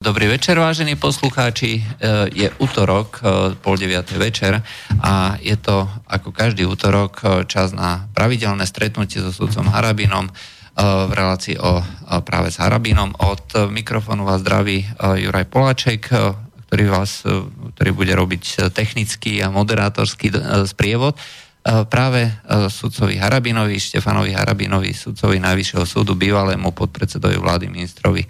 Dobrý 0.00 0.32
večer, 0.32 0.56
vážení 0.56 0.96
poslucháči. 0.96 1.76
E, 1.76 1.82
je 2.32 2.48
útorok, 2.56 3.20
e, 3.20 3.52
pol 3.60 3.76
deviatej 3.76 4.16
večer 4.16 4.64
a 4.96 5.36
je 5.44 5.52
to 5.60 5.84
ako 6.08 6.32
každý 6.32 6.64
útorok 6.64 7.20
e, 7.20 7.44
čas 7.44 7.76
na 7.76 8.08
pravidelné 8.16 8.64
stretnutie 8.64 9.20
so 9.20 9.28
sudcom 9.28 9.68
Harabinom 9.68 10.32
v 10.80 11.12
relácii 11.12 11.60
o 11.60 11.84
práve 12.24 12.48
s 12.48 12.56
Harabinom. 12.56 13.12
Od 13.12 13.68
mikrofónu 13.68 14.24
vás 14.24 14.40
zdraví 14.40 14.88
Juraj 14.96 15.52
Poláček, 15.52 16.08
ktorý, 16.64 16.84
vás, 16.88 17.20
ktorý 17.76 17.90
bude 17.92 18.16
robiť 18.16 18.72
technický 18.72 19.44
a 19.44 19.52
moderátorský 19.52 20.32
sprievod. 20.64 21.20
Práve 21.92 22.32
sudcovi 22.72 23.20
Harabinovi, 23.20 23.76
Štefanovi 23.76 24.32
Harabinovi, 24.32 24.96
sudcovi 24.96 25.36
Najvyššieho 25.36 25.84
súdu, 25.84 26.16
bývalému 26.16 26.72
podpredsedovi 26.72 27.36
vlády 27.36 27.68
ministrovi 27.68 28.24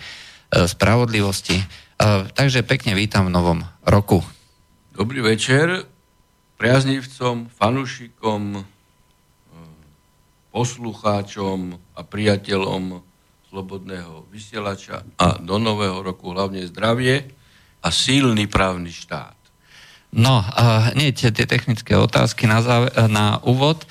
spravodlivosti. 0.51 1.57
E, 1.57 1.65
takže 2.35 2.67
pekne 2.67 2.99
vítam 2.99 3.31
v 3.31 3.35
novom 3.35 3.61
roku. 3.87 4.21
Dobrý 4.91 5.23
večer 5.23 5.87
priaznivcom, 6.61 7.49
fanúšikom, 7.49 8.43
e, 8.59 8.63
poslucháčom 10.53 11.79
a 11.97 12.01
priateľom 12.05 13.01
slobodného 13.51 14.31
vysielača 14.31 15.03
a 15.19 15.39
do 15.43 15.59
nového 15.59 16.03
roku 16.07 16.31
hlavne 16.31 16.63
zdravie 16.71 17.27
a 17.83 17.89
sílny 17.91 18.47
právny 18.47 18.95
štát. 18.95 19.35
No, 20.11 20.43
hneď 20.95 21.31
tie 21.31 21.47
technické 21.47 21.95
otázky 21.95 22.51
na, 22.51 22.63
záver, 22.63 22.91
na 23.07 23.39
úvod. 23.47 23.87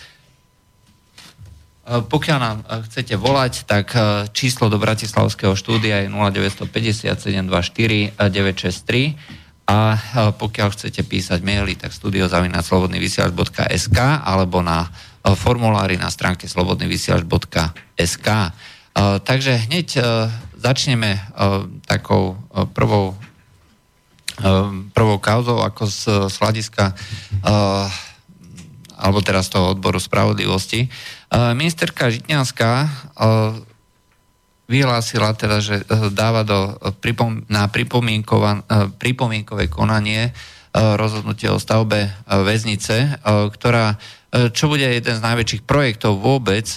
Eh, 1.89 2.05
pokiaľ 2.05 2.37
nám 2.37 2.61
eh, 2.61 2.85
chcete 2.85 3.17
volať, 3.17 3.65
tak 3.65 3.97
eh, 3.97 4.29
číslo 4.29 4.69
do 4.69 4.77
Bratislavského 4.77 5.57
štúdia 5.57 6.05
je 6.05 6.13
0950 6.13 7.17
724 7.17 8.13
963 8.13 9.17
a 9.69 10.01
pokiaľ 10.33 10.73
chcete 10.73 11.05
písať 11.05 11.45
maily, 11.45 11.77
tak 11.77 11.93
studiozavinaclobodnyvysielač.sk 11.93 13.99
alebo 14.25 14.65
na 14.65 14.89
formulári 15.21 15.93
na 15.93 16.09
stránke 16.09 16.49
slobodnyvysielač.sk. 16.49 18.27
Takže 18.97 19.53
hneď 19.69 20.01
začneme 20.57 21.21
takou 21.85 22.41
prvou 22.73 23.13
prvou 24.97 25.21
kauzou, 25.21 25.61
ako 25.61 25.85
z, 25.85 26.33
z 26.33 26.35
hľadiska 26.41 26.97
alebo 28.99 29.23
teraz 29.23 29.47
toho 29.47 29.71
odboru 29.71 29.97
spravodlivosti. 29.97 30.91
Ministerka 31.55 32.11
Žitňanská 32.11 32.71
vyhlásila 34.69 35.33
teda, 35.33 35.57
že 35.59 35.81
e, 35.81 36.13
dáva 36.13 36.45
do, 36.45 36.77
e, 36.77 37.13
na 37.49 37.65
e, 37.65 37.69
pripomienkové 38.93 39.65
konanie 39.67 40.31
rozhodnutie 40.69 41.49
o 41.49 41.57
stavbe 41.57 42.13
väznice, 42.29 43.25
ktorá, 43.25 43.97
čo 44.53 44.69
bude 44.69 44.85
jeden 44.85 45.17
z 45.17 45.25
najväčších 45.25 45.65
projektov 45.65 46.21
vôbec 46.21 46.69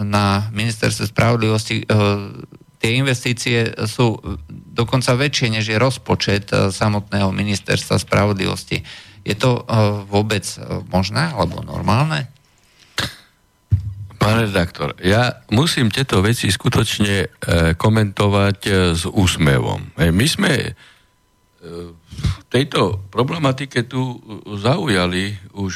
na 0.00 0.48
ministerstve 0.48 1.12
spravodlivosti, 1.12 1.84
tie 2.80 2.90
investície 2.96 3.68
sú 3.84 4.16
dokonca 4.48 5.12
väčšie, 5.12 5.60
než 5.60 5.68
je 5.68 5.76
rozpočet 5.76 6.56
samotného 6.72 7.28
ministerstva 7.36 8.00
spravodlivosti. 8.00 8.80
Je 9.24 9.32
to 9.32 9.64
vôbec 10.06 10.44
možné 10.92 11.32
alebo 11.32 11.64
normálne? 11.64 12.28
Pán 14.20 14.44
redaktor, 14.44 14.96
ja 15.04 15.44
musím 15.52 15.92
tieto 15.92 16.24
veci 16.24 16.48
skutočne 16.48 17.16
e, 17.24 17.28
komentovať 17.76 18.58
s 18.96 19.04
úsmevom. 19.04 19.96
My 20.00 20.26
sme 20.28 20.72
v 21.64 22.42
tejto 22.52 23.08
problematike 23.08 23.88
tu 23.88 24.20
zaujali 24.60 25.56
už 25.56 25.74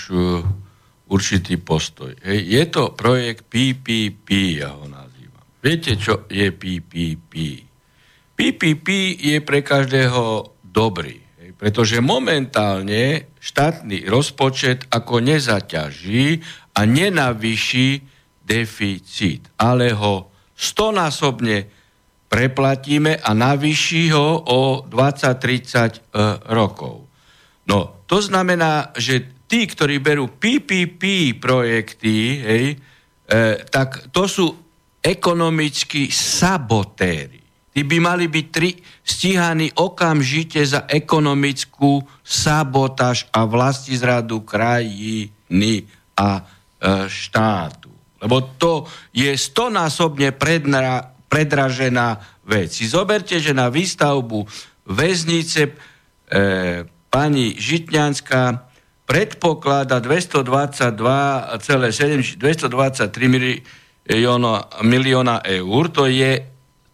určitý 1.08 1.56
postoj. 1.56 2.12
Je 2.24 2.64
to 2.68 2.92
projekt 2.92 3.48
PPP, 3.48 4.60
ja 4.60 4.76
ho 4.76 4.84
nazývam. 4.84 5.44
Viete, 5.64 5.96
čo 5.96 6.28
je 6.28 6.52
PPP? 6.52 7.64
PPP 8.36 8.88
je 9.18 9.36
pre 9.42 9.64
každého 9.64 10.54
dobrý, 10.62 11.18
pretože 11.58 11.98
momentálne 11.98 13.34
štátny 13.42 14.06
rozpočet 14.06 14.86
ako 14.94 15.18
nezaťaží 15.18 16.38
a 16.78 16.80
nenavýši 16.86 17.88
deficit, 18.46 19.50
ale 19.58 19.90
ho 19.90 20.30
stonásobne 20.54 21.66
preplatíme 22.30 23.18
a 23.18 23.30
navýši 23.34 24.14
ho 24.14 24.28
o 24.46 24.60
20-30 24.86 24.94
e, 25.34 26.22
rokov. 26.54 27.10
No, 27.68 28.04
to 28.06 28.22
znamená, 28.22 28.94
že 28.94 29.44
tí, 29.50 29.66
ktorí 29.66 29.98
berú 29.98 30.30
PPP 30.38 31.34
projekty, 31.40 32.16
hej, 32.44 32.64
e, 32.72 32.76
tak 33.66 34.12
to 34.14 34.28
sú 34.30 34.46
ekonomickí 35.02 36.12
sabotéry. 36.12 37.37
Tí 37.72 37.84
by 37.84 37.98
mali 38.00 38.26
byť 38.26 38.46
tri, 38.50 38.74
stíhaní 39.04 39.70
okamžite 39.76 40.66
za 40.66 40.88
ekonomickú 40.88 42.02
sabotáž 42.24 43.28
a 43.30 43.44
vlastizradu 43.44 44.42
krajiny 44.42 45.86
a 46.18 46.28
e, 46.38 46.42
štátu. 47.06 47.92
Lebo 48.18 48.42
to 48.58 48.88
je 49.14 49.30
stonásobne 49.38 50.34
predra, 50.34 51.14
predražená 51.30 52.18
vec. 52.48 52.74
Si 52.74 52.90
zoberte, 52.90 53.38
že 53.38 53.54
na 53.54 53.70
výstavbu 53.70 54.42
väznice 54.90 55.60
e, 55.68 55.72
pani 57.12 57.54
Žitňanská 57.54 58.68
predpoklada 59.08 60.04
222,7 60.04 62.36
223 62.36 63.64
milióna, 64.08 64.64
milióna 64.84 65.40
eur, 65.44 65.88
to 65.88 66.06
je, 66.08 66.42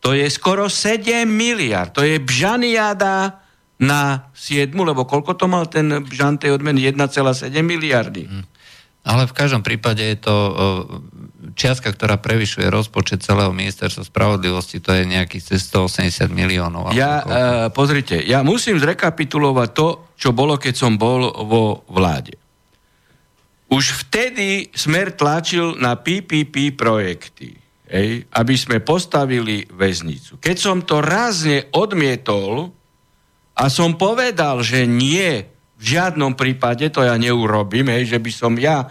to 0.04 0.12
je 0.12 0.28
skoro 0.28 0.68
7 0.68 1.24
miliard. 1.24 1.88
To 1.96 2.04
je 2.04 2.20
bžaniada 2.20 3.40
na 3.80 4.28
7, 4.36 4.68
lebo 4.76 5.08
koľko 5.08 5.32
to 5.32 5.48
mal 5.48 5.64
ten 5.64 6.04
bžan 6.04 6.36
tej 6.36 6.60
odmeny? 6.60 6.84
1,7 6.92 7.48
miliardy. 7.64 8.28
Hmm. 8.28 8.44
Ale 9.04 9.24
v 9.24 9.36
každom 9.36 9.64
prípade 9.64 10.00
je 10.00 10.16
to 10.16 10.36
čiastka, 11.52 11.92
ktorá 11.92 12.16
prevyšuje 12.16 12.72
rozpočet 12.72 13.20
celého 13.20 13.52
ministerstva 13.52 14.04
spravodlivosti, 14.04 14.80
to 14.80 14.96
je 14.96 15.04
nejakých 15.04 15.60
180 15.60 16.32
miliónov. 16.32 16.96
Ja, 16.96 17.20
uh, 17.20 17.28
pozrite, 17.68 18.16
ja 18.24 18.40
musím 18.40 18.80
zrekapitulovať 18.80 19.68
to, 19.76 19.88
čo 20.16 20.32
bolo, 20.32 20.56
keď 20.56 20.74
som 20.76 20.96
bol 20.96 21.32
vo 21.44 21.84
vláde. 21.92 22.40
Už 23.68 24.08
vtedy 24.08 24.72
Smer 24.72 25.12
tlačil 25.12 25.76
na 25.76 26.00
PPP 26.00 26.72
projekty, 26.72 27.63
hej, 27.88 28.24
aby 28.32 28.54
sme 28.56 28.80
postavili 28.80 29.68
väznicu. 29.68 30.40
Keď 30.40 30.56
som 30.56 30.78
to 30.84 31.04
rázne 31.04 31.68
odmietol 31.76 32.72
a 33.54 33.64
som 33.68 34.00
povedal, 34.00 34.64
že 34.64 34.88
nie, 34.88 35.44
v 35.76 35.84
žiadnom 35.84 36.32
prípade 36.38 36.88
to 36.88 37.04
ja 37.04 37.14
neurobím, 37.20 37.92
hej, 37.92 38.16
že 38.16 38.18
by 38.22 38.30
som 38.32 38.52
ja 38.56 38.84
e, 38.84 38.88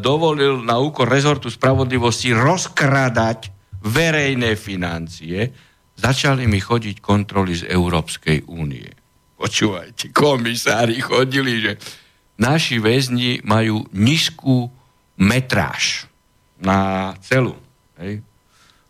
dovolil 0.00 0.64
na 0.64 0.80
úkor 0.82 1.06
rezortu 1.06 1.52
spravodlivosti 1.52 2.34
rozkradať 2.34 3.54
verejné 3.86 4.58
financie, 4.58 5.54
začali 5.94 6.50
mi 6.50 6.58
chodiť 6.58 6.98
kontroly 6.98 7.54
z 7.54 7.70
Európskej 7.70 8.50
únie. 8.50 8.90
Počúvajte, 9.36 10.16
komisári 10.16 10.98
chodili, 10.98 11.60
že 11.60 11.72
naši 12.40 12.80
väzni 12.80 13.44
majú 13.44 13.84
nízku 13.92 14.72
metráž 15.20 16.08
na 16.56 17.12
celú 17.20 17.65
hej, 18.00 18.24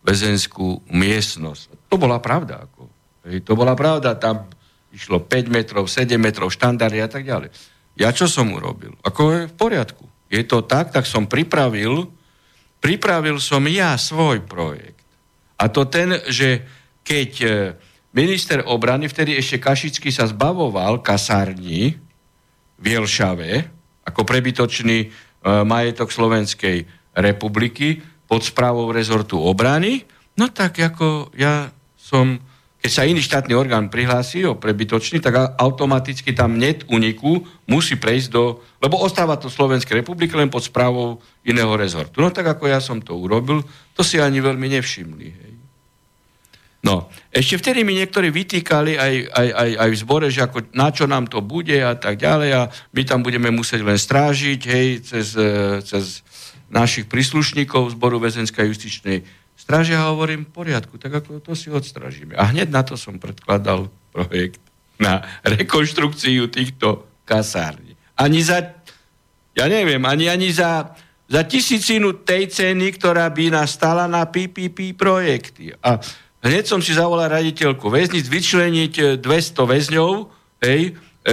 väzenskú 0.06 0.86
miestnosť. 0.86 1.90
To 1.90 1.96
bola 1.98 2.22
pravda. 2.22 2.66
Ako, 2.70 2.86
hej, 3.26 3.42
to 3.42 3.52
bola 3.58 3.74
pravda. 3.74 4.14
Tam 4.14 4.46
išlo 4.94 5.22
5 5.22 5.50
metrov, 5.50 5.84
7 5.90 6.14
metrov, 6.16 6.48
štandardy 6.54 7.02
a 7.02 7.08
tak 7.10 7.26
ďalej. 7.26 7.50
Ja 7.96 8.12
čo 8.12 8.28
som 8.28 8.52
urobil? 8.52 8.94
Ako 9.02 9.22
je 9.32 9.42
v 9.50 9.54
poriadku. 9.56 10.04
Je 10.28 10.42
to 10.44 10.62
tak, 10.66 10.92
tak 10.92 11.06
som 11.08 11.24
pripravil, 11.24 12.10
pripravil 12.82 13.40
som 13.40 13.64
ja 13.66 13.96
svoj 13.96 14.44
projekt. 14.44 15.06
A 15.56 15.72
to 15.72 15.88
ten, 15.88 16.20
že 16.28 16.66
keď 17.00 17.30
e, 17.40 17.48
minister 18.12 18.60
obrany, 18.66 19.08
vtedy 19.08 19.38
ešte 19.38 19.62
Kašický 19.62 20.12
sa 20.12 20.28
zbavoval 20.28 21.00
kasárni 21.00 21.96
v 22.76 22.84
Jelšave, 22.84 23.70
ako 24.04 24.20
prebytočný 24.28 24.98
e, 25.00 25.08
majetok 25.64 26.12
Slovenskej 26.12 26.84
republiky 27.16 28.04
pod 28.26 28.42
správou 28.42 28.90
rezortu 28.90 29.38
obrany, 29.38 30.02
no 30.38 30.50
tak 30.50 30.78
ako 30.78 31.32
ja 31.38 31.70
som 31.94 32.38
keď 32.86 32.94
sa 32.94 33.02
iný 33.02 33.18
štátny 33.18 33.50
orgán 33.50 33.90
prihlási 33.90 34.46
o 34.46 34.54
prebytočný, 34.54 35.18
tak 35.18 35.58
automaticky 35.58 36.30
tam 36.30 36.54
net 36.54 36.86
uniku 36.86 37.42
musí 37.66 37.98
prejsť 37.98 38.28
do... 38.30 38.62
Lebo 38.78 39.02
ostáva 39.02 39.34
to 39.34 39.50
Slovenskej 39.50 40.06
republiky 40.06 40.38
len 40.38 40.46
pod 40.46 40.62
správou 40.62 41.18
iného 41.42 41.74
rezortu. 41.74 42.22
No 42.22 42.30
tak 42.30 42.46
ako 42.46 42.70
ja 42.70 42.78
som 42.78 43.02
to 43.02 43.18
urobil, 43.18 43.66
to 43.90 44.06
si 44.06 44.22
ani 44.22 44.38
veľmi 44.38 44.70
nevšimli. 44.78 45.26
Hej. 45.26 45.52
No, 46.86 47.10
ešte 47.34 47.58
vtedy 47.58 47.82
mi 47.82 47.98
niektorí 47.98 48.30
vytýkali 48.30 48.94
aj, 48.94 49.14
aj, 49.34 49.48
aj, 49.50 49.70
aj 49.82 49.88
v 49.90 50.00
zbore, 50.06 50.26
že 50.30 50.46
ako, 50.46 50.70
na 50.70 50.94
čo 50.94 51.10
nám 51.10 51.26
to 51.26 51.42
bude 51.42 51.74
a 51.74 51.98
tak 51.98 52.22
ďalej 52.22 52.50
a 52.54 52.62
my 52.70 53.02
tam 53.02 53.26
budeme 53.26 53.50
musieť 53.50 53.82
len 53.82 53.98
strážiť, 53.98 54.60
hej, 54.62 54.88
cez, 55.02 55.34
e, 55.34 55.82
cez 55.82 56.22
našich 56.72 57.06
príslušníkov 57.06 57.94
zboru 57.94 58.18
väzenskej 58.18 58.66
justičnej 58.70 59.22
stráže 59.56 59.96
a 59.96 60.12
hovorím, 60.12 60.44
v 60.46 60.52
poriadku, 60.52 61.00
tak 61.00 61.22
ako 61.22 61.40
to 61.40 61.56
si 61.56 61.72
odstražíme. 61.72 62.36
A 62.36 62.52
hneď 62.52 62.68
na 62.68 62.82
to 62.84 62.94
som 62.98 63.16
predkladal 63.16 63.88
projekt 64.12 64.60
na 65.00 65.24
rekonštrukciu 65.44 66.48
týchto 66.48 67.08
kasární. 67.24 67.96
Ani 68.16 68.40
za, 68.40 68.76
ja 69.52 69.66
neviem, 69.68 70.00
ani, 70.04 70.28
ani 70.28 70.52
za, 70.52 70.96
za 71.28 71.42
tisícinu 71.44 72.24
tej 72.24 72.48
ceny, 72.48 72.96
ktorá 72.96 73.28
by 73.32 73.52
nastala 73.52 74.08
na 74.08 74.24
PPP 74.24 74.96
projekty. 74.96 75.76
A 75.80 76.00
Hneď 76.46 76.64
som 76.70 76.78
si 76.78 76.94
zavolal 76.94 77.26
raditeľku 77.26 77.90
väznic, 77.90 78.30
vyčleniť 78.30 79.18
200 79.18 79.26
e, 79.26 79.64
väzňov, 79.66 80.12
hej, 80.62 80.94
e, 81.26 81.30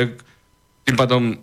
tým 0.90 0.96
pádom 0.98 1.24
e, 1.30 1.36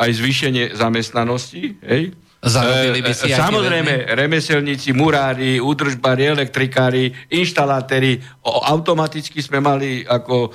aj 0.00 0.10
zvýšenie 0.16 0.64
zamestnanosti, 0.72 1.76
hej, 1.84 2.16
Zarobili 2.40 3.04
by 3.04 3.12
si 3.12 3.28
Samozrejme, 3.28 4.16
remeselníci, 4.16 4.96
murári, 4.96 5.60
údržbári, 5.60 6.24
elektrikári, 6.32 7.12
inštalatéri, 7.28 8.16
automaticky 8.44 9.44
sme 9.44 9.60
mali 9.60 10.08
ako 10.08 10.48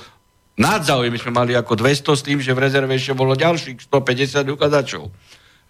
nadzáujem 0.58 1.14
sme 1.20 1.32
mali 1.36 1.52
ako 1.54 1.78
200 1.78 2.18
s 2.18 2.22
tým, 2.26 2.38
že 2.42 2.56
v 2.56 2.62
rezerve 2.66 2.90
ešte 2.90 3.14
bolo 3.14 3.38
ďalších 3.38 3.86
150 3.86 4.56
ukazačov. 4.56 5.14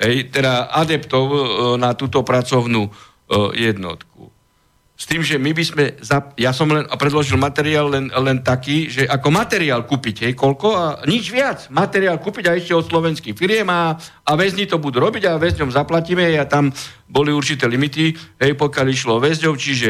Hej, 0.00 0.32
teda 0.32 0.72
adeptov 0.72 1.24
na 1.76 1.92
túto 1.92 2.24
pracovnú 2.24 2.88
jednotku. 3.52 4.15
S 4.96 5.04
tým, 5.04 5.20
že 5.20 5.36
my 5.36 5.52
by 5.52 5.64
sme, 5.64 5.84
za, 6.00 6.32
ja 6.40 6.56
som 6.56 6.72
len 6.72 6.88
predložil 6.88 7.36
materiál 7.36 7.92
len, 7.92 8.08
len 8.08 8.40
taký, 8.40 8.88
že 8.88 9.04
ako 9.04 9.28
materiál 9.28 9.84
kúpiť, 9.84 10.24
hej, 10.24 10.32
koľko 10.32 10.68
a 10.72 10.84
nič 11.04 11.28
viac. 11.28 11.68
Materiál 11.68 12.16
kúpiť 12.16 12.48
a 12.48 12.56
ešte 12.56 12.72
od 12.72 12.88
slovenských 12.88 13.36
firiem 13.36 13.68
a, 13.68 13.92
a 14.00 14.32
väzni 14.40 14.64
to 14.64 14.80
budú 14.80 15.04
robiť 15.04 15.28
a 15.28 15.36
väzňom 15.36 15.68
zaplatíme 15.68 16.24
a 16.40 16.48
tam 16.48 16.72
boli 17.04 17.28
určité 17.28 17.68
limity, 17.68 18.16
hej, 18.40 18.56
pokiaľ 18.56 18.86
išlo 18.88 19.20
o 19.20 19.22
väzňov, 19.22 19.52
čiže 19.60 19.88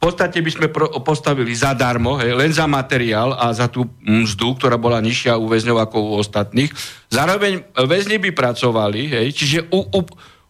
v 0.00 0.08
podstate 0.08 0.42
by 0.42 0.50
sme 0.50 0.66
pro, 0.72 0.90
postavili 0.98 1.54
zadarmo, 1.54 2.18
hej, 2.18 2.34
len 2.34 2.50
za 2.50 2.66
materiál 2.66 3.38
a 3.38 3.54
za 3.54 3.70
tú 3.70 3.86
mzdu, 4.02 4.58
ktorá 4.58 4.74
bola 4.80 4.98
nižšia 4.98 5.38
u 5.38 5.46
väzňov 5.46 5.78
ako 5.78 5.96
u 6.00 6.10
ostatných. 6.18 6.74
Zároveň 7.06 7.70
väzni 7.86 8.18
by 8.18 8.34
pracovali, 8.34 9.14
hej, 9.14 9.26
čiže 9.30 9.58
u, 9.70 9.78
u, 9.78 10.00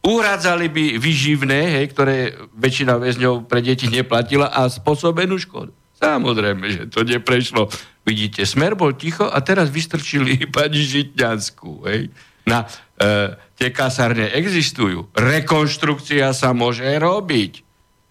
uhrádzali 0.01 0.67
by 0.73 0.85
vyživné, 0.97 1.81
hej, 1.81 1.87
ktoré 1.93 2.17
väčšina 2.57 2.97
väzňov 2.97 3.45
pre 3.45 3.61
deti 3.61 3.89
neplatila 3.89 4.49
a 4.49 4.69
spôsobenú 4.69 5.37
škodu. 5.37 5.73
Samozrejme, 6.01 6.65
že 6.73 6.83
to 6.89 7.05
neprešlo. 7.05 7.69
Vidíte, 8.09 8.49
Smer 8.49 8.73
bol 8.73 8.97
ticho 8.97 9.29
a 9.29 9.45
teraz 9.45 9.69
vystrčili 9.69 10.41
pani 10.55 10.81
Žitňanskú. 10.81 11.85
Hej. 11.85 12.09
Na, 12.49 12.65
e, 12.97 13.37
tie 13.61 13.69
kasárne 13.69 14.33
existujú. 14.33 15.13
Rekonštrukcia 15.13 16.33
sa 16.33 16.57
môže 16.57 16.89
robiť. 16.89 17.53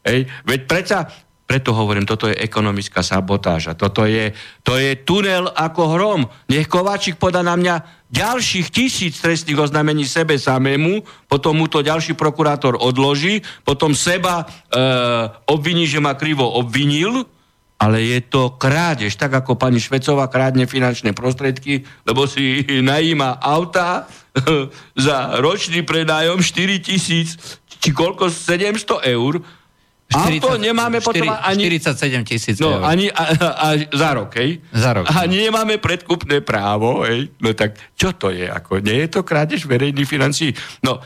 Hej. 0.05 0.29
Veď 0.45 0.61
predsa 0.69 1.09
preto 1.49 1.73
hovorím, 1.73 2.05
toto 2.05 2.29
je 2.29 2.37
ekonomická 2.37 3.01
sabotáža. 3.01 3.73
Toto 3.73 4.05
je, 4.05 4.37
to 4.61 4.77
je 4.77 5.01
tunel 5.01 5.49
ako 5.49 5.97
hrom. 5.97 6.21
Nech 6.45 6.69
Kováčik 6.69 7.17
podá 7.17 7.41
na 7.41 7.57
mňa 7.57 7.98
ďalších 8.09 8.67
tisíc 8.73 9.21
trestných 9.21 9.69
oznámení 9.69 10.05
sebe 10.05 10.33
samému, 10.33 11.05
potom 11.29 11.57
mu 11.57 11.69
to 11.69 11.85
ďalší 11.85 12.17
prokurátor 12.17 12.77
odloží, 12.81 13.41
potom 13.61 13.93
seba 13.93 14.43
e, 14.43 14.45
obviní, 15.45 15.85
že 15.85 16.01
ma 16.01 16.17
krivo 16.17 16.49
obvinil, 16.49 17.25
ale 17.79 18.01
je 18.03 18.19
to 18.27 18.59
krádež, 18.59 19.15
tak 19.15 19.39
ako 19.39 19.55
pani 19.55 19.79
Švecová 19.79 20.27
krádne 20.27 20.67
finančné 20.67 21.15
prostriedky, 21.15 21.87
lebo 22.03 22.27
si 22.27 22.65
najíma 22.67 23.39
auta 23.39 24.03
za 25.07 25.39
ročný 25.39 25.85
predájom 25.85 26.43
4 26.43 26.79
tisíc, 26.83 27.39
či 27.79 27.95
koľko, 27.95 28.27
700 28.27 29.05
eur, 29.15 29.39
40, 30.09 30.41
Auto 30.41 30.57
nemáme 30.57 30.97
4, 30.97 31.05
potom 31.05 31.29
ani... 31.29 31.69
47 31.69 32.25
tisíc 32.25 32.57
no, 32.57 32.81
ani 32.81 33.13
a, 33.13 33.23
a, 33.29 33.47
a, 33.53 33.67
za 33.93 34.09
rok, 34.17 34.33
hej? 34.41 34.57
Za 34.73 34.97
rok. 34.97 35.05
A 35.05 35.29
no. 35.29 35.37
nemáme 35.37 35.77
predkupné 35.77 36.41
právo, 36.41 37.05
hej? 37.05 37.29
No 37.37 37.53
tak 37.53 37.77
čo 37.93 38.17
to 38.17 38.33
je? 38.33 38.49
Ako, 38.49 38.81
nie 38.81 39.05
je 39.05 39.09
to 39.13 39.21
krádež 39.21 39.69
verejných 39.69 40.09
financí? 40.09 40.49
No, 40.81 40.97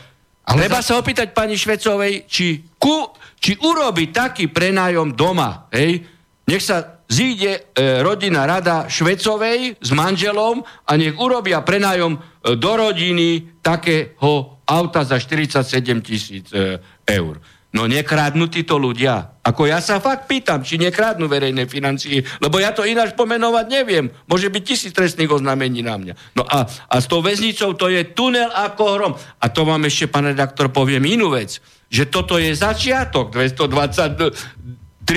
ale 0.47 0.67
treba 0.67 0.79
za... 0.79 0.95
sa 0.95 1.03
opýtať 1.03 1.35
pani 1.35 1.59
Švecovej, 1.59 2.31
či, 2.31 2.63
ku, 2.79 3.11
či 3.43 3.59
urobi 3.59 4.07
taký 4.07 4.47
prenájom 4.47 5.11
doma, 5.11 5.67
hej? 5.75 5.99
Nech 6.47 6.63
sa 6.63 7.03
zíde 7.07 7.51
e, 7.55 7.59
rodina 8.03 8.47
rada 8.47 8.87
Švecovej 8.87 9.83
s 9.83 9.89
manželom 9.91 10.63
a 10.63 10.91
nech 10.95 11.15
urobia 11.19 11.59
prenájom 11.59 12.15
e, 12.15 12.19
do 12.55 12.71
rodiny 12.75 13.59
takého 13.59 14.63
auta 14.63 15.03
za 15.03 15.19
47 15.19 16.01
tisíc 16.01 16.47
e, 16.55 16.79
eur. 17.03 17.39
No 17.73 17.89
nekradnú 17.89 18.53
títo 18.53 18.77
ľudia. 18.77 19.41
Ako 19.41 19.65
ja 19.65 19.81
sa 19.81 19.97
fakt 19.97 20.29
pýtam, 20.29 20.61
či 20.61 20.77
nekradnú 20.77 21.25
verejné 21.25 21.65
financie, 21.65 22.21
lebo 22.37 22.61
ja 22.61 22.69
to 22.69 22.85
ináč 22.85 23.17
pomenovať 23.17 23.65
neviem. 23.65 24.13
Môže 24.29 24.53
byť 24.53 24.61
tisíc 24.61 24.93
trestných 24.93 25.33
oznámení 25.33 25.81
na 25.81 25.97
mňa. 25.97 26.13
No 26.37 26.45
a, 26.45 26.69
a 26.69 26.95
s 27.01 27.09
tou 27.09 27.25
väznicou 27.25 27.73
to 27.73 27.89
je 27.89 28.13
tunel 28.13 28.53
ako 28.53 28.83
hrom. 28.93 29.13
A 29.17 29.45
to 29.49 29.65
vám 29.65 29.89
ešte, 29.89 30.05
pán 30.05 30.29
redaktor, 30.29 30.69
poviem 30.69 31.01
inú 31.09 31.33
vec. 31.33 31.57
Že 31.89 32.03
toto 32.13 32.37
je 32.37 32.53
začiatok 32.53 33.33
223 33.33 34.37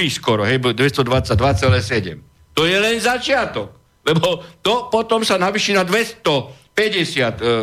skoro, 0.09 0.49
hej, 0.49 0.57
222,7. 0.57 2.57
To 2.57 2.65
je 2.65 2.77
len 2.81 2.97
začiatok. 2.97 4.01
Lebo 4.01 4.41
to 4.65 4.89
potom 4.89 5.21
sa 5.29 5.37
navyší 5.37 5.77
na 5.77 5.85
250 5.85 6.73
e, 6.73 6.89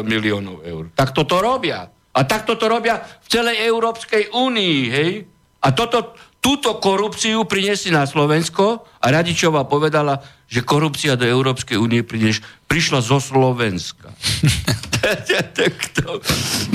miliónov 0.06 0.62
eur. 0.62 0.94
Tak 0.94 1.18
toto 1.18 1.42
robia. 1.42 1.90
A 2.14 2.30
takto 2.30 2.54
to 2.54 2.70
robia 2.70 3.02
v 3.02 3.28
celej 3.28 3.66
Európskej 3.66 4.30
únii, 4.30 4.80
hej? 4.94 5.26
A 5.66 5.74
toto, 5.74 6.14
túto 6.38 6.78
korupciu 6.78 7.42
priniesli 7.50 7.90
na 7.90 8.06
Slovensko 8.06 8.86
a 9.02 9.06
Radičová 9.10 9.66
povedala, 9.66 10.22
že 10.46 10.62
korupcia 10.62 11.18
do 11.18 11.26
Európskej 11.26 11.82
únie 11.82 12.06
prinieš, 12.06 12.46
prišla 12.70 13.02
zo 13.02 13.18
Slovenska. 13.18 14.14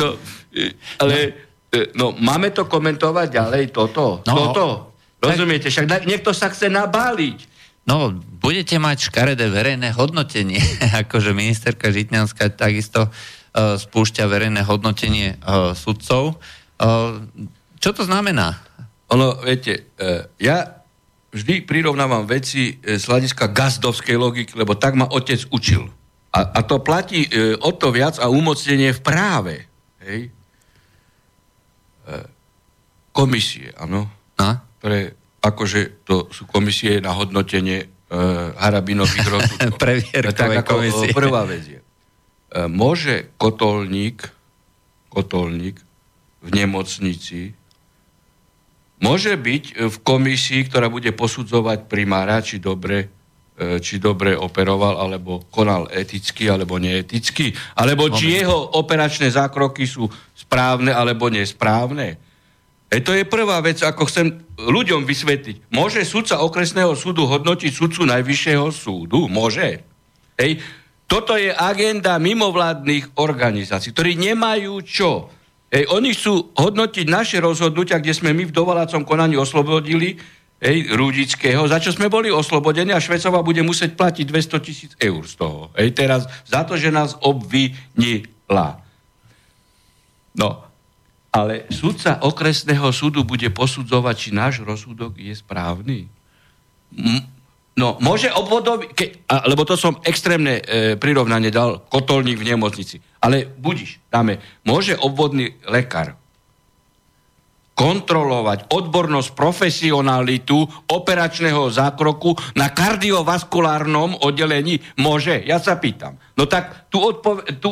no, 0.00 0.19
ale 0.99 1.14
no, 1.94 2.11
máme 2.19 2.50
to 2.50 2.67
komentovať 2.67 3.29
ďalej, 3.31 3.64
toto, 3.70 4.26
no, 4.26 4.35
toto. 4.35 4.67
Rozumiete? 5.19 5.70
Však 5.70 6.06
niekto 6.06 6.31
sa 6.31 6.50
chce 6.50 6.70
nabáliť. 6.70 7.58
No, 7.88 8.12
budete 8.12 8.76
mať 8.76 9.08
škaredé 9.08 9.49
verejné 9.49 9.96
hodnotenie, 9.96 10.61
akože 11.06 11.32
ministerka 11.32 11.88
Žitňanská 11.88 12.52
takisto 12.52 13.09
spúšťa 13.58 14.24
verejné 14.30 14.62
hodnotenie 14.62 15.34
e, 15.34 15.36
sudcov. 15.74 16.34
E, 16.34 16.86
čo 17.78 17.90
to 17.94 18.02
znamená? 18.06 18.58
Ono, 19.08 19.40
viete, 19.40 19.88
ja 20.36 20.84
vždy 21.32 21.64
prirovnávam 21.64 22.28
veci 22.28 22.76
z 22.76 23.00
hľadiska 23.00 23.48
gazdovskej 23.56 24.20
logiky, 24.20 24.52
lebo 24.52 24.76
tak 24.76 25.00
ma 25.00 25.08
otec 25.08 25.48
učil. 25.48 25.88
A, 26.36 26.44
a 26.44 26.60
to 26.60 26.84
platí 26.84 27.24
o 27.64 27.72
to 27.72 27.88
viac 27.88 28.20
a 28.20 28.28
umocnenie 28.28 28.92
v 28.92 29.00
práve. 29.00 29.54
Hej? 30.04 30.28
Komisie, 33.16 33.72
áno. 33.80 34.12
A? 34.36 34.60
Pre, 34.60 35.16
akože 35.42 36.06
to 36.06 36.30
sú 36.30 36.46
komisie 36.46 36.98
na 37.02 37.14
hodnotenie 37.14 37.86
uh, 37.86 38.54
harabinových 38.58 39.26
rozsudkov. 39.26 39.78
Previerkové 39.82 40.34
tak 40.34 40.50
ako 40.62 40.72
komisie. 40.82 41.08
prvá 41.14 41.42
vec 41.46 41.64
je. 41.66 41.80
E, 42.49 42.64
môže 42.64 43.28
kotolník, 43.37 44.25
kotolník 45.12 45.85
v 46.40 46.49
nemocnici 46.57 47.52
môže 49.05 49.37
byť 49.37 49.64
v 49.85 49.97
komisii, 50.00 50.67
ktorá 50.67 50.88
bude 50.88 51.12
posudzovať 51.12 51.87
primára, 51.93 52.40
či 52.40 52.57
dobre, 52.57 53.12
e, 53.52 53.78
či 53.85 54.00
dobre 54.00 54.33
operoval, 54.33 54.97
alebo 54.97 55.45
konal 55.52 55.93
eticky, 55.93 56.49
alebo 56.49 56.81
neeticky, 56.81 57.52
alebo 57.76 58.09
či 58.09 58.40
jeho 58.40 58.81
operačné 58.81 59.28
zákroky 59.28 59.85
sú 59.85 60.09
správne, 60.33 60.90
alebo 60.90 61.28
nesprávne. 61.28 62.17
E 62.88 63.05
to 63.05 63.12
je 63.12 63.28
prvá 63.28 63.61
vec, 63.61 63.85
ako 63.85 64.09
chcem 64.09 64.40
ľuďom 64.57 65.05
vysvetliť. 65.05 65.69
Môže 65.69 66.00
sudca 66.09 66.40
okresného 66.40 66.97
súdu 66.97 67.28
hodnotiť 67.28 67.69
sudcu 67.69 68.09
najvyššieho 68.09 68.73
súdu? 68.73 69.28
Môže. 69.28 69.85
Hej. 70.40 70.64
Toto 71.08 71.40
je 71.40 71.48
agenda 71.48 72.20
mimovládnych 72.20 73.16
organizácií, 73.16 73.96
ktorí 73.96 74.20
nemajú 74.20 74.84
čo. 74.84 75.32
Ej, 75.72 75.88
oni 75.88 76.12
chcú 76.12 76.52
hodnotiť 76.52 77.06
naše 77.08 77.40
rozhodnutia, 77.40 77.96
kde 77.96 78.12
sme 78.12 78.36
my 78.36 78.44
v 78.48 78.52
dovalacom 78.52 79.08
konaní 79.08 79.40
oslobodili 79.40 80.20
ej, 80.60 80.92
Rúdického, 80.92 81.64
za 81.64 81.80
čo 81.80 81.96
sme 81.96 82.12
boli 82.12 82.28
oslobodení 82.28 82.92
a 82.92 83.00
Švecová 83.00 83.40
bude 83.40 83.64
musieť 83.64 83.96
platiť 83.96 84.24
200 84.28 84.64
tisíc 84.64 84.92
eur 85.00 85.24
z 85.24 85.34
toho. 85.40 85.72
Ej, 85.80 85.96
teraz 85.96 86.28
za 86.44 86.68
to, 86.68 86.76
že 86.76 86.92
nás 86.92 87.16
obvinila. 87.24 88.84
No, 90.36 90.68
ale 91.32 91.68
sudca 91.72 92.20
okresného 92.20 92.88
súdu 92.92 93.24
bude 93.24 93.48
posudzovať, 93.48 94.14
či 94.16 94.30
náš 94.32 94.54
rozsudok 94.60 95.16
je 95.16 95.32
správny. 95.36 96.08
No, 97.78 97.94
môže 98.02 98.26
obvodový, 98.35 98.90
ke, 98.90 99.23
a, 99.30 99.47
lebo 99.47 99.62
to 99.62 99.78
som 99.78 100.02
extrémne 100.02 100.58
e, 100.58 100.62
prirovnanie 100.99 101.54
dal, 101.54 101.87
kotolník 101.87 102.42
v 102.42 102.50
nemocnici. 102.50 102.99
Ale 103.23 103.47
budiš, 103.47 104.02
dáme, 104.11 104.42
môže 104.66 104.99
obvodný 104.99 105.54
lekár 105.70 106.18
kontrolovať 107.78 108.75
odbornosť, 108.75 109.38
profesionalitu 109.38 110.66
operačného 110.90 111.70
zákroku 111.70 112.35
na 112.58 112.75
kardiovaskulárnom 112.75 114.18
oddelení? 114.26 114.82
Môže? 114.99 115.38
Ja 115.47 115.62
sa 115.62 115.78
pýtam. 115.78 116.18
No 116.35 116.50
tak 116.50 116.90
tu, 116.90 116.99
odpove- 116.99 117.47
tu 117.62 117.70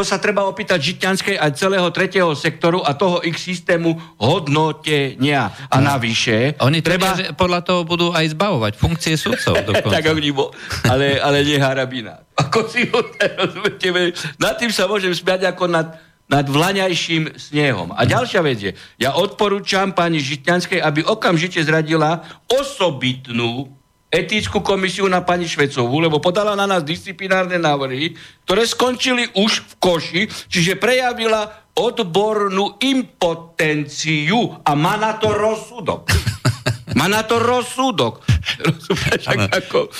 to 0.00 0.08
sa 0.08 0.16
treba 0.16 0.48
opýtať 0.48 0.80
Žitňanskej 0.80 1.36
aj 1.36 1.60
celého 1.60 1.84
tretieho 1.92 2.32
sektoru 2.32 2.80
a 2.80 2.96
toho 2.96 3.20
ich 3.20 3.36
systému 3.36 4.00
hodnotenia. 4.16 5.52
A 5.68 5.76
no. 5.76 5.92
navyše... 5.92 6.56
Oni 6.64 6.80
treba... 6.80 7.12
Tvrdia, 7.12 7.36
že 7.36 7.36
podľa 7.36 7.60
toho 7.60 7.84
budú 7.84 8.08
aj 8.08 8.32
zbavovať 8.32 8.80
funkcie 8.80 9.20
sudcov 9.20 9.60
dokonca. 9.68 10.00
tak 10.00 10.08
bo, 10.32 10.56
ale, 10.88 11.20
ale 11.20 11.44
nie 11.44 11.60
Harabina. 11.60 12.24
Ako 12.32 12.64
si 12.64 12.88
ho 12.88 12.96
rozumiete? 13.44 14.16
Nad 14.40 14.56
tým 14.56 14.72
sa 14.72 14.88
môžem 14.88 15.12
smiať 15.12 15.52
ako 15.52 15.68
nad, 15.68 16.00
nad 16.32 16.48
vlaňajším 16.48 17.36
snehom. 17.36 17.92
A 17.92 18.00
ďalšia 18.08 18.40
vec 18.40 18.56
je, 18.56 18.72
ja 18.96 19.12
odporúčam 19.20 19.92
pani 19.92 20.24
Žitňanskej, 20.24 20.80
aby 20.80 21.04
okamžite 21.04 21.60
zradila 21.60 22.24
osobitnú 22.48 23.79
etickú 24.10 24.58
komisiu 24.60 25.06
na 25.06 25.22
pani 25.22 25.46
Švecovú, 25.46 26.02
lebo 26.02 26.18
podala 26.18 26.58
na 26.58 26.66
nás 26.66 26.82
disciplinárne 26.82 27.56
návrhy, 27.62 28.18
ktoré 28.42 28.66
skončili 28.66 29.30
už 29.38 29.62
v 29.62 29.72
koši, 29.78 30.22
čiže 30.50 30.74
prejavila 30.76 31.70
odbornú 31.78 32.76
impotenciu 32.82 34.58
a 34.66 34.74
má 34.74 34.98
na 34.98 35.14
to 35.16 35.30
rozsudok. 35.30 36.10
Má 36.98 37.06
na 37.06 37.22
to 37.22 37.38
rozsudok. 37.38 38.18
Rozumieš, 38.58 39.30
ako... 39.30 39.94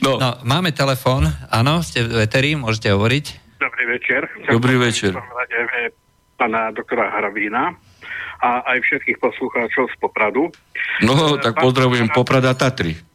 No. 0.00 0.16
no, 0.16 0.40
máme 0.40 0.72
telefón, 0.72 1.28
áno, 1.52 1.84
ste 1.84 2.00
v 2.00 2.24
Eteri, 2.24 2.56
môžete 2.56 2.88
hovoriť. 2.96 3.24
Dobrý 3.60 3.84
večer. 3.92 4.24
Dobrý 4.48 4.80
večer. 4.80 5.12
Pána 6.40 6.72
doktora 6.72 7.12
Haravína 7.12 7.76
a 8.40 8.50
aj 8.72 8.78
všetkých 8.88 9.18
poslucháčov 9.20 9.90
z 9.90 9.96
Popradu. 9.98 10.48
No, 11.04 11.36
tak 11.36 11.58
pozdravujem 11.60 12.08
Poprada 12.14 12.56
Tatry. 12.56 13.07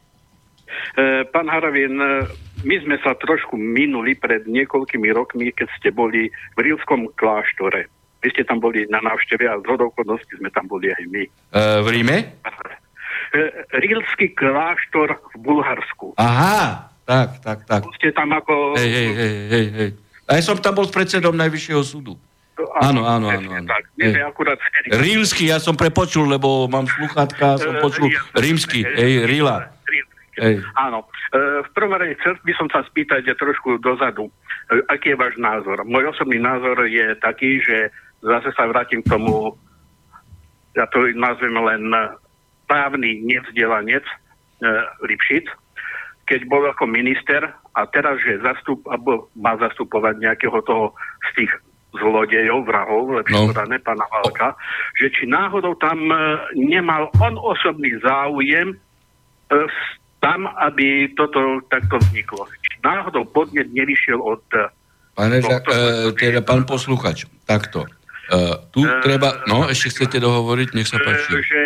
E, 0.94 1.26
pán 1.30 1.50
Haravín, 1.50 1.98
e, 1.98 2.28
my 2.64 2.76
sme 2.86 2.96
sa 3.02 3.18
trošku 3.18 3.58
minuli 3.58 4.14
pred 4.14 4.46
niekoľkými 4.46 5.10
rokmi, 5.14 5.50
keď 5.54 5.68
ste 5.80 5.90
boli 5.90 6.30
v 6.56 6.60
Rílskom 6.60 7.10
kláštore. 7.18 7.90
Vy 8.24 8.28
ste 8.32 8.48
tam 8.48 8.64
boli 8.64 8.88
na 8.88 9.04
návšteve 9.04 9.44
a 9.50 9.60
z 9.60 9.66
hodokodnosti 9.68 10.34
sme 10.40 10.48
tam 10.54 10.70
boli 10.70 10.94
aj 10.94 11.04
my. 11.10 11.24
E, 11.28 11.62
v 11.84 11.88
Ríme? 11.90 12.18
Rílsky 13.74 14.38
kláštor 14.38 15.18
v 15.34 15.36
Bulharsku. 15.42 16.14
Aha, 16.22 16.94
tak, 17.04 17.42
tak, 17.42 17.66
tak. 17.66 17.82
Ste 17.98 18.14
tam 18.14 18.30
ako... 18.30 18.78
Hej, 18.78 18.90
hej, 18.90 19.10
hej, 19.18 19.36
hej, 19.50 19.68
hej. 19.74 19.90
A 20.30 20.40
ja 20.40 20.42
som 20.46 20.56
tam 20.56 20.78
bol 20.78 20.88
s 20.88 20.94
predsedom 20.94 21.36
Najvyššieho 21.36 21.84
súdu. 21.84 22.16
Áno, 22.54 23.04
áno, 23.10 23.34
áno. 23.34 23.50
áno. 23.50 23.68
Tak, 23.68 23.84
akurát 24.30 24.62
Rímsky, 24.94 25.50
ja 25.50 25.58
som 25.58 25.74
prepočul, 25.74 26.30
lebo 26.30 26.70
mám 26.70 26.86
sluchatka, 26.86 27.58
som 27.58 27.82
počul 27.82 28.14
rímsky, 28.38 28.86
hej, 28.86 29.26
Ríla. 29.26 29.74
Ej. 30.42 30.66
Áno. 30.74 31.06
E, 31.30 31.62
v 31.62 31.70
prvom 31.78 31.94
rade 31.94 32.18
chcel 32.18 32.40
by 32.42 32.54
som 32.58 32.68
sa 32.74 32.82
spýtať 32.90 33.38
trošku 33.38 33.78
dozadu. 33.78 34.30
E, 34.72 34.82
aký 34.90 35.14
je 35.14 35.22
váš 35.22 35.38
názor? 35.38 35.86
Môj 35.86 36.10
osobný 36.10 36.42
názor 36.42 36.90
je 36.90 37.14
taký, 37.22 37.62
že 37.62 37.94
zase 38.26 38.50
sa 38.58 38.66
vrátim 38.66 39.06
k 39.06 39.14
tomu, 39.14 39.54
ja 40.74 40.90
to 40.90 41.06
nazvem 41.14 41.54
len 41.54 41.84
právny 42.66 43.22
nevzdelanec 43.22 44.02
e, 44.02 44.16
Lipšic, 45.06 45.46
keď 46.26 46.40
bol 46.48 46.64
ako 46.66 46.88
minister 46.88 47.52
a 47.76 47.82
teraz, 47.92 48.18
že 48.24 48.42
zastup, 48.42 48.82
alebo 48.88 49.30
má 49.38 49.54
zastupovať 49.60 50.24
nejakého 50.24 50.58
toho 50.64 50.96
z 51.30 51.44
tých 51.44 51.52
zlodejov, 51.94 52.66
vrahov, 52.66 53.22
lepšie 53.22 53.38
no. 53.38 53.50
podané, 53.54 53.78
pána 53.86 54.06
Valka, 54.10 54.58
že 54.98 55.14
či 55.14 55.30
náhodou 55.30 55.78
tam 55.78 56.10
e, 56.10 56.18
nemal 56.58 57.14
on 57.22 57.38
osobný 57.38 57.94
záujem 58.02 58.74
e, 58.74 58.78
tam, 60.24 60.48
aby 60.48 61.12
toto 61.20 61.60
takto 61.68 62.00
vzniklo. 62.00 62.48
Náhodou 62.80 63.28
podnet 63.28 63.68
nevyšiel 63.76 64.24
od... 64.24 64.40
Eh, 64.56 64.72
Pane, 65.14 65.46
tohto, 65.46 65.70
e, 65.70 66.10
teda 66.18 66.42
pán 66.42 66.66
posluchač, 66.66 67.30
takto. 67.46 67.86
E, 67.86 68.40
tu 68.74 68.82
treba, 69.06 69.46
no 69.46 69.70
ešte 69.70 69.94
chcete 69.94 70.18
dohovoriť, 70.18 70.74
nech 70.74 70.90
sa 70.90 70.98
páči. 70.98 71.38
Že, 71.38 71.64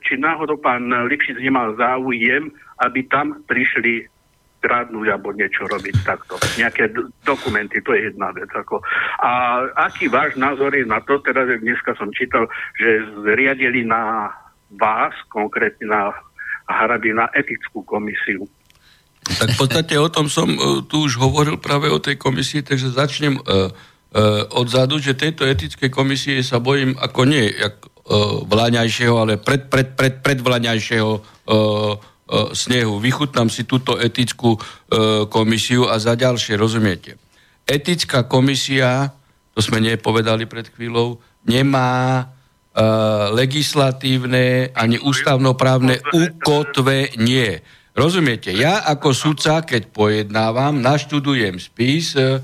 či 0.00 0.16
náhodou 0.16 0.56
pán 0.56 0.88
Lipšic 0.88 1.36
nemal 1.36 1.76
záujem, 1.76 2.48
aby 2.80 3.04
tam 3.12 3.36
prišli 3.44 4.08
kradnúť 4.64 5.06
alebo 5.12 5.36
niečo 5.36 5.68
robiť 5.68 5.96
takto. 6.08 6.40
Nejaké 6.56 6.88
d- 6.88 7.12
dokumenty, 7.22 7.84
to 7.84 7.92
je 7.92 8.08
jedna 8.08 8.32
vec. 8.32 8.48
Ako. 8.48 8.80
A 9.20 9.62
aký 9.76 10.08
váš 10.08 10.34
názor 10.40 10.72
je 10.72 10.88
na 10.88 11.04
to, 11.04 11.20
teraz 11.20 11.46
dneska 11.60 11.92
som 12.00 12.08
čítal, 12.16 12.48
že 12.80 13.04
zriadili 13.28 13.84
na 13.84 14.32
vás, 14.80 15.12
konkrétne 15.30 15.86
na 15.86 16.16
Harabina 16.66 17.30
etickú 17.32 17.86
komisiu. 17.86 18.46
Tak 19.26 19.54
v 19.54 19.58
podstate 19.58 19.94
o 19.98 20.06
tom 20.06 20.30
som 20.30 20.46
uh, 20.46 20.82
tu 20.86 21.06
už 21.06 21.18
hovoril 21.18 21.58
práve 21.58 21.90
o 21.90 21.98
tej 21.98 22.14
komisii, 22.14 22.62
takže 22.62 22.94
začnem 22.94 23.34
uh, 23.34 23.42
uh, 23.42 24.46
odzadu, 24.54 25.02
že 25.02 25.18
tejto 25.18 25.42
etickej 25.42 25.90
komisie 25.90 26.42
sa 26.46 26.62
bojím 26.62 26.94
ako 26.94 27.26
nie 27.26 27.50
jak 27.50 27.82
uh, 27.82 28.46
vláňajšieho, 28.46 29.14
ale 29.18 29.34
pred, 29.34 29.66
pred, 29.66 29.98
pred, 29.98 30.22
predvláňajšieho 30.22 31.10
uh, 31.10 31.94
snehu. 32.54 32.98
Vychutnám 32.98 33.46
si 33.46 33.62
túto 33.70 33.94
etickú 34.02 34.58
komisiu 35.30 35.86
a 35.86 35.94
za 36.02 36.18
ďalšie, 36.18 36.58
rozumiete? 36.58 37.14
Etická 37.62 38.26
komisia, 38.26 39.14
to 39.54 39.62
sme 39.62 39.78
nepovedali 39.78 40.50
pred 40.50 40.66
chvíľou, 40.74 41.22
nemá 41.46 42.26
legislatívne 43.32 44.70
ani 44.76 45.00
ústavnoprávne 45.00 46.04
ukotvenie. 46.12 47.64
Rozumiete? 47.96 48.52
Ja 48.52 48.84
ako 48.84 49.16
sudca, 49.16 49.64
keď 49.64 49.88
pojednávam, 49.88 50.84
naštudujem 50.84 51.56
spis, 51.56 52.12
uh, 52.12 52.36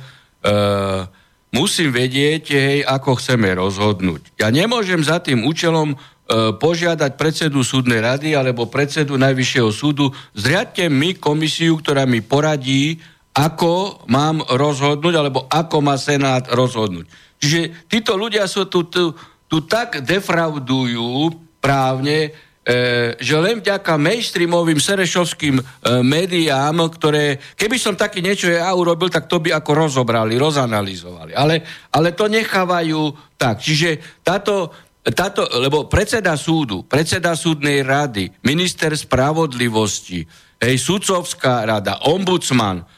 musím 1.53 1.93
vedieť, 1.93 2.45
hej, 2.57 2.79
ako 2.89 3.21
chceme 3.21 3.53
rozhodnúť. 3.53 4.41
Ja 4.41 4.49
nemôžem 4.49 5.05
za 5.05 5.21
tým 5.21 5.45
účelom 5.45 5.93
uh, 5.93 6.57
požiadať 6.57 7.21
predsedu 7.21 7.61
súdnej 7.61 8.01
rady 8.01 8.33
alebo 8.33 8.73
predsedu 8.73 9.21
Najvyššieho 9.21 9.69
súdu, 9.69 10.09
zriadte 10.33 10.89
mi 10.89 11.12
komisiu, 11.12 11.77
ktorá 11.77 12.09
mi 12.09 12.25
poradí, 12.25 12.97
ako 13.37 14.05
mám 14.09 14.41
rozhodnúť, 14.49 15.15
alebo 15.17 15.45
ako 15.53 15.85
má 15.85 16.01
Senát 16.01 16.49
rozhodnúť. 16.49 17.05
Čiže 17.43 17.91
títo 17.93 18.17
ľudia 18.17 18.49
sú 18.49 18.71
tu, 18.73 18.89
tu 18.89 19.12
tu 19.52 19.68
tak 19.68 20.00
defraudujú 20.00 21.28
právne, 21.61 22.32
e, 22.64 23.12
že 23.21 23.37
len 23.37 23.61
vďaka 23.61 24.00
mainstreamovým 24.00 24.80
serešovským 24.80 25.61
e, 25.61 25.62
médiám, 26.00 26.88
ktoré, 26.88 27.37
keby 27.52 27.76
som 27.76 27.92
také 27.92 28.25
niečo 28.25 28.49
ja 28.49 28.73
urobil, 28.73 29.12
tak 29.12 29.28
to 29.28 29.44
by 29.44 29.52
ako 29.52 29.76
rozobrali, 29.76 30.40
rozanalizovali. 30.40 31.37
Ale, 31.37 31.61
ale 31.92 32.16
to 32.16 32.32
nechávajú 32.32 33.12
tak. 33.37 33.61
Čiže 33.61 34.25
táto, 34.25 34.73
táto, 35.12 35.44
lebo 35.61 35.85
predseda 35.85 36.32
súdu, 36.40 36.88
predseda 36.88 37.37
súdnej 37.37 37.85
rady, 37.85 38.32
minister 38.49 38.97
spravodlivosti, 38.97 40.25
hej, 40.64 40.80
sudcovská 40.80 41.68
rada, 41.68 42.00
ombudsman, 42.09 42.88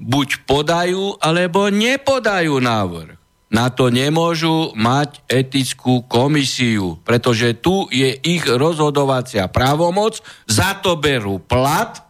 buď 0.00 0.48
podajú, 0.48 1.20
alebo 1.20 1.68
nepodajú 1.68 2.56
návrh 2.56 3.21
na 3.52 3.68
to 3.68 3.92
nemôžu 3.92 4.72
mať 4.72 5.20
etickú 5.28 6.08
komisiu, 6.08 6.96
pretože 7.04 7.52
tu 7.60 7.84
je 7.92 8.16
ich 8.24 8.48
rozhodovacia 8.48 9.52
právomoc, 9.52 10.24
za 10.48 10.80
to 10.80 10.96
berú 10.96 11.36
plat 11.36 12.00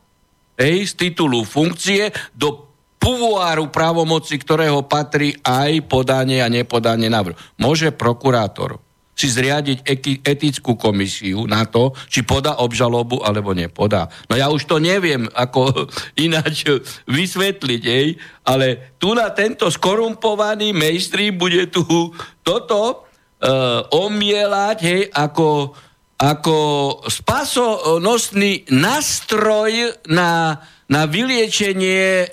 hej, 0.55 0.87
z 0.87 0.95
titulu 0.95 1.43
funkcie 1.43 2.15
do 2.31 2.71
puvoáru 3.03 3.67
právomoci, 3.75 4.39
ktorého 4.39 4.87
patrí 4.87 5.35
aj 5.43 5.91
podanie 5.91 6.39
a 6.39 6.47
nepodanie 6.47 7.11
návrhu. 7.11 7.35
Môže 7.59 7.91
prokurátor 7.91 8.79
si 9.13 9.29
zriadiť 9.29 9.85
etickú 10.25 10.75
komisiu 10.75 11.45
na 11.45 11.69
to, 11.69 11.93
či 12.09 12.25
podá 12.25 12.59
obžalobu 12.65 13.21
alebo 13.21 13.53
nepodá. 13.53 14.09
No 14.27 14.41
ja 14.41 14.49
už 14.49 14.65
to 14.65 14.81
neviem, 14.81 15.29
ako 15.37 15.89
ináč 16.27 16.65
vysvetliť, 17.05 17.83
ej, 17.85 18.17
ale 18.49 18.97
tu 18.97 19.13
na 19.13 19.29
tento 19.31 19.69
skorumpovaný 19.69 20.73
mainstream 20.73 21.37
bude 21.37 21.69
tu 21.69 21.85
toto 22.41 22.81
uh, 23.43 23.85
omielať, 23.93 24.79
hej, 24.81 25.03
ako, 25.13 25.77
ako 26.17 26.59
spasonosný 27.07 28.73
nástroj 28.73 30.03
na, 30.09 30.57
na 30.89 31.03
vyliečenie 31.05 32.07
uh, 32.25 32.33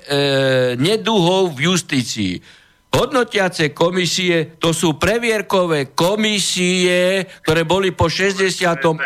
neduhov 0.80 1.60
v 1.60 1.76
justícii. 1.76 2.59
Hodnotiace 2.90 3.70
komisie, 3.70 4.58
to 4.58 4.74
sú 4.74 4.98
previerkové 4.98 5.94
komisie, 5.94 7.22
ktoré 7.46 7.62
boli 7.62 7.94
po 7.94 8.10
68. 8.10 9.06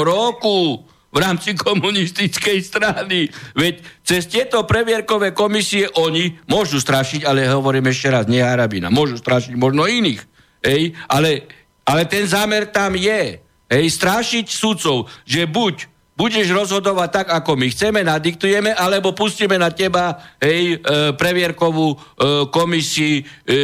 roku. 0.00 0.84
v 1.08 1.24
rámci 1.24 1.56
komunistickej 1.56 2.60
strany. 2.60 3.32
Veď 3.56 3.80
cez 4.04 4.28
tieto 4.28 4.68
previerkové 4.68 5.32
komisie 5.32 5.88
oni 5.96 6.36
môžu 6.52 6.76
strašiť, 6.84 7.24
ale 7.24 7.48
hovorím 7.48 7.88
ešte 7.88 8.12
raz, 8.12 8.24
nie 8.28 8.44
Arabina, 8.44 8.92
môžu 8.92 9.16
strašiť 9.16 9.56
možno 9.56 9.88
iných. 9.88 10.20
Ej, 10.60 10.92
ale, 11.08 11.48
ale 11.88 12.04
ten 12.04 12.28
zámer 12.28 12.68
tam 12.68 12.92
je. 12.92 13.40
Ej, 13.68 13.84
strašiť 13.88 14.52
sudcov, 14.52 15.08
že 15.24 15.48
buď 15.48 15.88
budeš 16.18 16.50
rozhodovať 16.50 17.08
tak, 17.14 17.26
ako 17.30 17.54
my 17.54 17.70
chceme, 17.70 18.02
nadiktujeme, 18.02 18.74
alebo 18.74 19.14
pustíme 19.14 19.54
na 19.54 19.70
teba 19.70 20.18
hej, 20.42 20.82
e, 20.82 21.14
previerkovú 21.14 21.94
e, 21.94 21.96
komisii, 22.50 23.22
e, 23.46 23.54
e, 23.54 23.56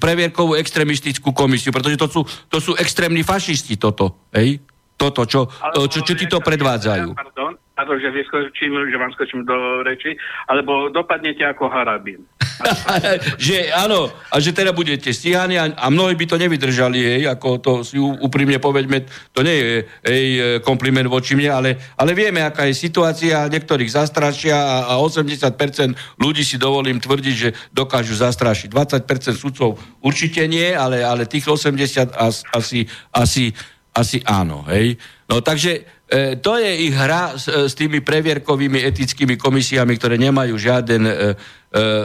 previerkovú 0.00 0.56
extremistickú 0.56 1.36
komisiu, 1.36 1.76
pretože 1.76 2.00
to 2.00 2.08
sú, 2.08 2.20
to 2.48 2.58
sú 2.64 2.72
extrémni 2.80 3.20
fašisti 3.20 3.76
toto, 3.76 4.32
hej? 4.32 4.64
Toto, 4.96 5.28
čo, 5.28 5.44
čo, 5.76 5.92
čo, 5.92 6.00
čo 6.00 6.14
ti 6.16 6.24
to 6.24 6.40
predvádzajú. 6.40 7.12
Pardon, 7.12 7.52
pardon, 7.76 8.00
že, 8.00 8.08
vyskočím, 8.08 8.72
že 8.88 8.96
vám 8.96 9.12
skočím 9.12 9.44
do 9.44 9.84
reči, 9.84 10.16
alebo 10.48 10.88
dopadnete 10.88 11.44
ako 11.44 11.68
Harabín. 11.68 12.24
že 13.36 13.68
áno, 13.68 14.08
a 14.32 14.40
že 14.40 14.56
teda 14.56 14.72
budete 14.72 15.12
stíhaní 15.12 15.60
a, 15.60 15.68
a 15.76 15.92
mnohí 15.92 16.16
by 16.16 16.24
to 16.24 16.40
nevydržali, 16.40 16.96
hej, 16.96 17.22
ako 17.28 17.60
to 17.60 17.72
si 17.84 18.00
úprimne 18.00 18.56
povedme, 18.56 19.04
to 19.36 19.44
nie 19.44 19.54
je 19.60 19.68
hej, 20.08 20.26
kompliment 20.64 21.04
voči 21.04 21.36
mne, 21.36 21.52
ale, 21.52 21.70
ale 22.00 22.16
vieme, 22.16 22.40
aká 22.40 22.64
je 22.64 22.80
situácia, 22.80 23.44
niektorých 23.52 23.92
zastrašia 23.92 24.56
a, 24.56 24.96
a 24.96 25.04
80% 25.04 26.16
ľudí 26.16 26.40
si 26.40 26.56
dovolím 26.56 26.96
tvrdiť, 26.96 27.34
že 27.36 27.52
dokážu 27.76 28.16
zastrašiť. 28.16 28.72
20% 28.72 29.36
sudcov 29.36 29.76
určite 30.00 30.48
nie, 30.48 30.72
ale, 30.72 31.04
ale 31.04 31.28
tých 31.28 31.44
80 31.44 32.16
asi, 32.56 32.88
asi 33.12 33.52
asi 33.96 34.20
áno, 34.28 34.60
hej. 34.68 35.00
No 35.24 35.40
takže 35.40 35.88
e, 36.06 36.38
to 36.38 36.56
je 36.58 36.70
ich 36.86 36.94
hra 36.94 37.34
s, 37.38 37.50
e, 37.50 37.66
s 37.66 37.74
tými 37.74 38.00
previerkovými 38.00 38.82
etickými 38.82 39.34
komisiami, 39.36 39.98
ktoré 39.98 40.16
nemajú 40.16 40.54
žiaden, 40.56 41.02
e, 41.06 41.12
e, 41.12 41.20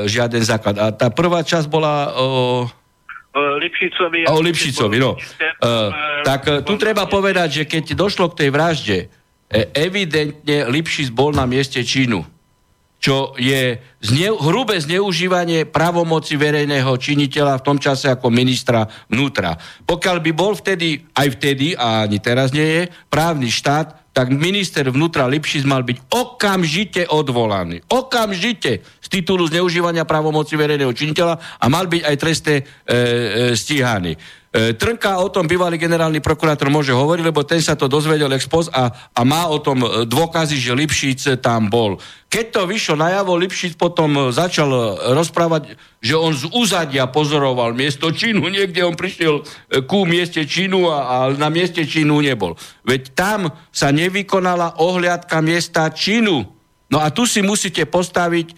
žiaden 0.10 0.44
základ. 0.44 0.76
A 0.82 0.86
tá 0.94 1.14
prvá 1.14 1.46
časť 1.46 1.70
bola 1.70 2.14
o... 2.18 2.28
Lipšicovi. 3.32 4.28
O 4.28 4.44
Lipšicovi, 4.44 4.98
no. 5.00 5.16
E, 5.16 5.72
tak 6.28 6.42
e, 6.50 6.66
tu 6.66 6.76
treba 6.76 7.08
povedať, 7.08 7.64
že 7.64 7.64
keď 7.70 7.96
došlo 7.96 8.34
k 8.34 8.46
tej 8.46 8.50
vražde, 8.52 8.98
evidentne 9.76 10.72
Lipšic 10.72 11.12
bol 11.12 11.36
na 11.36 11.44
mieste 11.44 11.84
Čínu 11.84 12.41
čo 13.02 13.34
je 13.34 13.82
zne, 13.98 14.30
hrubé 14.30 14.78
zneužívanie 14.78 15.66
pravomoci 15.66 16.38
verejného 16.38 16.94
činiteľa 16.94 17.58
v 17.58 17.66
tom 17.66 17.78
čase 17.82 18.14
ako 18.14 18.30
ministra 18.30 18.86
vnútra. 19.10 19.58
Pokiaľ 19.90 20.18
by 20.22 20.32
bol 20.38 20.54
vtedy, 20.54 21.02
aj 21.18 21.28
vtedy, 21.42 21.74
a 21.74 22.06
ani 22.06 22.22
teraz 22.22 22.54
nie 22.54 22.62
je, 22.62 22.84
právny 23.10 23.50
štát, 23.50 24.14
tak 24.14 24.30
minister 24.30 24.86
vnútra 24.92 25.26
Lipšic 25.26 25.64
mal 25.66 25.82
byť 25.82 25.98
okamžite 26.14 27.02
odvolaný. 27.10 27.82
Okamžite 27.90 28.84
z 28.84 29.08
titulu 29.08 29.48
zneužívania 29.48 30.06
pravomoci 30.06 30.60
verejného 30.60 30.94
činiteľa 30.94 31.58
a 31.58 31.66
mal 31.72 31.88
byť 31.88 32.02
aj 32.06 32.16
treste 32.20 32.54
e, 32.60 32.62
e, 32.62 32.98
stíhaný. 33.58 34.14
E, 34.52 34.76
Trnka 34.76 35.24
o 35.24 35.32
tom 35.32 35.48
bývalý 35.48 35.80
generálny 35.80 36.20
prokurátor 36.20 36.68
môže 36.68 36.92
hovoriť, 36.92 37.24
lebo 37.24 37.48
ten 37.48 37.64
sa 37.64 37.80
to 37.80 37.88
dozvedel 37.88 38.28
expoz 38.36 38.68
a, 38.68 38.92
a 39.16 39.22
má 39.24 39.48
o 39.48 39.64
tom 39.64 39.80
e, 39.80 40.04
dôkazy, 40.04 40.60
že 40.60 40.76
Lipšic 40.76 41.40
tam 41.40 41.72
bol. 41.72 41.96
Keď 42.28 42.60
to 42.60 42.62
vyšlo 42.68 43.00
najavo, 43.00 43.40
Lipšic 43.40 43.80
potom 43.80 44.12
e, 44.12 44.22
začal 44.36 44.68
rozprávať, 45.16 45.80
že 46.04 46.20
on 46.20 46.36
z 46.36 46.52
úzadia 46.52 47.08
pozoroval 47.08 47.72
miesto 47.72 48.12
Čínu. 48.12 48.44
Niekde 48.52 48.84
on 48.84 49.00
prišiel 49.00 49.40
ku 49.88 50.04
mieste 50.04 50.44
Čínu 50.44 50.84
a, 50.92 50.98
a 51.00 51.18
na 51.32 51.48
mieste 51.48 51.88
Čínu 51.88 52.20
nebol. 52.20 52.60
Veď 52.84 53.16
tam 53.16 53.56
sa 53.72 53.88
nevykonala 53.96 54.84
ohliadka 54.84 55.40
miesta 55.40 55.88
Čínu. 55.96 56.44
No 56.92 57.00
a 57.00 57.08
tu 57.08 57.24
si 57.24 57.40
musíte 57.40 57.88
postaviť 57.88 58.52
e, 58.52 58.56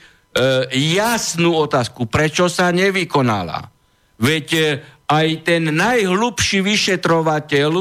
jasnú 0.98 1.54
otázku, 1.54 2.10
prečo 2.10 2.50
sa 2.50 2.74
nevykonala. 2.74 3.70
Veď 4.18 4.48
aj 5.14 5.46
ten 5.46 5.70
najhlubší 5.70 6.66
vyšetrovateľ, 6.66 7.72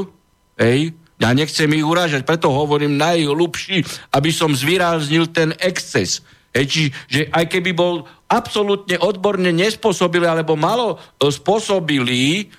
hej, 0.61 0.93
ja 1.23 1.31
nechcem 1.33 1.71
ich 1.73 1.87
uražať, 1.87 2.27
preto 2.27 2.51
hovorím 2.51 2.99
najhlubší, 2.99 3.87
aby 4.13 4.31
som 4.35 4.53
zvýraznil 4.53 5.31
ten 5.31 5.55
exces. 5.63 6.21
Hej, 6.53 6.65
či, 6.69 6.83
že 7.09 7.21
aj 7.33 7.49
keby 7.49 7.73
bol 7.73 8.05
absolútne 8.29 9.01
odborne 9.01 9.49
nespôsobilý, 9.55 10.29
alebo 10.29 10.59
malo 10.59 11.01
e, 11.17 11.31
spôsobilý, 11.33 12.53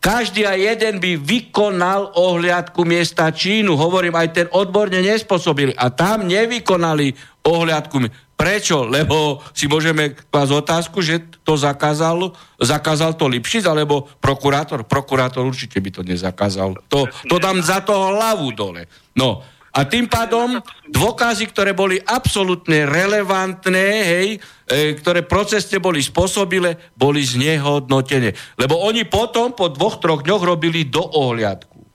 každý 0.00 0.48
a 0.48 0.56
jeden 0.56 0.96
by 0.96 1.20
vykonal 1.20 2.16
ohliadku 2.16 2.88
miesta 2.88 3.28
Čínu. 3.28 3.76
Hovorím, 3.76 4.16
aj 4.16 4.28
ten 4.32 4.46
odborne 4.48 4.96
nespôsobilý. 5.04 5.76
A 5.76 5.92
tam 5.92 6.24
nevykonali 6.24 7.12
ohliadku. 7.44 8.08
Prečo? 8.40 8.88
Lebo 8.88 9.44
si 9.52 9.68
môžeme 9.68 10.16
klásť 10.16 10.52
otázku, 10.56 11.04
že 11.04 11.20
to 11.44 11.60
zakázal, 11.60 12.32
zakázal 12.56 13.12
to 13.12 13.28
Lipšic, 13.28 13.68
alebo 13.68 14.08
prokurátor? 14.16 14.88
Prokurátor 14.88 15.44
určite 15.44 15.76
by 15.76 15.90
to 15.92 16.00
nezakázal. 16.00 16.80
To, 16.88 17.04
to 17.28 17.36
dám 17.36 17.60
za 17.60 17.84
toho 17.84 18.16
hlavu 18.16 18.48
dole. 18.56 18.88
No, 19.12 19.44
a 19.70 19.86
tým 19.86 20.10
pádom 20.10 20.58
dôkazy, 20.90 21.46
ktoré 21.52 21.70
boli 21.76 22.00
absolútne 22.02 22.90
relevantné, 22.90 23.86
hej, 24.02 24.28
e, 24.66 24.98
ktoré 24.98 25.22
procesne 25.22 25.78
boli 25.78 26.02
spôsobile, 26.02 26.90
boli 26.98 27.22
znehodnotené. 27.22 28.34
Lebo 28.58 28.82
oni 28.82 29.06
potom 29.06 29.54
po 29.54 29.70
dvoch, 29.70 30.02
troch 30.02 30.26
dňoch 30.26 30.42
robili 30.42 30.90
do 30.90 31.04
ohliadku. 31.04 31.86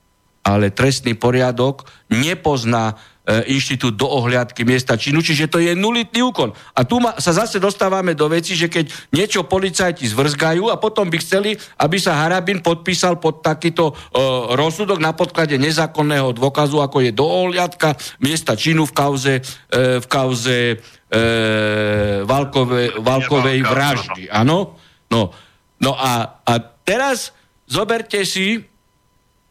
Ale 0.45 0.71
trestný 0.71 1.19
poriadok 1.19 1.89
nepozná 2.07 2.95
inštitút 3.25 3.97
do 3.97 4.05
ohliadky 4.05 4.61
miesta 4.61 4.93
činu, 4.93 5.25
čiže 5.25 5.49
to 5.49 5.57
je 5.57 5.73
nulitný 5.73 6.21
úkon. 6.21 6.53
A 6.77 6.85
tu 6.85 7.01
ma, 7.01 7.17
sa 7.17 7.33
zase 7.33 7.57
dostávame 7.57 8.13
do 8.13 8.29
veci, 8.29 8.53
že 8.53 8.69
keď 8.69 8.93
niečo 9.09 9.49
policajti 9.49 10.05
zvrzgajú 10.05 10.69
a 10.69 10.77
potom 10.77 11.09
by 11.09 11.17
chceli, 11.17 11.57
aby 11.81 11.97
sa 11.97 12.21
Harabin 12.21 12.61
podpísal 12.61 13.17
pod 13.17 13.41
takýto 13.41 13.91
uh, 13.91 14.53
rozsudok 14.53 15.01
na 15.01 15.17
podklade 15.17 15.57
nezákonného 15.57 16.37
dôkazu, 16.37 16.77
ako 16.77 17.01
je 17.01 17.11
do 17.17 17.25
ohliadka 17.25 17.97
miesta 18.21 18.53
činu 18.53 18.85
v 18.85 18.93
kauze, 18.93 19.33
uh, 19.41 19.97
v 19.97 20.05
kauze 20.05 20.57
uh, 20.77 22.29
Valkove, 22.29 23.01
Valkovej 23.01 23.59
vraždy. 23.65 24.23
Áno? 24.29 24.77
No, 25.09 25.33
no 25.81 25.91
a, 25.97 26.41
a 26.45 26.53
teraz 26.61 27.33
zoberte 27.65 28.21
si 28.21 28.61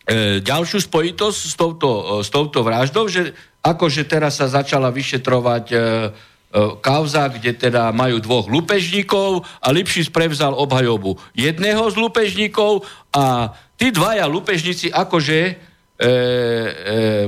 E, 0.05 0.45
ďalšiu 0.45 0.85
spojitosť 0.85 1.41
s 1.49 1.55
touto, 1.57 2.21
s 2.21 2.29
touto 2.29 2.61
vraždou, 2.61 3.09
že 3.09 3.33
akože 3.65 4.05
teraz 4.05 4.37
sa 4.37 4.47
začala 4.47 4.93
vyšetrovať 4.93 5.65
e, 5.73 5.77
e, 5.77 5.81
kauza, 6.85 7.33
kde 7.33 7.57
teda 7.57 7.89
majú 7.97 8.21
dvoch 8.21 8.47
lupežníkov 8.53 9.49
a 9.65 9.69
Lipšic 9.73 10.13
prevzal 10.13 10.53
obhajobu 10.53 11.17
jedného 11.33 11.89
z 11.89 11.97
lupežníkov 11.97 12.85
a 13.17 13.57
tí 13.81 13.89
dvaja 13.89 14.29
lupežníci 14.29 14.93
akože 14.93 15.41
e, 15.41 15.53
e, 15.97 16.09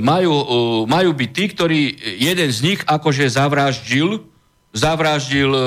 majú, 0.05 0.35
e, 0.37 0.45
majú 0.85 1.11
byť 1.17 1.31
tí, 1.33 1.45
ktorí 1.57 1.81
jeden 2.21 2.51
z 2.53 2.59
nich 2.61 2.81
akože 2.85 3.33
zavraždil 3.33 4.37
zavraždil, 4.77 5.51
e, 5.57 5.67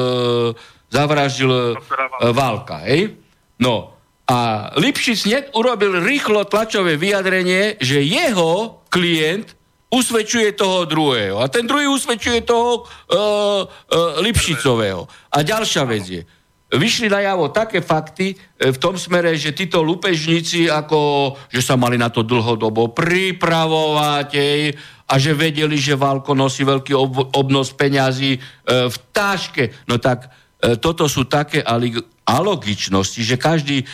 zavraždil 0.94 1.52
e, 1.52 1.62
Válka, 2.30 2.86
hej? 2.86 3.18
No, 3.58 3.98
a 4.30 4.70
Lipšic 4.78 5.26
urobil 5.58 6.06
rýchlo 6.06 6.46
tlačové 6.46 6.96
vyjadrenie, 7.02 7.82
že 7.82 8.06
jeho 8.06 8.86
klient 8.94 9.58
usvedčuje 9.90 10.54
toho 10.54 10.86
druhého. 10.86 11.42
A 11.42 11.50
ten 11.50 11.66
druhý 11.66 11.90
usvedčuje 11.90 12.46
toho 12.46 12.86
uh, 12.86 13.18
uh, 13.18 14.22
Lipšicového. 14.22 15.10
A 15.34 15.38
ďalšia 15.42 15.84
vec 15.90 16.06
je, 16.06 16.22
vyšli 16.70 17.10
na 17.10 17.26
javo 17.26 17.50
také 17.50 17.82
fakty 17.82 18.38
v 18.62 18.78
tom 18.78 18.94
smere, 18.94 19.34
že 19.34 19.58
títo 19.58 19.82
lupežníci, 19.82 20.70
ako, 20.70 21.34
že 21.50 21.66
sa 21.66 21.74
mali 21.74 21.98
na 21.98 22.14
to 22.14 22.22
dlhodobo 22.22 22.94
pripravovať, 22.94 24.30
ej, 24.38 24.78
a 25.10 25.14
že 25.18 25.34
vedeli, 25.34 25.74
že 25.74 25.98
Válko 25.98 26.38
nosí 26.38 26.62
veľký 26.62 26.94
ob, 26.94 27.34
obnos 27.34 27.74
peňazí 27.74 28.38
e, 28.38 28.40
v 28.86 28.96
táške. 29.10 29.90
No 29.90 29.98
tak 29.98 30.30
e, 30.30 30.49
toto 30.60 31.08
sú 31.08 31.24
také 31.24 31.64
alogičnosti, 32.30 33.22
že 33.26 33.42
každý 33.42 33.82
e, 33.82 33.86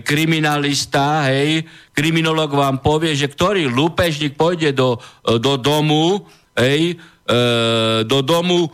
kriminalista, 0.00 1.28
hej, 1.28 1.68
kriminolog 1.92 2.54
vám 2.54 2.80
povie, 2.80 3.12
že 3.12 3.28
ktorý 3.28 3.68
lúpežník 3.68 4.38
pôjde 4.38 4.72
do, 4.72 4.96
e, 5.26 5.36
do 5.36 5.60
domu, 5.60 6.24
hej, 6.56 6.96
e, 6.96 7.34
do 8.08 8.18
domu 8.24 8.64
e, 8.64 8.70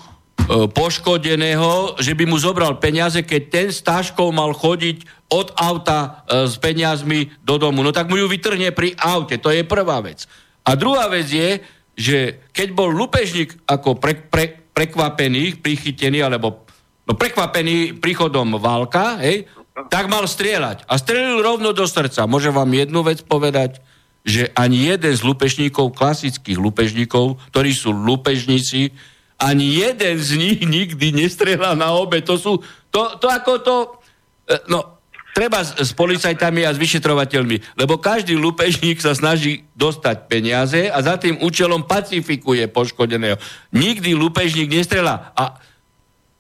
poškodeného, 0.71 1.99
že 1.99 2.15
by 2.15 2.25
mu 2.31 2.39
zobral 2.39 2.79
peniaze, 2.79 3.27
keď 3.27 3.43
ten 3.51 3.69
s 3.75 3.83
táškou 3.83 4.31
mal 4.31 4.55
chodiť 4.55 5.27
od 5.35 5.51
auta 5.59 6.23
e, 6.29 6.47
s 6.47 6.55
peniazmi 6.61 7.33
do 7.43 7.59
domu. 7.59 7.83
No 7.83 7.91
tak 7.91 8.07
mu 8.07 8.21
ju 8.21 8.31
vytrhne 8.31 8.71
pri 8.71 8.95
aute, 9.03 9.41
to 9.43 9.51
je 9.51 9.67
prvá 9.67 9.99
vec. 9.99 10.31
A 10.63 10.79
druhá 10.79 11.11
vec 11.11 11.27
je, 11.27 11.59
že 11.99 12.47
keď 12.55 12.69
bol 12.71 12.95
lupežník 12.95 13.67
ako 13.67 13.99
pre, 13.99 14.15
pre, 14.15 14.69
prekvapený, 14.71 15.59
prichytený, 15.59 16.23
alebo 16.23 16.68
no 17.09 17.17
prekvapený 17.17 17.97
príchodom 17.97 18.61
válka, 18.61 19.17
hej, 19.25 19.49
tak 19.89 20.13
mal 20.13 20.29
strieľať. 20.29 20.85
A 20.85 21.01
strelil 21.01 21.41
rovno 21.41 21.73
do 21.73 21.89
srdca. 21.89 22.29
Môžem 22.29 22.53
vám 22.53 22.69
jednu 22.69 23.01
vec 23.01 23.25
povedať, 23.25 23.81
že 24.29 24.53
ani 24.53 24.93
jeden 24.93 25.15
z 25.15 25.25
lupežníkov, 25.25 25.97
klasických 25.97 26.61
lupežníkov, 26.61 27.41
ktorí 27.55 27.73
sú 27.73 27.95
lupežníci, 27.95 28.93
ani 29.39 29.81
jeden 29.81 30.19
z 30.19 30.31
nich 30.37 30.61
nikdy 30.61 31.15
nestrelá 31.15 31.73
na 31.79 31.95
obe. 31.95 32.21
To 32.27 32.35
sú, 32.37 32.53
to, 32.91 33.17
to 33.23 33.27
ako 33.31 33.53
to, 33.63 33.77
e, 34.51 34.59
no, 34.67 34.99
treba 35.31 35.63
s, 35.63 35.79
s 35.79 35.95
policajtami 35.95 36.67
a 36.67 36.75
s 36.75 36.83
vyšetrovateľmi, 36.83 37.79
lebo 37.79 38.03
každý 38.03 38.35
lupežník 38.35 38.99
sa 38.99 39.15
snaží 39.15 39.71
dostať 39.79 40.27
peniaze 40.27 40.91
a 40.91 40.99
za 40.99 41.15
tým 41.15 41.39
účelom 41.39 41.87
pacifikuje 41.87 42.67
poškodeného. 42.67 43.39
Nikdy 43.71 44.19
lupežník 44.19 44.75
nestrelá. 44.75 45.31
A 45.39 45.63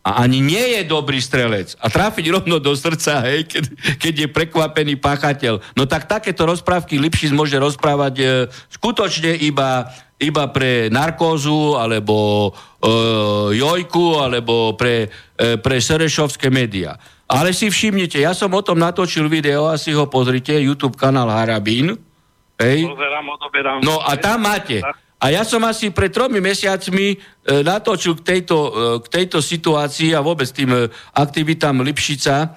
a 0.08 0.24
ani 0.24 0.40
nie 0.40 0.80
je 0.80 0.88
dobrý 0.88 1.20
strelec 1.20 1.76
a 1.84 1.92
trafiť 1.92 2.32
rovno 2.32 2.56
do 2.56 2.72
srdca, 2.72 3.28
hej, 3.28 3.44
keď, 3.44 3.64
keď 4.00 4.14
je 4.24 4.28
prekvapený 4.32 4.96
páchateľ. 4.96 5.60
No 5.76 5.84
tak 5.84 6.08
takéto 6.08 6.48
rozprávky 6.48 6.96
Lipšic 6.96 7.36
môže 7.36 7.60
rozprávať 7.60 8.14
e, 8.16 8.26
skutočne 8.72 9.36
iba, 9.36 9.84
iba 10.16 10.48
pre 10.48 10.88
narkózu, 10.88 11.76
alebo 11.76 12.48
e, 12.48 12.90
jojku, 13.60 14.16
alebo 14.16 14.72
pre, 14.80 15.12
e, 15.36 15.60
pre 15.60 15.76
Serešovské 15.76 16.48
médiá. 16.48 16.96
Ale 17.28 17.52
si 17.52 17.68
všimnite, 17.68 18.16
ja 18.16 18.32
som 18.32 18.48
o 18.56 18.64
tom 18.64 18.80
natočil 18.80 19.28
video, 19.28 19.68
asi 19.68 19.92
ho 19.92 20.08
pozrite, 20.08 20.56
YouTube 20.56 20.96
kanál 20.96 21.28
Harabín. 21.28 21.92
Hej. 22.56 22.88
Pozerám, 22.88 23.28
odoberám. 23.28 23.78
No 23.84 24.00
a 24.00 24.16
tam 24.16 24.48
máte. 24.48 24.80
A 25.18 25.34
ja 25.34 25.42
som 25.42 25.58
asi 25.66 25.90
pred 25.90 26.14
tromi 26.14 26.38
mesiacmi 26.38 27.06
e, 27.10 27.16
natočil 27.66 28.22
k 28.22 28.22
tejto, 28.22 28.56
e, 28.56 28.70
k 29.02 29.06
tejto 29.10 29.42
situácii 29.42 30.14
a 30.14 30.22
vôbec 30.22 30.46
tým 30.54 30.70
e, 30.70 30.86
aktivitám 31.18 31.82
Lipšica 31.82 32.34
e, 32.38 32.48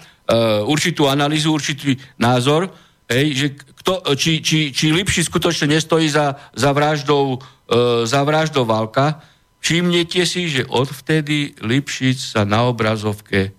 určitú 0.70 1.10
analýzu, 1.10 1.50
určitý 1.50 1.98
názor, 2.22 2.70
hej, 3.10 3.28
že 3.34 3.48
kto, 3.82 4.14
či, 4.14 4.46
či, 4.46 4.70
či 4.70 4.94
Lipšic 4.94 5.26
skutočne 5.26 5.74
nestojí 5.74 6.06
za, 6.06 6.38
za, 6.54 6.70
vraždou, 6.70 7.42
e, 7.66 8.06
za 8.06 8.22
vraždou 8.22 8.62
Válka. 8.70 9.26
Všimnete 9.58 10.22
si, 10.30 10.46
že 10.46 10.70
odvtedy 10.70 11.58
Lipšic 11.66 12.38
sa 12.38 12.46
na 12.46 12.70
obrazovke 12.70 13.58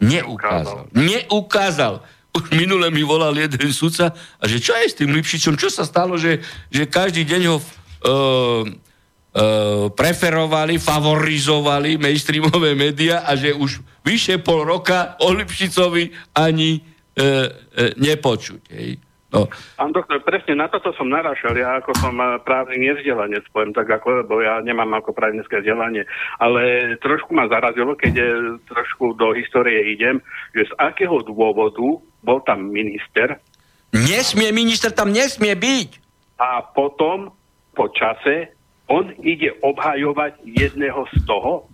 neukázal. 0.00 0.88
Neukázal. 0.96 2.00
Už 2.32 2.48
minule 2.56 2.88
mi 2.88 3.04
volal 3.04 3.36
jeden 3.36 3.72
sudca 3.72 4.16
a 4.40 4.44
že 4.48 4.56
čo 4.56 4.72
je 4.72 4.88
s 4.88 4.96
tým 4.96 5.12
Lipšičom, 5.12 5.60
čo 5.60 5.68
sa 5.68 5.84
stalo, 5.84 6.16
že, 6.16 6.40
že 6.72 6.88
každý 6.88 7.28
deň 7.28 7.42
ho 7.52 7.60
uh, 8.04 8.62
preferovali, 9.94 10.82
favorizovali 10.82 11.94
mainstreamové 11.98 12.74
médiá 12.74 13.22
a 13.22 13.38
že 13.38 13.54
už 13.54 13.82
vyše 14.02 14.42
pol 14.42 14.66
roka 14.66 15.14
o 15.22 15.30
Lipšicovi 15.30 16.34
ani 16.34 16.78
uh, 16.78 16.82
uh, 17.22 17.92
nepočuť. 17.98 18.62
Hej. 18.74 19.08
No. 19.28 19.44
Pán 19.76 19.92
doktor, 19.92 20.24
presne 20.24 20.56
na 20.56 20.72
toto 20.72 20.88
som 20.96 21.12
narášal. 21.12 21.52
Ja 21.52 21.76
ako 21.76 21.92
som 22.00 22.16
právny 22.48 22.80
nevzdelanec, 22.80 23.44
poviem 23.52 23.76
tak 23.76 23.84
ako, 23.84 24.24
lebo 24.24 24.40
ja 24.40 24.56
nemám 24.64 24.88
ako 25.04 25.12
právnické 25.12 25.60
vzdelanie, 25.60 26.08
ale 26.40 26.96
trošku 26.96 27.36
ma 27.36 27.44
zarazilo, 27.44 27.92
keď 27.92 28.12
je, 28.16 28.30
trošku 28.72 29.20
do 29.20 29.36
histórie 29.36 29.92
idem, 29.92 30.24
že 30.56 30.64
z 30.64 30.72
akého 30.80 31.20
dôvodu 31.28 32.00
bol 32.24 32.38
tam 32.48 32.72
minister. 32.72 33.36
Nesmie, 33.92 34.48
minister 34.48 34.88
tam 34.96 35.12
nesmie 35.12 35.52
byť. 35.52 35.90
A 36.40 36.64
potom 36.64 37.28
po 37.78 37.86
čase 37.94 38.50
on 38.90 39.14
ide 39.22 39.54
obhajovať 39.62 40.42
jedného 40.42 41.06
z 41.14 41.16
toho. 41.22 41.70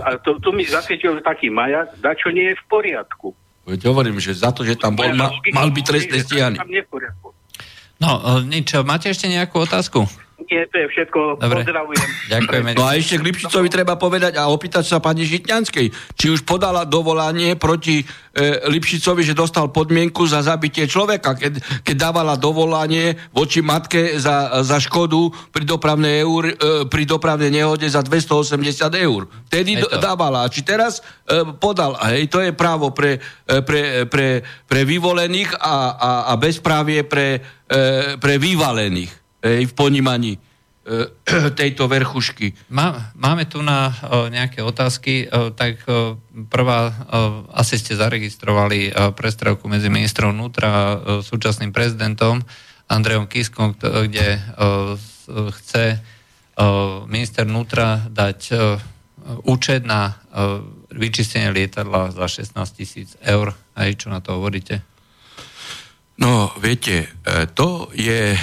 A 0.00 0.16
to, 0.20 0.40
to 0.40 0.50
mi 0.56 0.64
zasvietil 0.64 1.20
taký 1.20 1.52
majak, 1.52 1.92
da 2.00 2.16
čo 2.16 2.32
nie 2.32 2.52
je 2.52 2.56
v 2.56 2.64
poriadku. 2.72 3.36
Veď 3.68 3.92
hovorím, 3.92 4.16
že 4.16 4.32
za 4.32 4.56
to, 4.56 4.64
že 4.64 4.80
tam 4.80 4.96
bol, 4.96 5.12
ma, 5.12 5.28
mal 5.52 5.68
byť 5.68 5.84
trestné 5.84 6.18
stíhaný. 6.24 6.56
No, 8.00 8.40
e, 8.40 8.48
nič, 8.48 8.72
máte 8.80 9.12
ešte 9.12 9.28
nejakú 9.28 9.60
otázku? 9.60 10.08
Nie, 10.48 10.64
to 10.72 10.76
je 10.80 10.86
všetko. 10.88 11.20
Dobre. 11.36 11.62
Pozdravujem. 11.62 12.08
Ďakujeme. 12.34 12.70
No 12.78 12.88
a 12.88 12.96
ešte 12.96 13.20
k 13.20 13.26
Lipšicovi 13.28 13.68
treba 13.68 14.00
povedať 14.00 14.40
a 14.40 14.48
opýtať 14.48 14.84
sa 14.88 14.96
pani 15.02 15.28
Žitňanskej, 15.28 15.86
či 16.16 16.26
už 16.32 16.48
podala 16.48 16.88
dovolanie 16.88 17.58
proti 17.60 18.00
e, 18.00 18.04
Lipšicovi, 18.64 19.20
že 19.20 19.36
dostal 19.36 19.68
podmienku 19.68 20.24
za 20.24 20.40
zabitie 20.40 20.88
človeka, 20.88 21.36
keď, 21.36 21.84
keď 21.84 21.96
dávala 21.98 22.40
dovolanie 22.40 23.20
voči 23.36 23.60
matke 23.60 24.16
za, 24.16 24.64
za 24.64 24.80
škodu 24.80 25.52
pri 25.52 25.68
dopravnej, 25.68 26.24
eur, 26.24 26.42
e, 26.48 26.54
pri 26.88 27.04
dopravnej 27.04 27.52
nehode 27.52 27.84
za 27.84 28.00
280 28.00 28.56
eur. 28.96 29.28
Vtedy 29.52 29.76
do, 29.76 29.92
dávala. 30.00 30.48
A 30.48 30.52
či 30.52 30.64
teraz 30.64 31.04
e, 31.28 31.44
podal. 31.60 32.00
A 32.00 32.16
hej, 32.16 32.32
to 32.32 32.40
je 32.40 32.56
právo 32.56 32.96
pre, 32.96 33.20
e, 33.44 33.60
pre, 33.60 34.08
pre, 34.08 34.40
pre 34.64 34.80
vyvolených 34.88 35.52
a, 35.60 35.76
a, 35.92 36.10
a 36.30 36.32
bezprávie 36.40 37.04
pre, 37.04 37.44
e, 37.68 38.16
pre 38.16 38.40
vyvalených 38.40 39.19
v 39.42 39.72
ponímaní 39.72 40.36
e, 40.36 40.40
tejto 41.60 41.88
verchušky. 41.88 42.52
Má, 42.68 43.12
máme 43.16 43.48
tu 43.48 43.64
na 43.64 43.88
o, 43.88 44.28
nejaké 44.28 44.60
otázky, 44.60 45.28
o, 45.28 45.50
tak 45.50 45.80
o, 45.88 46.20
prvá, 46.52 46.92
o, 46.92 46.92
asi 47.56 47.80
ste 47.80 47.96
zaregistrovali 47.96 48.92
o, 48.92 49.12
prestrelku 49.16 49.64
medzi 49.68 49.88
ministrom 49.88 50.36
vnútra 50.36 50.68
a 50.68 50.84
o, 50.84 50.88
súčasným 51.24 51.72
prezidentom 51.72 52.44
Andrejom 52.90 53.30
Kiskom, 53.30 53.72
kde 53.80 54.36
o, 54.36 54.40
chce 55.56 55.96
o, 55.96 57.04
minister 57.08 57.48
vnútra 57.48 58.04
dať 58.12 58.40
o, 58.52 58.56
účet 59.48 59.88
na 59.88 60.12
o, 60.12 60.64
vyčistenie 60.92 61.48
lietadla 61.48 62.12
za 62.12 62.26
16 62.28 62.56
tisíc 62.76 63.16
eur. 63.24 63.56
Aj 63.72 63.88
čo 63.96 64.12
na 64.12 64.20
to 64.20 64.36
hovoríte? 64.36 64.84
No, 66.20 66.52
viete, 66.60 67.08
to 67.56 67.88
je 67.96 68.36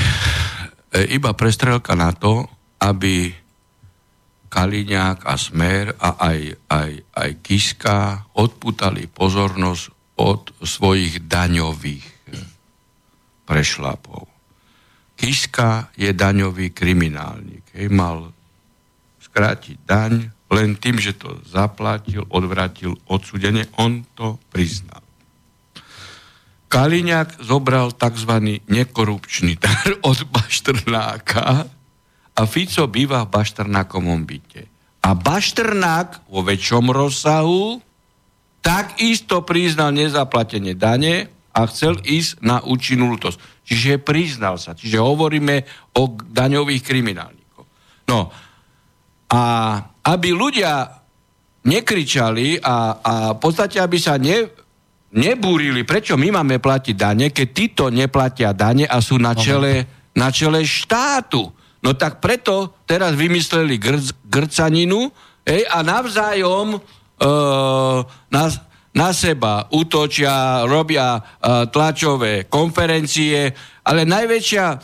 iba 1.05 1.36
prestrelka 1.38 1.93
na 1.93 2.15
to, 2.15 2.47
aby 2.81 3.29
Kaliňák 4.47 5.27
a 5.27 5.36
Smer 5.36 5.91
a 5.99 6.15
aj, 6.17 6.39
aj, 6.71 6.91
aj 7.13 7.29
Kiska 7.43 7.97
odputali 8.39 9.12
pozornosť 9.12 9.83
od 10.17 10.55
svojich 10.63 11.27
daňových 11.27 12.07
prešlapov. 13.45 14.25
Kiska 15.17 15.91
je 15.97 16.13
daňový 16.13 16.71
kriminálnik. 16.71 17.65
Hej, 17.73 17.89
mal 17.89 18.31
skrátiť 19.19 19.77
daň 19.83 20.13
len 20.53 20.79
tým, 20.79 21.01
že 21.01 21.17
to 21.17 21.41
zaplatil, 21.43 22.23
odvratil 22.31 22.95
odsudenie, 23.12 23.67
on 23.75 24.07
to 24.15 24.39
priznal. 24.47 24.96
Kaliňák 26.67 27.39
zobral 27.47 27.95
tzv. 27.95 28.60
nekorupčný 28.67 29.56
dar 29.56 29.88
od 30.10 30.19
Baštrnáka 30.27 31.67
a 32.38 32.41
Fico 32.45 32.86
býva 32.91 33.25
v 33.25 33.32
Baštrnákovom 33.34 34.27
byte. 34.27 34.67
A 35.08 35.15
Bašternák 35.15 36.27
vo 36.27 36.43
väčšom 36.43 36.91
rozsahu 36.91 37.80
takisto 38.60 39.47
priznal 39.47 39.95
nezaplatenie 39.95 40.75
dane 40.75 41.32
a 41.56 41.63
chcel 41.71 42.03
ísť 42.03 42.43
na 42.43 42.60
účinnú 42.60 43.15
lutosť. 43.15 43.39
Čiže 43.63 44.03
priznal 44.03 44.60
sa. 44.60 44.75
Čiže 44.75 44.99
hovoríme 44.99 45.63
o 45.95 46.12
daňových 46.19 46.84
kriminálnikoch. 46.84 47.67
No 48.12 48.30
a 49.32 49.43
aby 50.08 50.30
ľudia 50.36 50.88
nekričali 51.67 52.60
a, 52.60 52.99
a 52.99 53.13
v 53.36 53.39
podstate, 53.39 53.80
aby 53.80 53.97
sa 53.99 54.15
ne, 54.19 54.47
nebúrili, 55.13 55.87
prečo 55.87 56.19
my 56.19 56.41
máme 56.41 56.59
platiť 56.59 56.95
dane, 56.95 57.31
keď 57.31 57.47
títo 57.53 57.83
neplatia 57.87 58.51
dane 58.51 58.83
a 58.83 58.99
sú 58.99 59.15
na 59.15 59.31
čele, 59.31 59.87
na 60.17 60.27
čele 60.33 60.67
štátu. 60.67 61.47
No 61.79 61.93
tak 61.95 62.19
preto 62.19 62.83
teraz 62.83 63.15
vymysleli 63.15 63.79
grc, 63.79 64.11
grcaninu 64.27 65.07
ej, 65.47 65.63
a 65.69 65.79
navzájom 65.85 66.75
e, 66.75 66.79
na, 68.33 68.43
na 68.97 69.09
seba 69.13 69.69
útočia, 69.69 70.65
robia 70.65 71.15
e, 71.15 71.21
tlačové 71.69 72.49
konferencie, 72.49 73.53
ale 73.85 74.09
najväčšia, 74.09 74.65
e, 74.67 74.77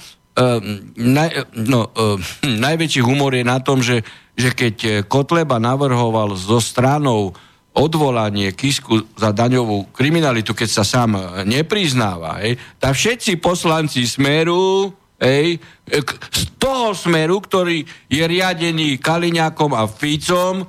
naj, 1.01 1.29
no, 1.65 1.89
e, 1.91 2.21
najväčší 2.45 3.01
humor 3.01 3.33
je 3.33 3.43
na 3.43 3.57
tom, 3.59 3.81
že, 3.81 4.05
že 4.37 4.53
keď 4.53 5.09
Kotleba 5.09 5.57
navrhoval 5.57 6.37
so 6.37 6.61
stranou 6.61 7.33
odvolanie 7.73 8.53
Kisku 8.53 9.01
za 9.17 9.33
daňovú 9.33 9.89
kriminalitu, 9.89 10.53
keď 10.53 10.69
sa 10.69 10.83
sám 10.85 11.17
nepriznáva, 11.43 12.45
hej, 12.45 12.57
tak 12.77 12.93
všetci 12.93 13.41
poslanci 13.41 14.05
Smeru, 14.05 14.93
hej, 15.17 15.57
z 16.29 16.43
toho 16.61 16.93
Smeru, 16.93 17.41
ktorý 17.41 17.81
je 18.05 18.23
riadený 18.23 19.01
Kaliňákom 19.01 19.73
a 19.73 19.89
Ficom, 19.89 20.61
e, 20.61 20.65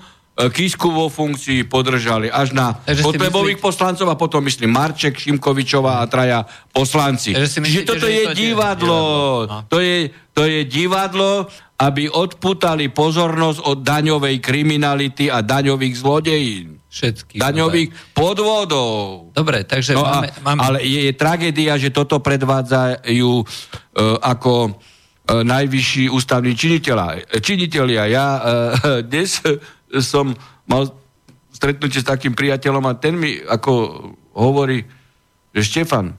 Kisku 0.48 0.88
vo 0.88 1.12
funkcii 1.12 1.68
podržali 1.68 2.32
až 2.32 2.56
na 2.56 2.72
potlebových 2.88 3.60
myslí... 3.60 3.68
poslancov 3.68 4.06
a 4.08 4.16
potom 4.16 4.40
myslím 4.48 4.72
Marček, 4.72 5.20
Šimkovičová 5.20 6.00
a 6.00 6.08
traja 6.08 6.40
poslanci. 6.72 7.36
Čiže 7.36 7.60
myslíte, 7.60 7.88
toto 7.90 8.08
je, 8.08 8.16
je 8.16 8.24
to 8.24 8.32
divadlo. 8.32 8.40
divadlo. 8.40 9.00
No. 9.44 9.56
To, 9.68 9.78
je, 9.84 10.08
to 10.32 10.42
je 10.48 10.60
divadlo, 10.64 11.32
aby 11.74 12.08
odputali 12.08 12.88
pozornosť 12.88 13.58
od 13.66 13.78
daňovej 13.84 14.40
kriminality 14.40 15.28
a 15.28 15.44
daňových 15.44 15.94
zlodejín. 16.00 16.83
Všetkých. 16.94 17.42
daňových 17.42 18.14
podvodov. 18.14 19.34
Dobre, 19.34 19.66
takže 19.66 19.98
No 19.98 20.06
máme, 20.06 20.30
máme... 20.46 20.60
Ale 20.62 20.78
je, 20.86 21.10
je 21.10 21.12
tragédia, 21.18 21.74
že 21.74 21.90
toto 21.90 22.22
predvádzajú 22.22 23.32
e, 23.42 23.44
ako 24.22 24.52
e, 24.62 24.70
najvyšší 25.42 26.06
ústavní 26.06 26.54
činiteľa, 26.54 27.34
činiteľia. 27.42 28.02
Ja 28.06 28.26
e, 28.30 28.40
dnes 29.10 29.42
som 29.98 30.38
mal 30.70 30.86
stretnutie 31.50 31.98
s 31.98 32.06
takým 32.06 32.38
priateľom 32.38 32.86
a 32.86 32.94
ten 32.94 33.18
mi 33.18 33.42
ako 33.42 33.72
hovorí, 34.38 34.86
že 35.50 35.62
Štefan, 35.66 36.14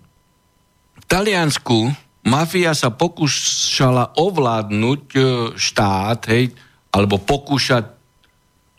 v 0.95 1.05
Taliansku 1.07 1.91
mafia 2.25 2.75
sa 2.75 2.91
pokúšala 2.91 4.15
ovládnuť 4.19 5.03
e, 5.13 5.19
štát, 5.55 6.19
hej, 6.31 6.51
alebo 6.91 7.21
pokúšať 7.21 7.94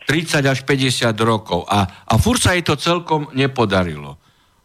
30 0.07 0.39
až 0.47 0.63
50 0.63 1.11
rokov. 1.19 1.67
A, 1.67 1.83
a 2.07 2.15
furt 2.15 2.39
sa 2.39 2.55
jej 2.55 2.63
to 2.63 2.79
celkom 2.79 3.27
nepodarilo. 3.35 4.15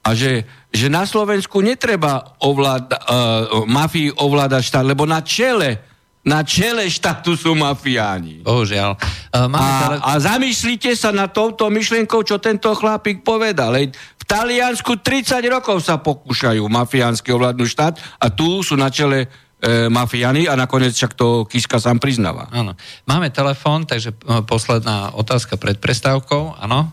A 0.07 0.15
že, 0.15 0.47
že 0.71 0.87
na 0.87 1.03
Slovensku 1.03 1.59
netreba 1.59 2.39
ovláda, 2.43 2.99
uh, 3.03 3.67
mafii 3.67 4.15
ovládať 4.15 4.63
štát, 4.71 4.87
lebo 4.87 5.03
na 5.03 5.23
čele, 5.23 5.83
na 6.23 6.47
čele 6.47 6.87
štátu 6.87 7.35
sú 7.35 7.59
mafiáni. 7.59 8.47
Bohužiaľ. 8.47 8.99
Uh, 9.35 9.47
máme 9.51 9.63
A, 9.63 9.79
tele... 9.83 9.97
a 9.99 10.13
zamyslíte 10.23 10.91
sa 10.95 11.11
na 11.11 11.27
touto 11.27 11.67
myšlienkou, 11.71 12.23
čo 12.23 12.39
tento 12.39 12.71
chlapík 12.75 13.27
povedal. 13.27 13.75
V 13.95 14.25
Taliansku 14.27 15.03
30 15.03 15.43
rokov 15.51 15.83
sa 15.83 15.99
pokúšajú 15.99 16.63
mafiánsky 16.67 17.35
ovládnuť 17.35 17.69
štát 17.71 17.95
a 18.23 18.27
tu 18.31 18.63
sú 18.63 18.79
na 18.79 18.91
čele 18.91 19.27
e, 19.63 19.87
mafiáni 19.87 20.51
a 20.51 20.59
nakoniec 20.59 20.93
však 20.93 21.15
to 21.15 21.47
Kiska 21.47 21.79
sám 21.79 22.03
priznáva. 22.03 22.51
Áno. 22.51 22.75
Máme 23.07 23.31
telefón, 23.31 23.87
takže 23.87 24.11
e, 24.11 24.43
posledná 24.43 25.15
otázka 25.15 25.55
pred 25.55 25.79
prestávkou. 25.79 26.59
Áno? 26.59 26.91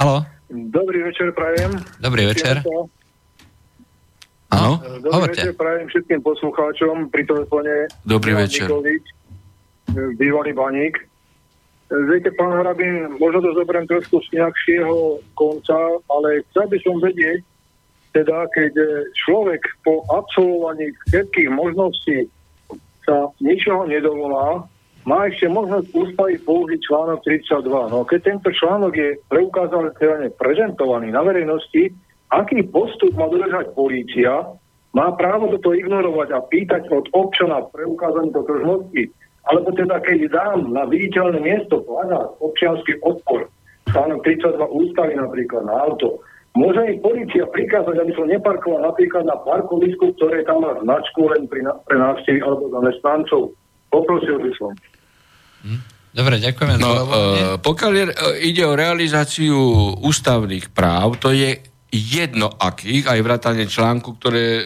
Haló? 0.00 0.24
Dobrý 0.48 1.04
večer, 1.04 1.36
prajem. 1.36 1.76
Dobrý 2.00 2.24
večer. 2.26 2.64
Áno? 4.50 4.80
Dobrý 4.80 5.10
Hovorte. 5.12 5.40
večer, 5.44 5.54
prajem 5.54 5.86
všetkým 5.92 6.20
poslucháčom. 6.24 6.94
Pri 7.12 7.22
telefóne 7.28 7.90
Dobrý 8.06 8.32
Milan 8.32 8.44
večer. 8.48 8.66
Nikolič, 8.70 9.04
bývalý 10.16 10.52
baník. 10.56 10.94
Viete, 11.92 12.32
pán 12.34 12.50
Harabin, 12.50 13.20
možno 13.20 13.44
to 13.44 13.50
zoberiem 13.54 13.86
trošku 13.86 14.18
z 14.24 14.40
inakšieho 14.40 15.20
konca, 15.36 15.76
ale 16.10 16.42
chcel 16.50 16.66
by 16.66 16.78
som 16.80 16.96
vedieť, 16.98 17.44
teda 18.14 18.46
keď 18.54 18.72
človek 19.26 19.66
po 19.82 20.06
absolvovaní 20.06 20.94
všetkých 21.10 21.50
možností 21.50 22.30
sa 23.02 23.28
ničoho 23.42 23.90
nedovolá, 23.90 24.64
má 25.04 25.28
ešte 25.28 25.52
možnosť 25.52 25.92
ústavy 25.92 26.40
použiť 26.40 26.80
článok 26.88 27.20
32. 27.26 27.92
No 27.92 28.08
keď 28.08 28.20
tento 28.24 28.48
článok 28.54 28.92
je 28.96 29.20
preukázateľne 29.28 30.32
prezentovaný 30.40 31.12
na 31.12 31.20
verejnosti, 31.20 31.92
aký 32.32 32.64
postup 32.72 33.12
má 33.12 33.28
dodržať 33.28 33.76
polícia, 33.76 34.32
má 34.96 35.12
právo 35.18 35.52
toto 35.58 35.74
ignorovať 35.74 36.28
a 36.32 36.40
pýtať 36.48 36.82
od 36.88 37.04
občana 37.12 37.66
preukázanie 37.68 38.32
totožnosti, 38.32 39.02
alebo 39.44 39.68
teda 39.76 40.00
keď 40.00 40.18
dám 40.32 40.72
na 40.72 40.88
viditeľné 40.88 41.42
miesto 41.42 41.84
plagát 41.84 42.32
občianský 42.40 42.96
odpor, 43.04 43.50
článok 43.92 44.24
32 44.24 44.56
ústavy 44.56 45.12
napríklad 45.20 45.68
na 45.68 45.74
auto, 45.84 46.24
môže 46.54 46.80
mi 46.86 46.94
policia 47.02 47.44
prikázať, 47.50 47.98
aby 47.98 48.12
som 48.14 48.30
neparkoval 48.30 48.86
napríklad 48.86 49.26
na 49.26 49.36
parkovisku, 49.42 50.14
ktoré 50.18 50.46
tam 50.46 50.62
má 50.62 50.78
značku 50.80 51.26
len 51.30 51.50
pri, 51.50 51.66
pre 51.84 51.96
návštevy 51.98 52.38
alebo 52.40 52.70
zamestnancov. 52.70 53.42
Poprosil 53.90 54.38
by 54.38 54.50
som. 54.58 54.70
Dobre, 56.14 56.38
ďakujeme 56.38 56.78
No, 56.78 56.90
za 56.94 57.02
uh, 57.02 57.10
pokiaľ 57.58 57.92
je, 57.92 58.04
uh, 58.06 58.14
ide 58.38 58.62
o 58.62 58.78
realizáciu 58.78 59.58
ústavných 59.98 60.70
práv, 60.70 61.18
to 61.18 61.34
je 61.34 61.58
jedno 61.94 62.50
akých, 62.50 63.06
aj 63.06 63.20
vrátane 63.22 63.64
článku, 63.70 64.18
ktoré, 64.18 64.46
uh, 64.58 64.62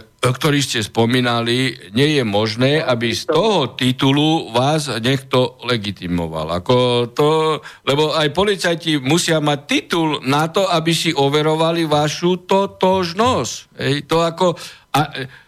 uh, 0.00 0.32
ktorý 0.32 0.64
ste 0.64 0.80
spomínali, 0.80 1.76
nie 1.92 2.16
je 2.16 2.24
možné, 2.24 2.80
aby 2.80 3.12
z 3.12 3.28
toho 3.28 3.76
titulu 3.76 4.48
vás 4.56 4.88
niekto 4.88 5.60
legitimoval. 5.68 6.48
Ako 6.56 7.10
to, 7.12 7.60
lebo 7.84 8.16
aj 8.16 8.32
policajti 8.32 8.96
musia 8.96 9.44
mať 9.44 9.60
titul 9.68 10.24
na 10.24 10.48
to, 10.48 10.64
aby 10.64 10.96
si 10.96 11.12
overovali 11.12 11.84
vašu 11.84 12.48
totožnosť. 12.48 13.54
Hej, 13.76 13.94
to 14.08 14.16
ako... 14.24 14.56
A, 14.96 15.00
e, 15.12 15.40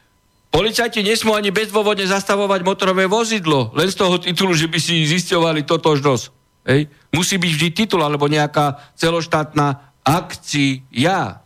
Policajti 0.55 1.03
nesmú 1.03 1.35
ani 1.35 1.51
bezdôvodne 1.51 2.07
zastavovať 2.07 2.63
motorové 2.63 3.11
vozidlo, 3.11 3.75
len 3.75 3.91
z 3.91 3.99
toho 3.99 4.23
titulu, 4.23 4.55
že 4.55 4.71
by 4.71 4.79
si 4.79 5.03
zisťovali 5.03 5.67
totožnosť. 5.67 6.25
Hej. 6.71 6.87
Musí 7.11 7.43
byť 7.43 7.51
vždy 7.51 7.69
titul 7.75 8.01
alebo 8.01 8.31
nejaká 8.31 8.95
celoštátna 8.95 9.93
akcia. 10.05 11.40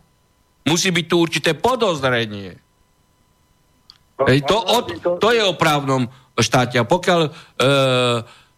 Musí 0.67 0.91
byť 0.91 1.05
tu 1.07 1.15
určité 1.17 1.55
podozrenie. 1.55 2.59
Hej, 4.19 4.43
to, 4.43 4.57
od, 4.59 4.85
to 5.23 5.29
je 5.31 5.39
o 5.39 5.55
právnom 5.55 6.11
štáte. 6.35 6.75
A 6.75 6.83
pokiaľ 6.83 7.21
e, 7.23 7.31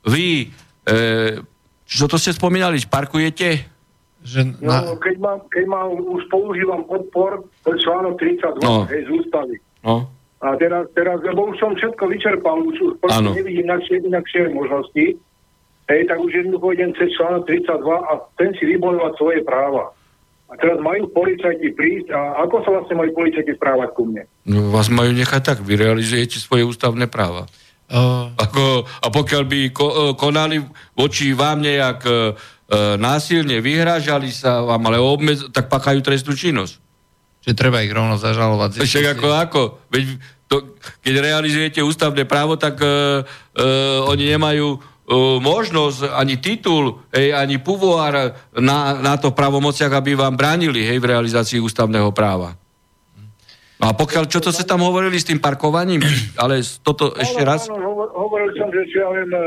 vy, 0.09 0.49
e, 0.89 0.97
čo 1.85 2.09
to 2.09 2.17
ste 2.17 2.33
spomínali, 2.33 2.81
parkujete? 2.89 3.69
Že 4.25 4.57
No, 4.61 4.73
na, 4.73 4.77
keď, 4.97 5.15
mám, 5.21 5.37
keď 5.49 5.65
mám, 5.69 5.93
už 5.97 6.25
používam 6.33 6.81
odpor, 6.89 7.45
to 7.61 7.73
je 7.73 7.85
článok 7.85 8.17
32, 8.17 8.65
No. 8.65 8.85
no. 8.85 8.89
hej, 8.89 9.05
z 9.05 9.09
ústavy. 9.21 9.55
No. 9.85 10.09
A 10.41 10.57
teraz, 10.57 10.89
teraz, 10.97 11.21
lebo 11.21 11.53
už 11.53 11.61
som 11.61 11.77
všetko 11.77 12.01
vyčerpal, 12.09 12.57
už, 12.65 12.97
už 12.97 13.11
nevidím 13.37 13.69
inakšie, 13.69 14.01
inakšie 14.01 14.49
možnosti, 14.49 15.21
hej, 15.91 16.07
tak 16.07 16.17
už 16.23 16.31
jednoducho 16.31 16.71
idem 16.71 16.91
cez 16.95 17.11
článok 17.19 17.43
32 17.43 17.83
a 17.83 18.11
ten 18.39 18.49
si 18.55 18.63
vybojovať 18.63 19.13
svoje 19.19 19.39
práva. 19.43 19.91
A 20.51 20.59
teraz 20.59 20.79
majú 20.83 21.07
policajti 21.15 21.71
prísť 21.71 22.11
a 22.11 22.43
ako 22.43 22.55
sa 22.63 22.69
vlastne 22.75 22.95
majú 22.99 23.11
policajti 23.15 23.55
správať 23.55 23.89
ku 23.95 24.03
mne? 24.03 24.27
No, 24.43 24.67
vás 24.71 24.91
majú 24.91 25.15
nechať 25.15 25.41
tak, 25.43 25.57
vy 25.63 25.79
realizujete 25.79 26.43
svoje 26.43 26.67
ústavné 26.67 27.07
práva. 27.07 27.47
uh, 27.87 28.35
Ako, 28.35 28.83
a 28.83 29.07
pokiaľ 29.07 29.43
by 29.47 29.59
ko, 29.71 29.85
e, 29.87 29.95
konali 30.19 30.59
voči 30.91 31.31
vám 31.31 31.63
nejak 31.63 31.99
e, 32.03 32.11
e, 32.11 32.19
násilne, 32.99 33.63
vyhrážali 33.63 34.27
sa 34.27 34.59
vám, 34.67 34.91
ale 34.91 34.99
obmedz, 34.99 35.47
tak 35.55 35.71
pachajú 35.71 36.03
trestnú 36.03 36.35
činnosť. 36.35 36.83
že 37.47 37.55
treba 37.55 37.79
ich 37.79 37.95
rovno 37.95 38.19
zažalovať. 38.19 38.83
Však 38.83 39.17
ako, 39.17 39.27
ako? 39.31 39.61
Veď 39.87 40.19
to, 40.51 40.75
keď 40.99 41.13
realizujete 41.23 41.79
ústavné 41.79 42.27
právo, 42.27 42.59
tak 42.59 42.75
e, 42.83 42.85
e, 42.85 43.63
oni 44.03 44.35
nemajú 44.35 44.83
možnosť, 45.41 46.13
ani 46.13 46.37
titul, 46.37 47.01
hej, 47.11 47.33
ani 47.33 47.57
pouvoir 47.57 48.37
na, 48.55 48.95
na 49.01 49.17
to 49.17 49.33
pravomociach, 49.33 49.91
aby 49.91 50.15
vám 50.15 50.37
bránili 50.37 50.85
hej, 50.85 51.01
v 51.01 51.09
realizácii 51.11 51.59
ústavného 51.59 52.13
práva. 52.13 52.55
A 53.81 53.97
pokiaľ, 53.97 54.29
čo 54.29 54.37
to 54.37 54.53
ste 54.53 54.61
tam 54.61 54.85
hovorili 54.85 55.17
s 55.17 55.25
tým 55.25 55.41
parkovaním? 55.41 56.05
Ale 56.37 56.61
toto 56.85 57.17
ešte 57.17 57.41
raz? 57.41 57.65
Áno, 57.65 57.81
hovor- 57.81 58.13
hovoril 58.13 58.53
som, 58.53 58.69
že 58.69 58.85
čo 58.93 58.97
ja 59.01 59.09
viem, 59.09 59.31
e, 59.33 59.41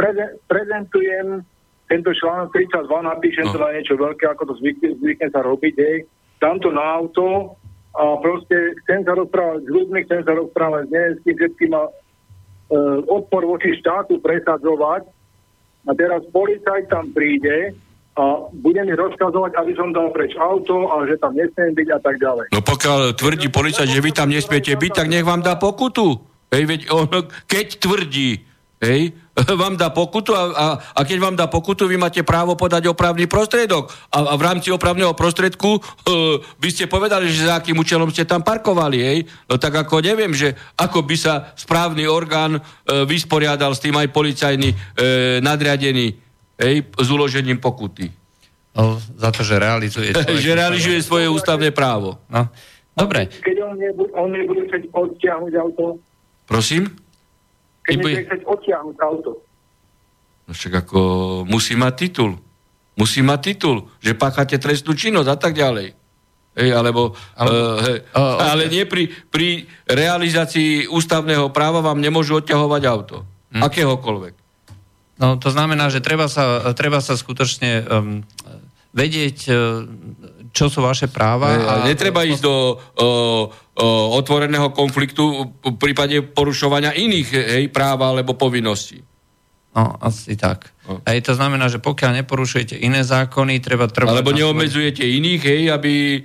preze- 0.00 0.40
prezentujem 0.48 1.44
tento 1.92 2.08
článok 2.16 2.48
32, 2.56 3.04
napíšem 3.04 3.44
No. 3.44 3.52
no. 3.52 3.54
teda 3.60 3.68
niečo 3.76 3.94
veľké, 4.00 4.24
ako 4.32 4.42
to 4.48 4.54
zvykne, 4.64 4.96
zvykne 4.96 5.28
sa 5.28 5.44
robiť, 5.44 5.74
hej, 5.76 5.96
dám 6.40 6.56
to 6.64 6.72
na 6.72 6.80
auto 6.80 7.52
a 7.92 8.16
proste 8.24 8.56
chcem 8.82 9.04
sa 9.04 9.12
rozprávať 9.12 9.60
s 9.60 9.68
ľuďmi, 9.68 9.98
chcem 10.08 10.20
sa 10.24 10.32
rozprávať 10.32 10.82
s 10.88 10.90
nemeckým, 10.96 11.34
všetkým 11.36 11.72
e, 11.76 11.80
odpor 13.08 13.44
voči 13.44 13.76
štátu 13.76 14.18
presadzovať 14.24 15.02
a 15.84 15.90
teraz 15.92 16.24
policajt 16.32 16.88
tam 16.88 17.12
príde 17.12 17.76
a 18.12 18.44
bude 18.52 18.82
mi 18.84 18.92
rozkazovať, 18.92 19.56
aby 19.56 19.72
som 19.72 19.88
dal 19.92 20.12
preč 20.12 20.36
auto 20.36 20.88
a 20.92 21.04
že 21.08 21.16
tam 21.16 21.32
nesmiem 21.32 21.72
byť 21.72 21.88
a 21.96 21.98
tak 22.00 22.20
ďalej. 22.20 22.46
No 22.52 22.60
pokiaľ 22.60 23.16
tvrdí 23.16 23.48
policajt, 23.48 23.88
že 23.88 24.04
vy 24.04 24.10
tam 24.12 24.28
nesmiete 24.28 24.76
byť, 24.76 24.92
tak 24.92 25.08
nech 25.08 25.24
vám 25.24 25.40
dá 25.40 25.56
pokutu. 25.56 26.20
Hej, 26.52 26.64
veď 26.68 26.80
on, 26.92 27.08
keď 27.48 27.66
tvrdí, 27.80 28.44
hej, 28.84 29.16
vám 29.62 29.80
dá 29.80 29.88
pokutu 29.88 30.36
a, 30.36 30.42
a, 30.52 30.66
a 30.92 31.00
keď 31.08 31.18
vám 31.18 31.36
dá 31.36 31.48
pokutu, 31.48 31.88
vy 31.88 31.96
máte 31.96 32.20
právo 32.20 32.52
podať 32.52 32.92
opravný 32.92 33.24
prostriedok. 33.24 33.88
A, 34.12 34.32
a 34.32 34.34
v 34.36 34.42
rámci 34.44 34.68
opravného 34.68 35.16
prostriedku 35.16 35.76
e, 35.76 35.80
by 36.40 36.68
ste 36.68 36.84
povedali, 36.84 37.32
že 37.32 37.48
za 37.48 37.56
akým 37.56 37.80
účelom 37.80 38.12
ste 38.12 38.28
tam 38.28 38.44
parkovali, 38.44 38.98
hej. 39.00 39.18
No 39.48 39.56
tak 39.56 39.72
ako 39.72 40.04
neviem, 40.04 40.36
že 40.36 40.52
ako 40.76 41.04
by 41.08 41.16
sa 41.16 41.34
správny 41.56 42.04
orgán 42.04 42.60
e, 42.60 42.60
vysporiadal 43.08 43.72
s 43.72 43.80
tým 43.80 43.96
aj 43.96 44.12
policajný 44.12 44.68
e, 44.68 44.76
nadriadený, 45.40 46.06
hej, 46.60 46.74
s 46.92 47.08
uložením 47.08 47.56
pokuty. 47.56 48.12
no, 48.76 49.00
za 49.00 49.32
to, 49.32 49.40
že 49.40 49.56
realizuje 49.56 50.12
svoje... 50.16 50.44
že 50.44 50.52
realizuje 50.52 50.98
svoje 51.00 51.26
ústavné 51.32 51.72
právo. 51.72 52.20
No. 52.28 52.52
Dobre, 52.92 53.32
Keď 53.40 53.56
on 53.64 53.80
nebude, 53.80 54.12
on 54.12 54.28
nebude 54.28 54.68
chcieť 54.68 54.92
odtiahnuť 54.92 55.52
auto, 55.56 55.96
Prosím? 56.52 57.01
Keď 57.82 57.94
nebude 57.98 58.20
chcieť 58.26 58.42
odtiahnuť 58.46 58.96
auto. 59.02 59.30
No 60.46 60.50
však 60.54 60.72
ako 60.86 61.00
musí 61.46 61.74
mať 61.78 61.94
titul. 61.98 62.32
Musí 62.92 63.24
mať 63.24 63.40
titul, 63.40 63.88
že 64.04 64.12
páchate 64.12 64.60
trestnú 64.60 64.92
činnosť 64.92 65.28
a 65.32 65.36
tak 65.38 65.56
ďalej. 65.56 65.96
Hej, 66.52 66.70
alebo, 66.76 67.16
Ale- 67.32 67.48
uh, 67.48 67.80
hej, 67.80 67.98
o- 68.12 68.36
ale 68.36 68.68
nie 68.68 68.84
pri, 68.84 69.08
pri 69.32 69.64
realizácii 69.88 70.84
ústavného 70.92 71.48
práva 71.48 71.80
vám 71.80 71.96
nemôžu 71.96 72.36
odťahovať 72.44 72.82
auto. 72.84 73.24
Hm. 73.56 73.64
Akéhokoľvek. 73.64 74.34
No 75.16 75.40
to 75.40 75.48
znamená, 75.48 75.88
že 75.88 76.04
treba 76.04 76.28
sa, 76.28 76.74
treba 76.76 77.00
sa 77.00 77.16
skutočne 77.16 77.70
um, 77.88 78.20
vedieť, 78.92 79.48
uh, 79.48 79.88
čo 80.52 80.68
sú 80.68 80.84
vaše 80.84 81.08
práva. 81.08 81.56
A 81.56 81.88
netreba 81.88 82.22
ísť 82.28 82.42
do 82.44 82.52
o, 82.52 82.58
o, 82.68 83.08
otvoreného 84.20 84.68
konfliktu 84.76 85.48
v 85.64 85.76
prípade 85.80 86.20
porušovania 86.20 86.92
iných 86.92 87.28
hej, 87.32 87.64
práva 87.72 88.12
alebo 88.12 88.36
povinností. 88.36 89.00
No, 89.72 89.96
asi 90.04 90.36
tak. 90.36 90.68
No. 90.84 91.00
Hej, 91.08 91.24
to 91.24 91.32
znamená, 91.32 91.72
že 91.72 91.80
pokiaľ 91.80 92.20
neporušujete 92.20 92.76
iné 92.76 93.00
zákony, 93.00 93.64
treba 93.64 93.88
trvať... 93.88 94.20
Alebo 94.20 94.36
neobmedzujete 94.36 95.00
svoj... 95.00 95.16
iných, 95.16 95.42
hej, 95.48 95.62
aby 95.72 95.92
e, 96.16 96.20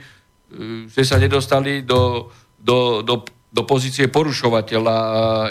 ste 0.92 1.04
sa 1.08 1.16
nedostali 1.16 1.88
do, 1.88 2.28
do, 2.60 3.00
do, 3.08 3.24
do 3.48 3.62
pozície 3.64 4.12
porušovateľa 4.12 4.98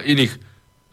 iných 0.05 0.33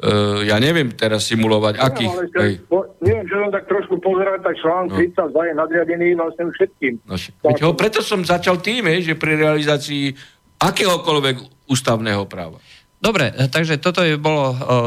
Uh, 0.03 0.41
ja 0.43 0.58
neviem 0.58 0.89
teraz 0.91 1.29
simulovať, 1.29 1.79
no, 1.79 1.84
akých... 1.86 2.12
Ale 2.12 2.25
hej. 2.43 2.53
Po, 2.65 2.84
neviem, 2.99 3.23
že 3.29 3.36
som 3.39 3.49
tak 3.53 3.65
trošku 3.69 4.01
pozerať, 4.01 4.41
tak 4.41 4.58
článok 4.60 4.89
no. 4.89 4.99
32 4.99 5.47
je 5.47 5.53
nadriadený 5.53 6.08
vlastne 6.17 6.43
všetkým. 6.49 6.93
No, 7.08 7.15
tak, 7.15 7.56
ho, 7.62 7.71
preto 7.77 7.99
som 8.03 8.19
začal 8.25 8.60
tým, 8.60 8.89
že 8.99 9.13
pri 9.15 9.39
realizácii 9.39 10.12
akéhokoľvek 10.60 11.67
ústavného 11.71 12.25
práva. 12.27 12.60
Dobre, 13.03 13.32
e, 13.36 13.47
takže 13.51 13.79
toto 13.84 13.99
by 13.99 14.15
bolo, 14.15 14.45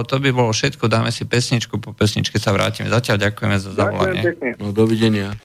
to 0.08 0.16
by 0.16 0.30
bolo 0.32 0.50
všetko. 0.52 0.88
Dáme 0.88 1.12
si 1.12 1.28
pesničku, 1.28 1.76
po 1.76 1.92
pesničke 1.92 2.40
sa 2.40 2.52
vrátime. 2.52 2.88
Zatiaľ 2.88 3.28
ďakujeme 3.28 3.56
za 3.60 3.70
zavolanie. 3.76 4.20
Ďakujem 4.24 4.56
No, 4.56 4.72
dovidenia. 4.72 5.36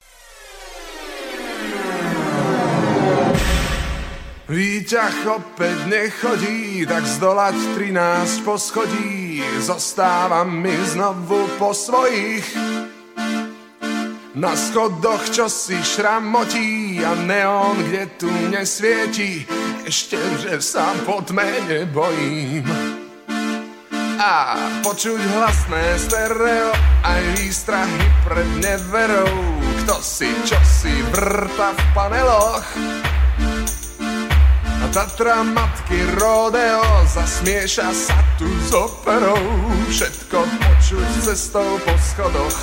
Výťah 4.51 5.31
opäť 5.31 5.87
nechodí, 5.87 6.83
tak 6.83 7.07
zdolať 7.07 7.55
13 7.71 8.43
poschodí, 8.43 9.39
zostávam 9.63 10.51
mi 10.51 10.75
znovu 10.91 11.47
po 11.55 11.71
svojich. 11.71 12.43
Na 14.35 14.51
schodoch 14.51 15.23
čo 15.31 15.47
si 15.47 15.79
šramotí 15.79 16.99
a 16.99 17.15
neon, 17.15 17.79
kde 17.79 18.03
tu 18.19 18.27
nesvieti, 18.51 19.47
ešte, 19.87 20.19
že 20.43 20.59
sa 20.59 20.99
po 21.07 21.23
tme 21.23 21.47
nebojím. 21.71 22.67
A 24.19 24.59
počuť 24.83 25.21
hlasné 25.31 25.95
stereo, 25.95 26.75
aj 27.07 27.23
výstrahy 27.39 28.03
pred 28.27 28.49
neverou, 28.59 29.31
kto 29.87 29.95
si 30.03 30.27
čo 30.43 30.59
si 30.67 30.91
vrta 31.07 31.71
v 31.71 31.81
paneloch. 31.95 32.67
Tatra 34.91 35.39
matky 35.43 36.03
rodeo 36.19 36.83
zasmieša 37.07 37.95
sa 37.95 38.19
tu 38.35 38.43
s 38.43 38.75
operou. 38.75 39.39
Všetko 39.87 40.43
počuť 40.43 41.07
cestou 41.23 41.79
po 41.87 41.95
schodoch 41.95 42.59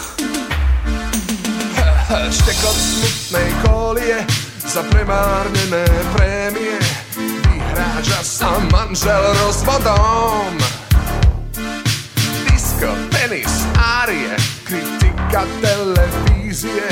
Štekot 2.29 2.77
smutnej 2.77 3.49
kolie 3.65 4.21
za 4.61 4.85
premárnené 4.93 5.89
prémie. 6.13 6.77
Vyhráža 7.17 8.21
sa 8.21 8.61
manžel 8.77 9.25
rozvodom. 9.41 10.53
Disko, 12.45 12.93
tenis, 13.09 13.65
árie, 13.81 14.37
kritika 14.69 15.49
televízie. 15.65 16.85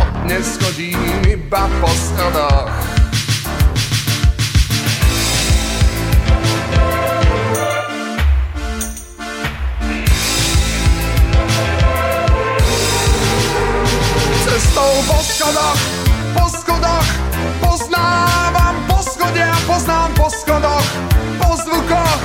Od 0.00 0.12
dnes 0.24 0.56
chodím 0.64 1.28
iba 1.28 1.68
po 1.76 1.92
schodoch 1.92 2.91
po 15.06 15.18
schodoch, 15.22 15.80
po 16.34 16.44
schodoch, 16.48 17.06
poznávam 17.60 18.76
poschodia, 18.88 19.52
poznám 19.66 20.10
po 20.14 20.26
schodoch, 20.30 20.86
po 21.38 21.50
zvukoch, 21.56 22.20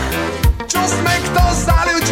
čo 0.68 0.82
sme 0.86 1.14
kto 1.26 1.44
za 1.54 1.78
ľudia, 1.90 2.07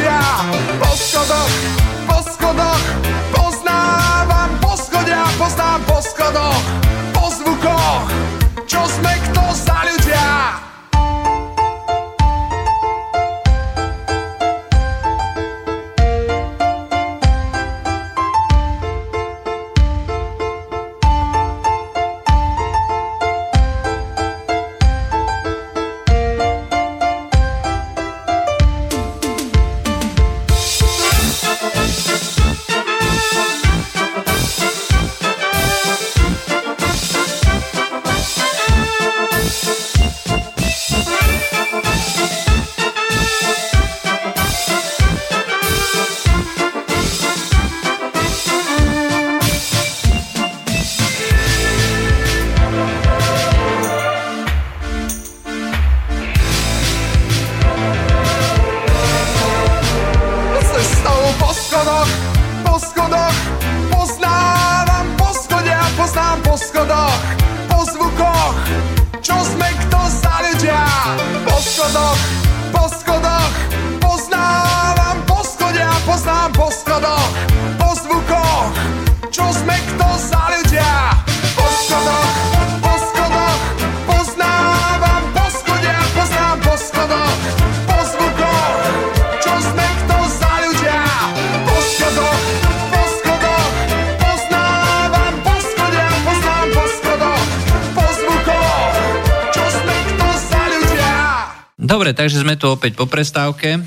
sme 102.45 102.61
tu 102.61 102.69
opäť 102.69 102.93
po 102.93 103.09
prestávke. 103.09 103.81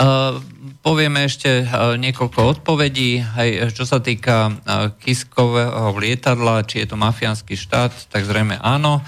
Uh, 0.00 0.40
povieme 0.80 1.28
ešte 1.28 1.68
uh, 1.68 2.00
niekoľko 2.00 2.56
odpovedí, 2.56 3.20
aj 3.20 3.76
čo 3.76 3.84
sa 3.84 4.00
týka 4.00 4.48
uh, 4.48 4.96
Kiskového 4.96 5.92
lietadla, 6.00 6.64
či 6.64 6.80
je 6.80 6.88
to 6.88 6.96
mafiánsky 6.96 7.60
štát, 7.60 7.92
tak 8.08 8.24
zrejme 8.24 8.56
áno. 8.56 9.04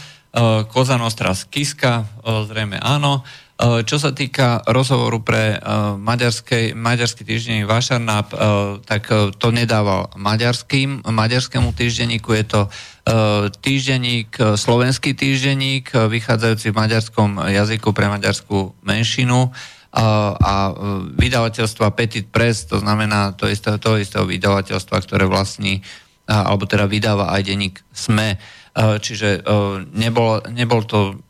Koza 0.73 0.97
Nostra 0.97 1.37
z 1.37 1.45
Kiska, 1.53 2.09
zrejme 2.25 2.81
áno. 2.81 3.21
Uh, 3.62 3.87
čo 3.87 4.03
sa 4.03 4.11
týka 4.11 4.66
rozhovoru 4.66 5.22
pre 5.22 5.55
uh, 5.55 5.94
maďarský 5.94 7.22
týždenník 7.22 7.70
Vašarnáp, 7.70 8.35
uh, 8.35 8.83
tak 8.83 9.07
to 9.38 9.48
nedával 9.55 10.11
maďarským, 10.18 11.07
maďarskému 11.07 11.70
týždenníku, 11.70 12.35
je 12.35 12.44
to 12.44 12.61
E, 13.03 13.51
týždenník, 13.51 14.38
e, 14.38 14.55
slovenský 14.55 15.11
týždenník, 15.18 15.90
e, 15.90 16.07
vychádzajúci 16.07 16.70
v 16.70 16.79
maďarskom 16.87 17.31
jazyku 17.51 17.90
pre 17.90 18.07
maďarskú 18.07 18.79
menšinu 18.87 19.51
a 19.92 20.73
vydavateľstva 21.21 21.92
Petit 21.92 22.25
Press, 22.25 22.65
to 22.65 22.81
znamená 22.81 23.37
to 23.37 23.44
isté, 23.44 23.77
to 23.77 24.00
istého 24.00 24.25
vydavateľstva, 24.25 25.04
ktoré 25.04 25.29
vlastní, 25.29 25.85
alebo 26.25 26.65
teda 26.65 26.88
vydáva 26.88 27.29
aj 27.29 27.44
denník 27.44 27.77
SME. 27.92 28.40
Čiže 28.73 29.44
nebol, 29.92 30.40
nebol, 30.48 30.88
to, 30.88 31.21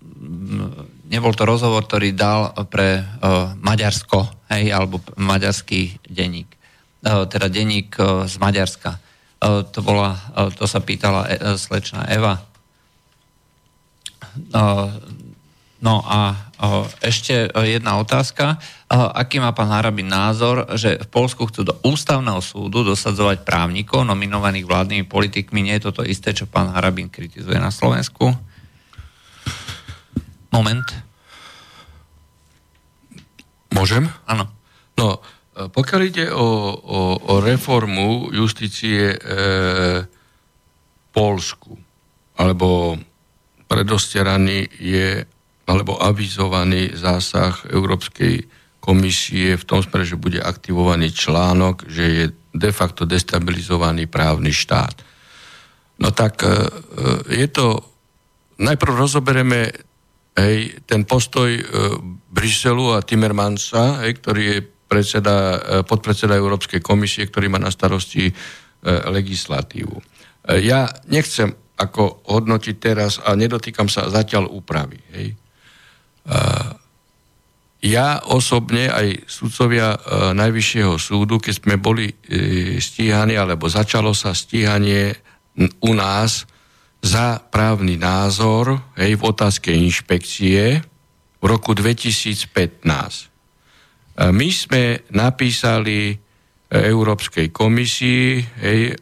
nebol 1.12 1.36
to 1.36 1.44
rozhovor, 1.44 1.84
ktorý 1.84 2.16
dal 2.16 2.56
pre 2.72 3.04
Maďarsko, 3.60 4.48
hej, 4.48 4.72
alebo 4.72 5.04
maďarský 5.20 6.00
denník. 6.08 6.48
Teda 7.04 7.52
denník 7.52 7.92
z 8.24 8.34
Maďarska. 8.40 8.96
E, 9.42 9.66
to, 9.74 9.82
bola, 9.82 10.14
e, 10.14 10.54
to 10.54 10.70
sa 10.70 10.78
pýtala 10.78 11.26
e, 11.26 11.58
slečná 11.58 12.06
Eva. 12.06 12.38
No 15.82 15.94
a 16.06 16.38
o, 16.62 16.86
ešte 17.02 17.50
jedna 17.66 17.98
otázka. 17.98 18.56
O, 18.86 19.10
aký 19.12 19.42
má 19.42 19.50
pán 19.50 19.68
Harabin 19.68 20.06
názor, 20.06 20.70
že 20.78 20.94
v 20.94 21.08
Polsku 21.10 21.50
chcú 21.50 21.66
do 21.66 21.74
ústavného 21.82 22.38
súdu 22.38 22.86
dosadzovať 22.86 23.42
právnikov 23.42 24.06
nominovaných 24.06 24.64
vládnymi 24.64 25.04
politikmi? 25.10 25.66
Nie 25.66 25.82
je 25.82 25.90
toto 25.90 26.06
isté, 26.06 26.30
čo 26.32 26.46
pán 26.46 26.70
Harabin 26.70 27.10
kritizuje 27.10 27.58
na 27.58 27.74
Slovensku? 27.74 28.30
Moment. 30.52 30.88
Môžem? 33.72 34.04
Áno. 34.28 34.46
No, 35.00 35.24
pokiaľ 35.52 36.00
ide 36.04 36.26
o, 36.28 36.76
o, 36.76 37.00
o 37.16 37.34
reformu 37.40 38.28
justície 38.36 39.16
e, 39.16 39.18
Polsku, 41.12 41.76
alebo 42.36 42.96
predostieraný 43.68 44.68
je 44.76 45.24
alebo 45.64 45.96
avizovaný 45.96 46.92
zásah 46.98 47.54
Európskej 47.70 48.44
komisie 48.82 49.54
v 49.54 49.64
tom 49.64 49.78
smere, 49.78 50.02
že 50.02 50.18
bude 50.18 50.42
aktivovaný 50.42 51.14
článok, 51.14 51.86
že 51.86 52.04
je 52.04 52.24
de 52.52 52.70
facto 52.74 53.06
destabilizovaný 53.06 54.10
právny 54.10 54.50
štát. 54.50 55.00
No 56.02 56.10
tak 56.10 56.42
e, 56.42 56.48
e, 56.48 56.54
je 57.40 57.48
to, 57.48 57.78
najprv 58.58 58.92
rozoberieme 59.06 59.91
hej, 60.38 60.80
ten 60.86 61.04
postoj 61.04 61.50
e, 61.50 61.62
Bruselu 62.32 62.96
a 62.96 63.04
Timmermansa, 63.04 64.04
hej, 64.06 64.18
ktorý 64.20 64.42
je 64.42 64.58
predseda, 64.92 65.56
podpredseda 65.88 66.36
Európskej 66.36 66.84
komisie, 66.84 67.24
ktorý 67.24 67.48
má 67.48 67.56
na 67.56 67.72
starosti 67.72 68.28
legislatívu. 68.84 69.96
Ja 70.60 70.84
nechcem 71.08 71.48
ako 71.80 72.28
hodnotiť 72.28 72.76
teraz 72.76 73.16
a 73.16 73.32
nedotýkam 73.32 73.88
sa 73.88 74.12
zatiaľ 74.12 74.52
úpravy. 74.52 75.00
Hej. 75.16 75.32
Ja 77.82 78.22
osobne, 78.30 78.86
aj 78.94 79.26
sudcovia 79.26 79.98
e, 79.98 79.98
Najvyššieho 80.38 80.94
súdu, 81.02 81.42
keď 81.42 81.54
sme 81.58 81.74
boli 81.82 82.14
e, 82.14 82.78
stíhaní, 82.78 83.34
alebo 83.34 83.66
začalo 83.66 84.14
sa 84.14 84.30
stíhanie 84.38 85.18
u 85.82 85.90
nás 85.90 86.46
za 87.02 87.42
právny 87.42 87.98
názor 87.98 88.94
hej, 88.94 89.18
v 89.18 89.22
otázke 89.26 89.74
inšpekcie 89.74 90.80
v 91.42 91.44
roku 91.44 91.74
2015. 91.74 92.46
E, 92.46 93.26
my 94.30 94.48
sme 94.54 95.02
napísali 95.10 96.14
Európskej 96.72 97.52
komisii, 97.52 98.40
hej, 98.64 98.96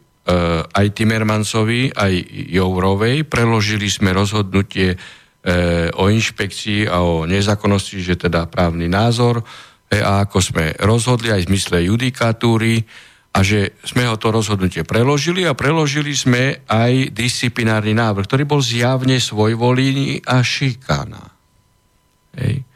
aj 0.75 0.87
Timmermansovi, 0.91 1.87
aj 1.95 2.13
Jourovej, 2.51 3.23
preložili 3.25 3.87
sme 3.87 4.11
rozhodnutie 4.11 4.99
E, 5.41 5.89
o 5.97 6.05
inšpekcii 6.05 6.85
a 6.85 7.01
o 7.01 7.25
nezákonnosti, 7.25 7.97
že 7.97 8.13
teda 8.13 8.45
právny 8.45 8.85
názor 8.85 9.41
e, 9.89 9.97
a 9.97 10.21
ako 10.21 10.37
sme 10.37 10.77
rozhodli 10.77 11.33
aj 11.33 11.41
v 11.41 11.49
zmysle 11.49 11.77
judikatúry 11.89 12.85
a 13.31 13.39
že 13.47 13.79
sme 13.87 14.03
ho 14.11 14.19
to 14.19 14.27
rozhodnutie 14.27 14.83
preložili 14.83 15.47
a 15.47 15.55
preložili 15.55 16.11
sme 16.11 16.67
aj 16.67 17.15
disciplinárny 17.15 17.95
návrh, 17.95 18.27
ktorý 18.27 18.43
bol 18.43 18.59
zjavne 18.59 19.23
svojvolíný 19.23 20.19
a 20.27 20.43
šikana. 20.43 21.23
Hej. 22.35 22.67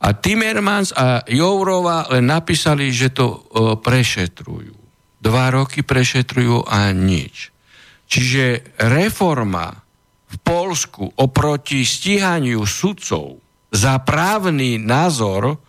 A 0.00 0.16
Timmermans 0.16 0.90
a 0.96 1.22
Jourova 1.28 2.08
len 2.10 2.26
napísali, 2.26 2.90
že 2.90 3.12
to 3.12 3.26
o, 3.28 3.38
prešetrujú. 3.78 4.74
Dva 5.20 5.52
roky 5.52 5.84
prešetrujú 5.84 6.64
a 6.64 6.88
nič. 6.90 7.52
Čiže 8.10 8.74
reforma 8.90 9.70
v 10.30 10.36
Polsku 10.40 11.06
oproti 11.20 11.84
stíhaniu 11.84 12.64
sudcov 12.66 13.38
za 13.70 14.02
právny 14.02 14.80
názor 14.80 15.60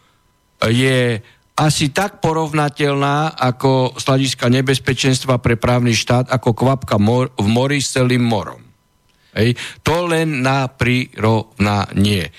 je 0.65 1.21
asi 1.61 1.93
tak 1.93 2.25
porovnateľná 2.25 3.37
ako 3.37 3.93
z 4.01 4.33
nebezpečenstva 4.49 5.37
pre 5.37 5.61
právny 5.61 5.93
štát 5.93 6.33
ako 6.33 6.57
kvapka 6.57 6.97
mor- 6.97 7.29
v 7.37 7.45
mori 7.45 7.77
s 7.77 7.93
celým 7.93 8.25
morom. 8.25 8.65
Hej. 9.37 9.55
To 9.85 10.09
len 10.09 10.41
na 10.41 10.65
prirovnanie. 10.67 12.33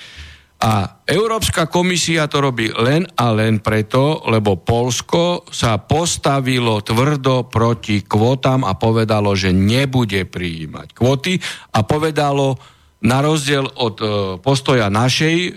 A 0.63 1.03
Európska 1.03 1.67
komisia 1.67 2.31
to 2.31 2.39
robí 2.39 2.71
len 2.71 3.03
a 3.19 3.35
len 3.35 3.59
preto, 3.59 4.23
lebo 4.31 4.63
Polsko 4.63 5.43
sa 5.51 5.83
postavilo 5.83 6.79
tvrdo 6.87 7.51
proti 7.51 8.07
kvotám 8.07 8.63
a 8.63 8.79
povedalo, 8.79 9.35
že 9.35 9.51
nebude 9.51 10.23
prijímať 10.23 10.95
kvoty 10.95 11.35
a 11.75 11.83
povedalo, 11.83 12.55
na 13.03 13.19
rozdiel 13.19 13.67
od 13.67 13.97
e, 13.99 14.07
postoja 14.39 14.87
našej 14.87 15.37
e, 15.47 15.51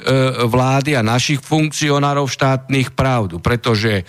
vlády 0.49 0.97
a 0.97 1.05
našich 1.05 1.45
funkcionárov 1.45 2.25
štátnych 2.25 2.97
pravdu, 2.97 3.37
pretože 3.37 4.01
e, 4.01 4.03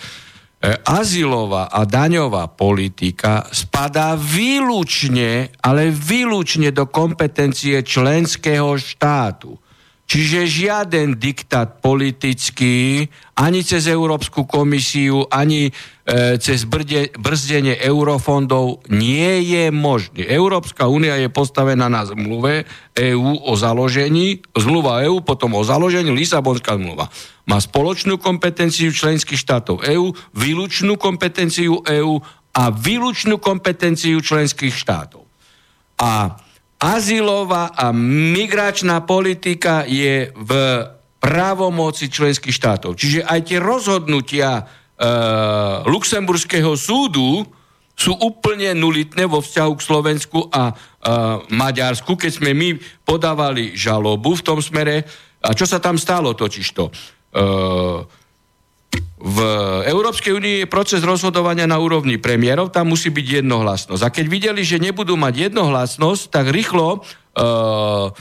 azylová 0.88 1.68
a 1.68 1.84
daňová 1.84 2.48
politika 2.56 3.44
spadá 3.52 4.16
výlučne, 4.16 5.52
ale 5.60 5.92
výlučne 5.92 6.72
do 6.72 6.88
kompetencie 6.88 7.84
členského 7.84 8.72
štátu. 8.80 9.60
Čiže 10.06 10.46
žiaden 10.46 11.18
diktát 11.18 11.82
politický, 11.82 13.10
ani 13.34 13.66
cez 13.66 13.90
Európsku 13.90 14.46
komisiu, 14.46 15.26
ani 15.26 15.66
e, 15.66 15.72
cez 16.38 16.62
brde, 16.62 17.10
brzdenie 17.18 17.74
eurofondov 17.82 18.86
nie 18.86 19.42
je 19.42 19.74
možný. 19.74 20.22
Európska 20.22 20.86
únia 20.86 21.18
je 21.18 21.26
postavená 21.26 21.90
na 21.90 22.06
zmluve 22.06 22.70
EÚ 22.94 23.50
o 23.50 23.58
založení, 23.58 24.46
zmluva 24.54 25.02
EÚ 25.02 25.26
potom 25.26 25.58
o 25.58 25.66
založení, 25.66 26.14
Lisabonská 26.14 26.78
zmluva. 26.78 27.10
Má 27.50 27.58
spoločnú 27.58 28.22
kompetenciu 28.22 28.94
členských 28.94 29.42
štátov 29.42 29.82
EÚ, 29.82 30.14
výlučnú 30.38 30.94
kompetenciu 31.02 31.82
EÚ 31.82 32.22
a 32.54 32.70
výlučnú 32.70 33.42
kompetenciu 33.42 34.22
členských 34.22 34.70
štátov. 34.70 35.26
A 35.98 36.38
azylová 36.76 37.72
a 37.72 37.92
migračná 38.36 39.00
politika 39.04 39.84
je 39.88 40.30
v 40.36 40.50
právomoci 41.16 42.12
členských 42.12 42.54
štátov. 42.54 42.94
Čiže 42.94 43.24
aj 43.24 43.40
tie 43.48 43.58
rozhodnutia 43.58 44.50
e, 44.60 44.64
Luxemburského 45.88 46.76
súdu 46.76 47.42
sú 47.96 48.12
úplne 48.20 48.76
nulitné 48.76 49.24
vo 49.24 49.40
vzťahu 49.40 49.72
k 49.72 49.86
Slovensku 49.86 50.38
a 50.52 50.70
e, 50.70 50.74
Maďarsku, 51.56 52.12
keď 52.14 52.30
sme 52.30 52.52
my 52.52 52.76
podávali 53.02 53.72
žalobu 53.72 54.36
v 54.36 54.44
tom 54.44 54.60
smere. 54.60 55.08
A 55.40 55.56
čo 55.56 55.64
sa 55.64 55.80
tam 55.80 55.96
stalo 55.96 56.36
totižto? 56.36 56.82
E, 56.86 56.90
v 59.16 59.38
Európskej 59.88 60.32
únii 60.36 60.54
je 60.64 60.66
proces 60.70 61.00
rozhodovania 61.02 61.66
na 61.66 61.80
úrovni 61.80 62.20
premiérov, 62.20 62.70
tam 62.70 62.92
musí 62.92 63.10
byť 63.10 63.42
jednohlasnosť. 63.42 64.02
A 64.02 64.08
keď 64.12 64.26
videli, 64.28 64.62
že 64.62 64.82
nebudú 64.82 65.18
mať 65.18 65.50
jednohlasnosť, 65.50 66.22
tak 66.30 66.52
rýchlo 66.52 67.00
uh, 67.00 68.12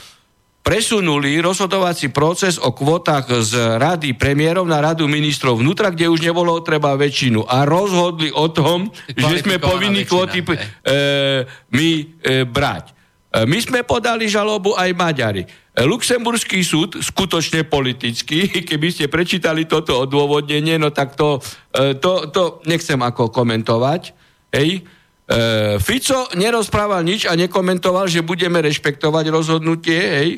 presunuli 0.65 1.37
rozhodovací 1.37 2.09
proces 2.09 2.57
o 2.57 2.73
kvotách 2.73 3.45
z 3.45 3.77
rady 3.77 4.17
premiérov 4.17 4.65
na 4.65 4.81
radu 4.81 5.05
ministrov 5.05 5.61
vnútra, 5.61 5.93
kde 5.93 6.09
už 6.09 6.25
nebolo 6.25 6.57
treba 6.65 6.97
väčšinu. 6.97 7.45
A 7.45 7.69
rozhodli 7.69 8.33
o 8.33 8.49
tom, 8.49 8.89
že 9.13 9.45
sme 9.45 9.61
povinní 9.61 10.09
kvoty 10.09 10.41
e, 10.41 10.45
my 11.69 11.89
e, 12.01 12.03
brať. 12.49 12.85
E, 12.89 12.93
my 13.45 13.57
sme 13.61 13.85
podali 13.85 14.25
žalobu 14.25 14.73
aj 14.73 14.89
Maďari. 14.97 15.45
Luxemburský 15.75 16.63
súd, 16.63 17.03
skutočne 17.03 17.67
politický, 17.67 18.47
keby 18.69 18.87
ste 18.95 19.11
prečítali 19.11 19.67
toto 19.67 20.07
odôvodnenie, 20.07 20.79
no 20.79 20.95
tak 20.95 21.19
to, 21.19 21.43
e, 21.75 21.99
to, 21.99 22.31
to 22.31 22.63
nechcem 22.63 22.99
ako 23.03 23.27
komentovať. 23.27 24.15
Hej. 24.55 24.79
E, 24.79 25.41
Fico 25.83 26.31
nerozprával 26.39 27.03
nič 27.03 27.27
a 27.27 27.35
nekomentoval, 27.35 28.07
že 28.07 28.23
budeme 28.23 28.63
rešpektovať 28.63 29.25
rozhodnutie, 29.27 29.99
hej. 29.99 30.31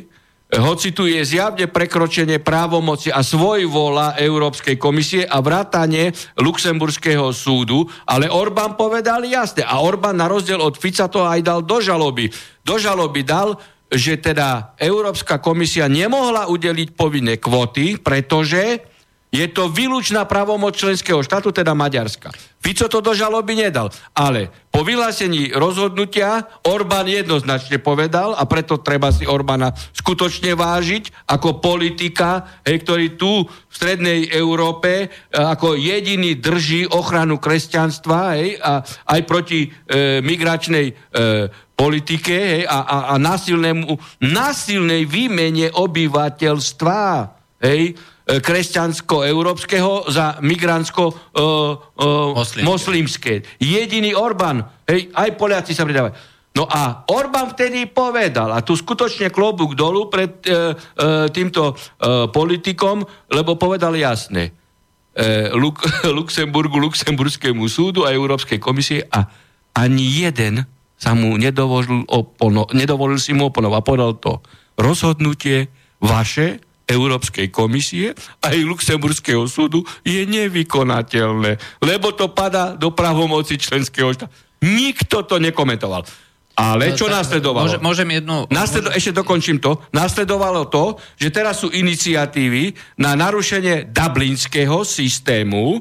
Hoci 0.48 0.96
tu 0.96 1.04
je 1.04 1.20
zjavne 1.28 1.68
prekročenie 1.68 2.40
právomoci 2.40 3.12
a 3.12 3.20
svoj 3.20 3.68
vola 3.68 4.16
Európskej 4.16 4.80
komisie 4.80 5.28
a 5.28 5.44
vrátanie 5.44 6.16
Luxemburského 6.40 7.36
súdu, 7.36 7.84
ale 8.08 8.32
Orbán 8.32 8.80
povedal 8.80 9.28
jasne. 9.28 9.68
A 9.68 9.84
Orbán 9.84 10.16
na 10.16 10.32
rozdiel 10.32 10.64
od 10.64 10.80
Fica 10.80 11.12
to 11.12 11.28
aj 11.28 11.44
dal 11.44 11.60
do 11.68 11.84
žaloby. 11.84 12.32
Do 12.64 12.80
žaloby 12.80 13.28
dal, 13.28 13.60
že 13.88 14.20
teda 14.20 14.76
Európska 14.76 15.40
komisia 15.40 15.88
nemohla 15.88 16.52
udeliť 16.52 16.94
povinné 16.94 17.40
kvoty, 17.40 18.00
pretože 18.00 18.84
Je 19.28 19.44
to 19.52 19.68
výlučná 19.68 20.24
pravomoc 20.24 20.80
členského 20.80 21.20
štátu, 21.20 21.52
teda 21.52 21.76
Maďarska. 21.76 22.32
Fico 22.64 22.88
to 22.88 23.04
do 23.04 23.12
žaloby 23.12 23.60
nedal. 23.60 23.92
Ale 24.16 24.48
po 24.72 24.88
vyhlásení 24.88 25.52
rozhodnutia 25.52 26.48
Orbán 26.64 27.12
jednoznačne 27.12 27.76
povedal, 27.76 28.40
a 28.40 28.48
preto 28.48 28.80
treba 28.80 29.12
si 29.12 29.28
Orbána 29.28 29.76
skutočne 29.92 30.56
vážiť 30.56 31.28
ako 31.28 31.60
politika, 31.60 32.48
ktorý 32.64 33.20
tu 33.20 33.44
v 33.44 33.74
strednej 33.76 34.32
Európe 34.32 35.06
e, 35.06 35.08
ako 35.36 35.76
jediný 35.76 36.40
drží 36.40 36.88
ochranu 36.88 37.36
kresťanstva 37.36 38.32
aj 39.12 39.22
proti 39.28 39.68
e, 39.68 40.24
migračnej 40.24 40.86
e, 40.88 40.94
politike 41.78 42.34
hej, 42.34 42.64
a, 42.66 42.82
a, 42.82 42.98
a 43.14 43.16
násilnému, 43.22 43.94
násilnej 44.26 45.06
výmene 45.06 45.70
obyvateľstva. 45.70 47.02
Hej, 47.62 47.94
E, 48.28 48.44
kresťansko-európskeho 48.44 50.12
za 50.12 50.36
migrantsko-moslimské. 50.44 53.34
E, 53.40 53.42
e, 53.48 53.48
Jediný 53.64 54.12
Orbán, 54.20 54.68
hej, 54.84 55.08
aj 55.16 55.40
Poliaci 55.40 55.72
sa 55.72 55.88
pridávajú. 55.88 56.12
No 56.60 56.68
a 56.68 57.08
Orbán 57.08 57.56
vtedy 57.56 57.88
povedal, 57.88 58.52
a 58.52 58.60
tu 58.60 58.76
skutočne 58.76 59.32
klobúk 59.32 59.80
dolu 59.80 60.12
pred 60.12 60.44
e, 60.44 60.52
e, 60.52 60.68
týmto 61.32 61.72
e, 61.72 61.80
politikom, 62.28 63.08
lebo 63.32 63.56
povedal 63.56 63.96
jasne, 63.96 64.52
e, 65.16 65.48
Luk, 65.56 65.80
Luxemburgu, 66.20 66.84
Luxemburskému 66.84 67.64
súdu 67.72 68.04
a 68.04 68.12
Európskej 68.12 68.60
komisie 68.60 69.08
a 69.08 69.24
ani 69.72 70.04
jeden 70.04 70.68
sa 70.98 71.14
mu 71.14 71.38
nedovolil, 71.38 72.04
opono, 72.10 72.66
nedovolil 72.74 73.22
si 73.22 73.32
mu 73.38 73.54
oponovať. 73.54 73.78
A 73.78 73.86
povedal 73.86 74.12
to, 74.18 74.42
rozhodnutie 74.76 75.70
vaše 76.02 76.62
Európskej 76.88 77.52
komisie 77.52 78.16
a 78.42 78.56
aj 78.56 78.64
Luxemburského 78.64 79.44
súdu 79.46 79.84
je 80.08 80.24
nevykonateľné, 80.24 81.84
lebo 81.84 82.16
to 82.16 82.32
padá 82.32 82.74
do 82.74 82.96
pravomoci 82.96 83.60
členského 83.60 84.16
štátu. 84.16 84.32
Nikto 84.64 85.28
to 85.28 85.38
nekomentoval. 85.38 86.08
Ale 86.58 86.98
čo 86.98 87.06
následovalo? 87.06 87.70
Môže, 87.70 87.78
môžem 87.78 88.10
jednu... 88.18 88.50
Nasledo, 88.50 88.90
môžem... 88.90 88.98
Ešte 88.98 89.14
dokončím 89.14 89.62
to. 89.62 89.78
Nasledovalo 89.94 90.66
to, 90.74 90.98
že 91.14 91.30
teraz 91.30 91.62
sú 91.62 91.70
iniciatívy 91.70 92.74
na 92.98 93.14
narušenie 93.14 93.94
dublinského 93.94 94.82
systému 94.82 95.78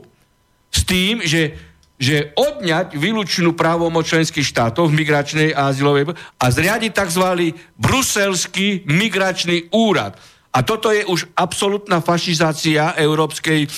s 0.69 0.85
tým, 0.85 1.25
že, 1.25 1.57
že 1.97 2.37
odňať 2.37 2.97
výlučnú 2.97 3.57
právomoc 3.57 4.05
členských 4.05 4.45
štátov 4.45 4.93
v 4.93 4.99
migračnej 5.01 5.49
a 5.57 5.73
azylovej 5.73 6.13
a 6.17 6.47
zriadiť 6.53 6.93
tzv. 6.93 7.57
bruselský 7.81 8.85
migračný 8.85 9.73
úrad 9.73 10.17
a 10.57 10.65
toto 10.65 10.89
je 10.89 11.05
už 11.05 11.37
absolútna 11.37 12.01
fašizácia 12.01 12.97
Európskej 12.97 13.69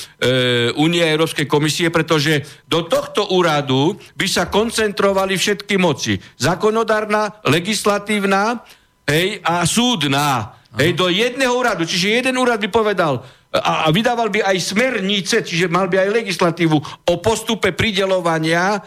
únie, 0.78 1.02
e, 1.02 1.10
Európskej 1.10 1.50
komisie, 1.50 1.90
pretože 1.90 2.46
do 2.70 2.86
tohto 2.86 3.34
úradu 3.34 3.98
by 4.14 4.26
sa 4.30 4.46
koncentrovali 4.46 5.34
všetky 5.34 5.74
moci. 5.74 6.22
Zákonodárna, 6.38 7.42
legislatívna 7.50 8.62
hej, 9.10 9.42
a 9.42 9.66
súdna. 9.66 10.54
Hej, 10.78 10.94
do 10.94 11.10
jedného 11.10 11.50
úradu. 11.50 11.82
Čiže 11.82 12.22
jeden 12.22 12.38
úrad 12.38 12.62
by 12.62 12.70
povedal, 12.70 13.26
a, 13.48 13.88
a 13.88 13.88
vydával 13.88 14.28
by 14.28 14.44
aj 14.44 14.60
smernice, 14.60 15.40
čiže 15.40 15.72
mal 15.72 15.88
by 15.88 16.04
aj 16.04 16.20
legislatívu 16.20 16.76
o 17.08 17.14
postupe 17.16 17.72
pridelovania 17.72 18.76
e, 18.76 18.80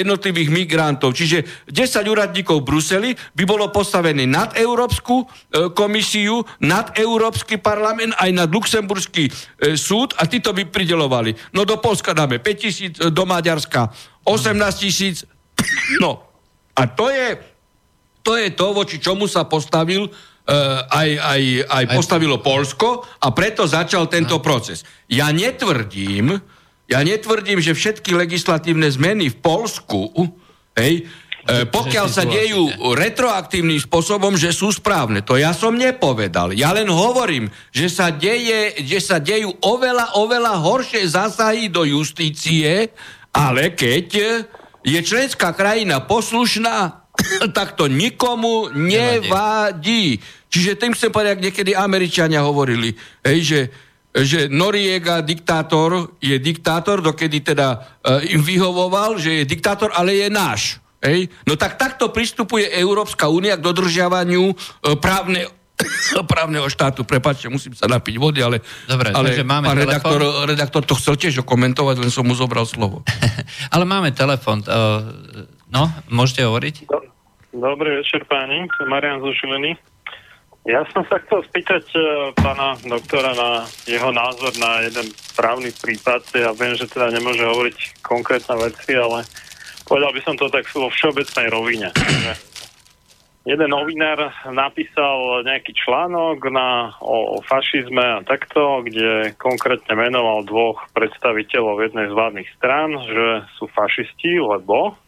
jednotlivých 0.00 0.48
migrantov. 0.48 1.12
Čiže 1.12 1.68
10 1.68 2.08
úradníkov 2.08 2.64
v 2.64 2.68
Bruseli 2.72 3.10
by 3.12 3.44
bolo 3.44 3.68
postavené 3.68 4.24
nad 4.24 4.56
Európsku 4.56 5.20
e, 5.20 5.24
komisiu, 5.76 6.40
nad 6.64 6.96
Európsky 6.96 7.60
parlament, 7.60 8.16
aj 8.16 8.30
nad 8.32 8.48
Luxemburský 8.48 9.28
e, 9.28 9.32
súd 9.76 10.16
a 10.16 10.24
títo 10.24 10.56
by 10.56 10.64
pridelovali. 10.72 11.36
No 11.52 11.68
do 11.68 11.76
Polska 11.76 12.16
dáme 12.16 12.40
5 12.40 12.56
tisíc, 12.56 12.96
do 12.96 13.24
Maďarska 13.28 13.92
18 14.24 14.56
tisíc. 14.80 15.28
No 16.00 16.24
a 16.72 16.88
to 16.88 17.12
je, 17.12 17.36
to 18.24 18.32
je 18.40 18.48
to, 18.56 18.72
voči 18.72 18.96
čomu 18.96 19.28
sa 19.28 19.44
postavil 19.44 20.08
aj, 20.90 21.08
aj, 21.14 21.42
aj 21.70 21.84
postavilo 21.94 22.42
Polsko 22.42 23.06
a 23.22 23.30
preto 23.30 23.70
začal 23.70 24.10
tento 24.10 24.42
proces. 24.42 24.82
Ja 25.06 25.30
netvrdím, 25.30 26.34
ja 26.90 27.00
netvrdím, 27.06 27.62
že 27.62 27.78
všetky 27.78 28.18
legislatívne 28.18 28.90
zmeny 28.90 29.30
v 29.30 29.36
Polsku, 29.38 30.10
hej, 30.74 31.06
uh, 31.06 31.70
pokiaľ 31.70 32.06
sa 32.10 32.26
dejú 32.26 32.66
retroaktívnym 32.98 33.78
spôsobom, 33.78 34.34
že 34.34 34.50
sú 34.50 34.74
správne. 34.74 35.22
To 35.22 35.38
ja 35.38 35.54
som 35.54 35.78
nepovedal. 35.78 36.50
Ja 36.58 36.74
len 36.74 36.90
hovorím, 36.90 37.46
že 37.70 37.86
sa, 37.86 38.10
deje, 38.10 38.74
že 38.82 38.98
sa 38.98 39.22
dejú 39.22 39.54
oveľa, 39.62 40.18
oveľa 40.18 40.58
horšie 40.66 41.06
zásahy 41.06 41.70
do 41.70 41.86
justície, 41.86 42.90
ale 43.30 43.70
keď 43.70 44.06
je 44.82 44.98
členská 44.98 45.54
krajina 45.54 46.02
poslušná, 46.02 46.99
tak 47.56 47.76
to 47.76 47.86
nikomu 47.86 48.70
nevadí. 48.72 50.18
Čiže 50.50 50.78
tým 50.78 50.92
chcem 50.94 51.14
povedať, 51.14 51.38
niekedy 51.38 51.78
Američania 51.78 52.42
hovorili, 52.42 52.90
hej, 53.22 53.38
že, 53.42 53.60
že 54.10 54.40
Noriega 54.50 55.22
diktátor 55.22 56.18
je 56.18 56.34
diktátor, 56.42 56.98
dokedy 56.98 57.54
teda 57.54 57.78
uh, 57.78 58.18
im 58.26 58.42
vyhovoval, 58.42 59.22
že 59.22 59.42
je 59.42 59.44
diktátor, 59.46 59.94
ale 59.94 60.18
je 60.18 60.26
náš. 60.26 60.82
Hej? 61.00 61.30
No 61.46 61.54
tak 61.54 61.78
takto 61.78 62.10
pristupuje 62.10 62.66
Európska 62.66 63.30
únia 63.30 63.54
k 63.54 63.62
dodržiavaniu 63.62 64.50
uh, 64.50 64.98
právne, 64.98 65.46
právneho 66.34 66.66
štátu. 66.66 67.06
Prepačte, 67.06 67.46
musím 67.46 67.78
sa 67.78 67.86
napiť 67.86 68.14
vody, 68.18 68.42
ale, 68.42 68.58
Dobre, 68.90 69.14
ale 69.14 69.38
máme 69.46 69.70
pán 69.70 69.78
redaktor, 69.78 70.20
redaktor 70.50 70.82
to 70.82 70.98
chcel 70.98 71.14
tiež 71.14 71.46
komentovať, 71.46 72.02
len 72.02 72.10
som 72.10 72.26
mu 72.26 72.34
zobral 72.34 72.66
slovo. 72.66 73.06
ale 73.74 73.84
máme 73.86 74.10
telefon. 74.10 74.66
No, 75.70 75.86
môžete 76.10 76.42
hovoriť? 76.42 76.90
Dobrý 77.54 78.02
večer 78.02 78.26
páni, 78.26 78.66
Marian 78.90 79.22
Zušiliny. 79.22 79.78
Ja 80.68 80.84
som 80.92 81.06
sa 81.08 81.16
chcel 81.24 81.40
spýtať 81.46 81.84
uh, 81.96 82.02
pána 82.36 82.76
doktora 82.84 83.32
na 83.32 83.64
jeho 83.88 84.12
názor 84.12 84.52
na 84.60 84.84
jeden 84.84 85.08
právny 85.32 85.72
prípad. 85.72 86.20
Ja 86.36 86.52
viem, 86.52 86.76
že 86.76 86.90
teda 86.90 87.14
nemôže 87.14 87.46
hovoriť 87.46 88.02
konkrétne 88.04 88.60
veci, 88.60 88.92
ale 88.92 89.24
povedal 89.88 90.12
by 90.12 90.20
som 90.20 90.34
to 90.36 90.52
tak 90.52 90.68
vo 90.74 90.92
všeobecnej 90.92 91.46
rovine. 91.48 91.88
jeden 93.48 93.70
novinár 93.72 94.34
napísal 94.52 95.46
nejaký 95.48 95.72
článok 95.72 96.38
na, 96.52 96.92
o, 97.00 97.40
o 97.40 97.46
fašizme 97.46 98.20
a 98.20 98.26
takto, 98.26 98.84
kde 98.84 99.32
konkrétne 99.40 99.96
menoval 99.96 100.44
dvoch 100.44 100.92
predstaviteľov 100.92 101.88
jednej 101.88 102.06
z 102.10 102.16
vládnych 102.18 102.50
strán, 102.60 102.90
že 103.06 103.48
sú 103.56 103.64
fašisti, 103.72 104.36
lebo 104.44 104.98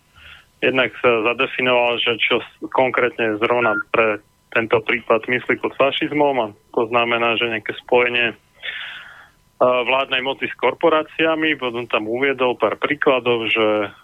jednak 0.63 0.95
sa 1.03 1.27
zadefinoval, 1.35 1.99
že 1.99 2.17
čo 2.23 2.39
konkrétne 2.71 3.37
zrovna 3.43 3.75
pre 3.91 4.23
tento 4.55 4.79
prípad 4.85 5.27
myslí 5.27 5.59
pod 5.59 5.75
fašizmom 5.75 6.37
a 6.39 6.47
to 6.77 6.87
znamená, 6.89 7.35
že 7.41 7.51
nejaké 7.51 7.75
spojenie 7.83 8.37
vládnej 9.63 10.27
moci 10.27 10.51
s 10.51 10.55
korporáciami, 10.59 11.55
potom 11.55 11.87
tam 11.87 12.11
uviedol 12.11 12.59
pár 12.59 12.83
príkladov, 12.83 13.47
že 13.47 13.95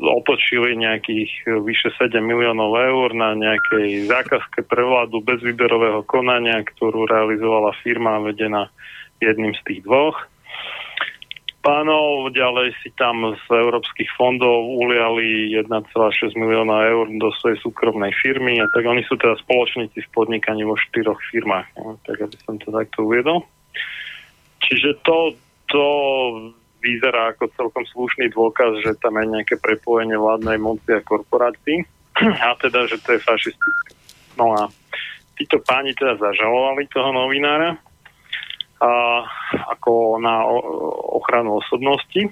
otočili 0.00 0.80
nejakých 0.80 1.60
vyše 1.60 1.92
7 1.92 2.24
miliónov 2.24 2.72
eur 2.72 3.12
na 3.12 3.36
nejakej 3.36 4.08
zákazke 4.08 4.64
prevládu 4.64 5.20
bez 5.20 5.44
výberového 5.44 6.00
konania, 6.08 6.64
ktorú 6.64 7.04
realizovala 7.04 7.76
firma 7.84 8.16
vedená 8.24 8.72
jedným 9.20 9.52
z 9.52 9.62
tých 9.68 9.80
dvoch 9.84 10.24
pánov, 11.66 12.30
ďalej 12.30 12.78
si 12.78 12.94
tam 12.94 13.34
z 13.34 13.44
európskych 13.50 14.06
fondov 14.14 14.70
uliali 14.78 15.50
1,6 15.50 15.66
milióna 16.38 16.86
eur 16.86 17.10
do 17.18 17.34
svojej 17.42 17.58
súkromnej 17.58 18.14
firmy 18.22 18.62
a 18.62 18.70
tak 18.70 18.86
oni 18.86 19.02
sú 19.10 19.18
teda 19.18 19.34
spoločníci 19.42 19.98
v 19.98 20.12
podnikaní 20.14 20.62
vo 20.62 20.78
štyroch 20.78 21.18
firmách. 21.34 21.66
No, 21.82 21.98
tak 22.06 22.22
aby 22.22 22.36
som 22.46 22.54
to 22.62 22.70
takto 22.70 23.10
uviedol. 23.10 23.42
Čiže 24.62 25.02
to, 25.02 25.34
to 25.66 25.84
vyzerá 26.78 27.34
ako 27.34 27.50
celkom 27.58 27.82
slušný 27.90 28.30
dôkaz, 28.30 28.86
že 28.86 28.94
tam 29.02 29.18
je 29.18 29.26
nejaké 29.34 29.58
prepojenie 29.58 30.14
vládnej 30.14 30.62
moci 30.62 30.94
a 30.94 31.02
korporácií 31.02 31.82
a 32.46 32.54
teda, 32.62 32.86
že 32.86 33.02
to 33.02 33.18
je 33.18 33.26
fašistické. 33.26 33.90
No 34.38 34.54
a 34.54 34.70
títo 35.34 35.58
páni 35.66 35.98
teda 35.98 36.14
zažalovali 36.14 36.86
toho 36.94 37.10
novinára 37.10 37.74
a, 38.80 39.24
ako 39.72 40.20
na 40.20 40.44
ochranu 41.16 41.60
osobnosti. 41.60 42.28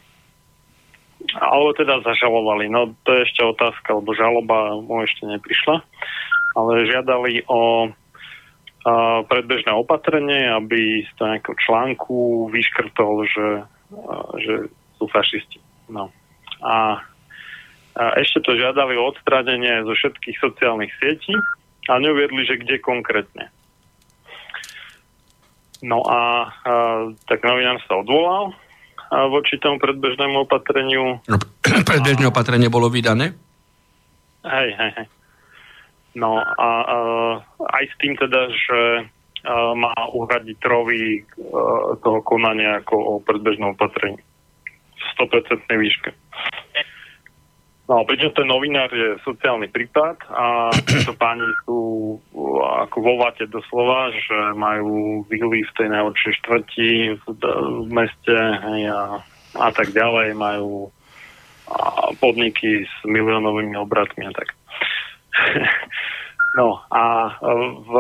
Alebo 1.41 1.73
teda 1.73 2.05
zažalovali. 2.05 2.69
No 2.69 2.93
to 3.09 3.17
je 3.17 3.25
ešte 3.25 3.41
otázka, 3.41 3.97
lebo 3.97 4.13
žaloba 4.13 4.77
mu 4.77 5.01
ešte 5.01 5.25
neprišla. 5.25 5.81
Ale 6.55 6.91
žiadali 6.91 7.49
o 7.49 7.89
a, 8.85 9.25
predbežné 9.25 9.73
opatrenie, 9.73 10.53
aby 10.53 11.09
z 11.09 11.11
toho 11.17 11.33
nejakého 11.33 11.57
článku 11.65 12.49
vyškrtol, 12.53 13.25
že, 13.25 13.49
a, 14.05 14.15
že 14.37 14.55
sú 15.01 15.09
fašisti. 15.09 15.59
No. 15.89 16.13
A, 16.61 17.01
a 17.97 18.05
ešte 18.21 18.45
to 18.45 18.57
žiadali 18.57 19.01
o 19.01 19.09
odstránenie 19.09 19.85
zo 19.89 19.97
všetkých 19.97 20.37
sociálnych 20.41 20.93
sietí 21.01 21.33
a 21.89 22.01
neuviedli, 22.01 22.45
že 22.45 22.61
kde 22.61 22.81
konkrétne. 22.81 23.49
No 25.85 26.01
a, 26.01 26.49
a 26.49 26.75
tak 27.29 27.45
novinár 27.45 27.77
sa 27.85 28.01
odvolal 28.01 28.57
a 29.13 29.29
voči 29.29 29.61
tomu 29.61 29.77
predbežnému 29.77 30.49
opatreniu. 30.49 31.21
No, 31.29 31.37
predbežné 31.91 32.25
opatrenie 32.25 32.73
bolo 32.73 32.89
vydané? 32.89 33.37
Hej, 34.45 34.69
hej, 34.77 34.91
hej. 34.97 35.09
No 36.15 36.41
a, 36.41 36.71
a 36.87 36.97
aj 37.75 37.85
s 37.91 37.95
tým 38.01 38.17
teda, 38.17 38.49
že 38.49 38.81
a, 38.97 39.77
má 39.77 39.93
uhradiť 40.09 40.57
trovy 40.57 41.21
a, 41.21 41.95
toho 42.01 42.25
konania 42.25 42.81
ako 42.81 42.97
o 42.97 43.13
predbežnom 43.21 43.77
opatrení. 43.77 44.25
V 44.97 45.09
100% 45.21 45.69
výške. 45.69 46.11
No, 47.85 48.01
pričom 48.09 48.33
ten 48.33 48.49
novinár 48.49 48.89
je 48.89 49.21
sociálny 49.29 49.69
prípad 49.69 50.17
a 50.33 50.73
títo 50.89 51.13
páni 51.21 51.45
sú 51.69 52.17
ako 52.81 52.97
vo 53.05 53.15
vate 53.21 53.45
doslova, 53.45 54.09
že 54.09 54.57
majú 54.57 55.21
výly 55.29 55.69
v 55.69 55.75
tej 55.77 55.89
najhoršej 55.93 56.33
štvrti 56.41 56.91
v, 57.13 57.25
v 57.85 57.89
meste 57.93 58.37
hej, 58.37 58.89
a, 58.89 59.21
a 59.61 59.69
tak 59.69 59.93
ďalej, 59.93 60.33
majú 60.33 60.89
a 61.65 62.13
podniky 62.21 62.85
s 62.85 62.95
miliónovými 63.09 63.73
obratmi 63.81 64.29
a 64.29 64.33
tak. 64.37 64.49
No 66.55 66.79
a 66.87 67.35
v 67.83 67.93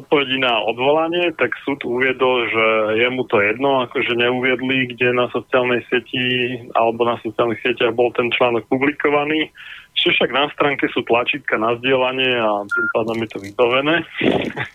odpovedi 0.00 0.40
na 0.40 0.56
odvolanie, 0.64 1.36
tak 1.36 1.52
súd 1.68 1.84
uviedol, 1.84 2.48
že 2.48 2.66
je 2.96 3.08
mu 3.12 3.28
to 3.28 3.44
jedno, 3.44 3.84
akože 3.84 4.16
neuviedli, 4.16 4.88
kde 4.96 5.12
na 5.12 5.28
sociálnej 5.28 5.84
sieti 5.92 6.56
alebo 6.72 7.04
na 7.04 7.20
sociálnych 7.20 7.60
sieťach 7.60 7.92
bol 7.92 8.08
ten 8.16 8.32
článok 8.32 8.64
publikovaný. 8.72 9.52
Čiže 10.00 10.16
však 10.16 10.30
na 10.32 10.48
stránke 10.56 10.88
sú 10.96 11.04
tlačítka 11.04 11.60
na 11.60 11.76
zdieľanie 11.76 12.32
a 12.32 12.64
tým 12.64 12.86
pádom 12.96 13.20
je 13.20 13.28
to 13.28 13.38
vybavené. 13.44 13.96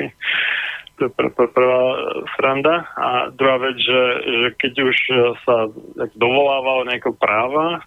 to 1.02 1.10
je 1.10 1.12
pr- 1.18 1.34
pr- 1.34 1.50
prvá 1.50 1.84
sranda. 2.38 2.86
A 2.94 3.34
druhá 3.34 3.58
vec, 3.58 3.78
že, 3.82 4.02
že 4.22 4.48
keď 4.54 4.74
už 4.86 4.98
sa 5.50 5.66
dovolával 6.14 6.86
nejakého 6.86 7.18
práva, 7.18 7.82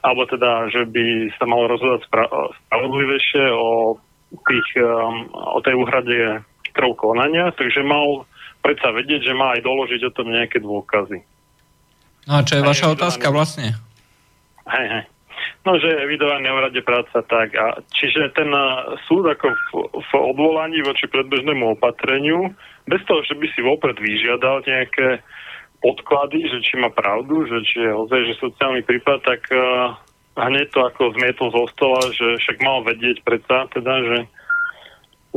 alebo 0.00 0.24
teda, 0.26 0.72
že 0.72 0.88
by 0.88 1.28
sa 1.36 1.44
malo 1.44 1.68
rozhodať 1.76 2.08
spra- 2.08 2.32
spravodlivejšie 2.66 3.52
o 3.52 4.00
tých, 4.30 4.68
um, 4.82 5.30
o 5.32 5.60
tej 5.62 5.74
úhrade 5.78 6.42
trov 6.76 6.98
konania, 6.98 7.54
takže 7.54 7.80
mal 7.86 8.26
predsa 8.60 8.90
vedieť, 8.92 9.30
že 9.30 9.38
má 9.38 9.54
aj 9.56 9.64
doložiť 9.64 10.00
o 10.10 10.14
tom 10.14 10.28
nejaké 10.34 10.58
dôkazy. 10.60 11.22
No 12.26 12.32
a 12.38 12.44
čo 12.44 12.58
je 12.58 12.66
vaša 12.66 12.90
otázka 12.90 13.30
vlastne? 13.30 13.78
Hej, 14.66 14.86
hej. 14.90 15.04
No, 15.62 15.78
že 15.78 15.90
je 15.90 16.04
evidovaný 16.06 16.46
v 16.46 16.62
rade 16.62 16.80
práca 16.82 17.22
tak. 17.26 17.54
A 17.54 17.82
čiže 17.94 18.34
ten 18.34 18.50
uh, 18.50 18.98
súd 19.06 19.30
ako 19.30 19.46
v, 19.50 19.70
v 19.98 20.10
odvolaní 20.14 20.82
voči 20.82 21.06
predbežnému 21.10 21.78
opatreniu, 21.78 22.54
bez 22.86 23.02
toho, 23.06 23.22
že 23.26 23.34
by 23.34 23.46
si 23.50 23.60
vopred 23.62 23.98
vyžiadal 23.98 24.62
nejaké 24.66 25.22
podklady, 25.82 26.50
že 26.50 26.58
či 26.62 26.78
má 26.78 26.90
pravdu, 26.90 27.46
že 27.46 27.62
či 27.66 27.82
je 27.82 27.92
ozaj, 27.94 28.20
že 28.30 28.42
sociálny 28.42 28.82
prípad, 28.86 29.18
tak 29.22 29.42
uh, 29.54 29.94
hneď 30.36 30.68
to 30.70 30.84
ako 30.84 31.16
zmietol 31.16 31.48
zo 31.48 31.64
stola, 31.72 32.12
že 32.12 32.36
však 32.44 32.60
mal 32.60 32.84
vedieť 32.84 33.24
predsa, 33.24 33.66
teda, 33.72 33.94
že, 34.04 34.18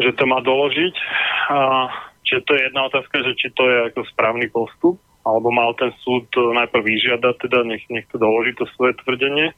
že 0.04 0.12
to 0.20 0.24
má 0.28 0.44
doložiť. 0.44 0.96
A, 1.50 1.88
čiže 2.28 2.44
to 2.44 2.52
je 2.56 2.62
jedna 2.68 2.82
otázka, 2.92 3.16
že 3.24 3.32
či 3.40 3.48
to 3.56 3.64
je 3.64 3.78
ako 3.90 4.04
správny 4.12 4.52
postup, 4.52 5.00
alebo 5.24 5.50
mal 5.56 5.72
ten 5.80 5.96
súd 6.04 6.28
najprv 6.36 6.84
vyžiadať, 6.84 7.36
teda 7.48 7.64
nech, 7.64 7.84
nech 7.88 8.06
to 8.12 8.20
doloží 8.20 8.52
to 8.60 8.68
svoje 8.76 8.96
tvrdenie. 9.04 9.56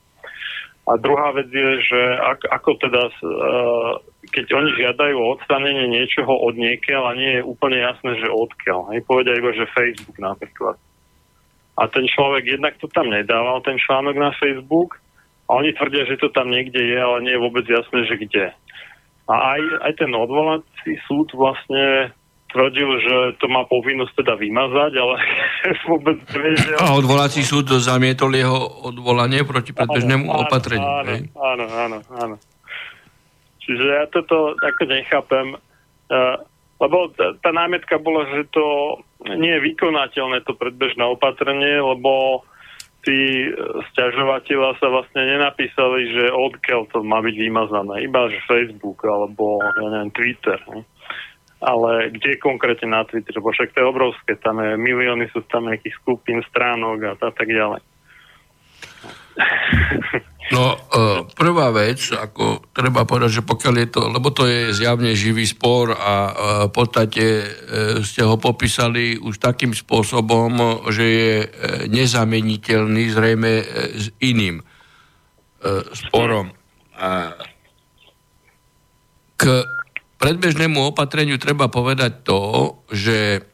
A 0.90 0.98
druhá 0.98 1.30
vec 1.38 1.46
je, 1.54 1.72
že 1.86 2.02
ak, 2.18 2.42
ako 2.50 2.72
teda, 2.82 3.04
uh, 3.22 4.02
keď 4.34 4.46
oni 4.50 4.70
žiadajú 4.82 5.14
o 5.14 5.32
odstanenie 5.38 5.86
niečoho 5.94 6.34
od 6.42 6.58
niekiaľ 6.58 7.14
a 7.14 7.18
nie 7.18 7.32
je 7.38 7.46
úplne 7.46 7.78
jasné, 7.78 8.18
že 8.18 8.34
odkiaľ. 8.34 8.90
Hej, 8.90 9.06
povedia 9.06 9.38
iba, 9.38 9.54
že 9.54 9.70
Facebook 9.78 10.18
napríklad. 10.18 10.82
A 11.78 11.86
ten 11.86 12.10
človek 12.10 12.58
jednak 12.58 12.82
to 12.82 12.90
tam 12.90 13.14
nedával, 13.14 13.62
ten 13.62 13.78
článok 13.78 14.16
na 14.18 14.34
Facebook, 14.42 14.98
a 15.52 15.60
oni 15.60 15.76
tvrdia, 15.76 16.08
že 16.08 16.16
to 16.16 16.32
tam 16.32 16.48
niekde 16.48 16.80
je, 16.80 16.96
ale 16.96 17.28
nie 17.28 17.36
je 17.36 17.44
vôbec 17.44 17.68
jasné, 17.68 18.08
že 18.08 18.16
kde. 18.16 18.56
A 19.28 19.34
aj, 19.36 19.62
aj 19.84 19.94
ten 20.00 20.12
odvolací 20.16 20.96
súd 21.12 21.28
vlastne 21.36 22.16
tvrdil, 22.56 22.90
že 23.04 23.16
to 23.44 23.52
má 23.52 23.68
povinnosť 23.68 24.24
teda 24.24 24.40
vymazať, 24.40 24.92
ale 24.96 25.16
vôbec 25.92 26.24
nevedel. 26.32 26.80
A 26.80 26.96
odvolací 26.96 27.44
súd 27.44 27.68
zamietol 27.68 28.32
jeho 28.32 28.88
odvolanie 28.96 29.44
proti 29.44 29.76
predbežnému 29.76 30.32
opatreniu. 30.32 30.88
Áno, 30.88 31.20
áno, 31.36 31.66
áno, 31.68 31.98
áno. 32.16 32.36
Čiže 33.60 33.84
ja 33.84 34.04
toto 34.08 34.56
ako 34.56 34.84
nechápem, 34.88 35.48
uh, 35.56 36.36
lebo 36.80 37.12
tá, 37.14 37.36
tá 37.44 37.52
námietka 37.52 38.00
bola, 38.00 38.24
že 38.32 38.48
to 38.56 38.98
nie 39.36 39.52
je 39.52 39.66
vykonateľné 39.68 40.48
to 40.48 40.56
predbežné 40.56 41.04
opatrenie, 41.06 41.78
lebo 41.78 42.42
tí 43.02 43.50
e, 43.50 43.52
stiažovateľa 43.94 44.78
sa 44.78 44.88
vlastne 44.90 45.22
nenapísali, 45.26 46.14
že 46.14 46.26
odkiaľ 46.30 46.82
to 46.94 47.02
má 47.02 47.22
byť 47.22 47.36
vymazané. 47.36 48.06
Iba, 48.06 48.30
že 48.30 48.48
Facebook 48.50 49.02
alebo, 49.06 49.62
ja 49.62 49.88
neviem, 49.90 50.14
Twitter. 50.14 50.60
Ne? 50.70 50.86
Ale 51.62 52.10
kde 52.10 52.42
konkrétne 52.42 52.90
na 52.90 53.06
Twitter? 53.06 53.38
Lebo 53.38 53.54
však 53.54 53.74
to 53.74 53.86
je 53.86 53.92
obrovské. 53.92 54.32
Tam 54.42 54.58
je 54.62 54.78
milióny 54.78 55.30
sú 55.30 55.46
tam 55.50 55.70
nejakých 55.70 55.98
skupín, 56.02 56.42
stránok 56.50 57.18
a, 57.18 57.30
tak 57.34 57.50
ďalej. 57.50 57.82
No, 60.52 60.76
e, 60.76 61.21
prvá 61.62 61.94
vec, 61.94 62.10
ako 62.10 62.74
treba 62.74 63.06
povedať, 63.06 63.38
že 63.38 63.44
pokiaľ 63.46 63.76
je 63.86 63.88
to, 63.94 64.02
lebo 64.10 64.34
to 64.34 64.50
je 64.50 64.74
zjavne 64.74 65.14
živý 65.14 65.46
spor 65.46 65.94
a 65.94 66.14
e, 66.26 66.34
v 66.66 66.72
podstate 66.74 67.22
e, 67.22 67.46
ste 68.02 68.26
ho 68.26 68.42
popísali 68.42 69.22
už 69.22 69.38
takým 69.38 69.70
spôsobom, 69.78 70.82
že 70.90 71.06
je 71.06 71.34
nezameniteľný 71.86 73.14
zrejme 73.14 73.54
s 73.94 74.10
iným 74.26 74.66
sporom. 75.94 76.50
A 76.98 77.38
k 79.38 79.62
predbežnému 80.18 80.82
opatreniu 80.82 81.38
treba 81.38 81.70
povedať 81.70 82.26
to, 82.26 82.42
že 82.90 83.46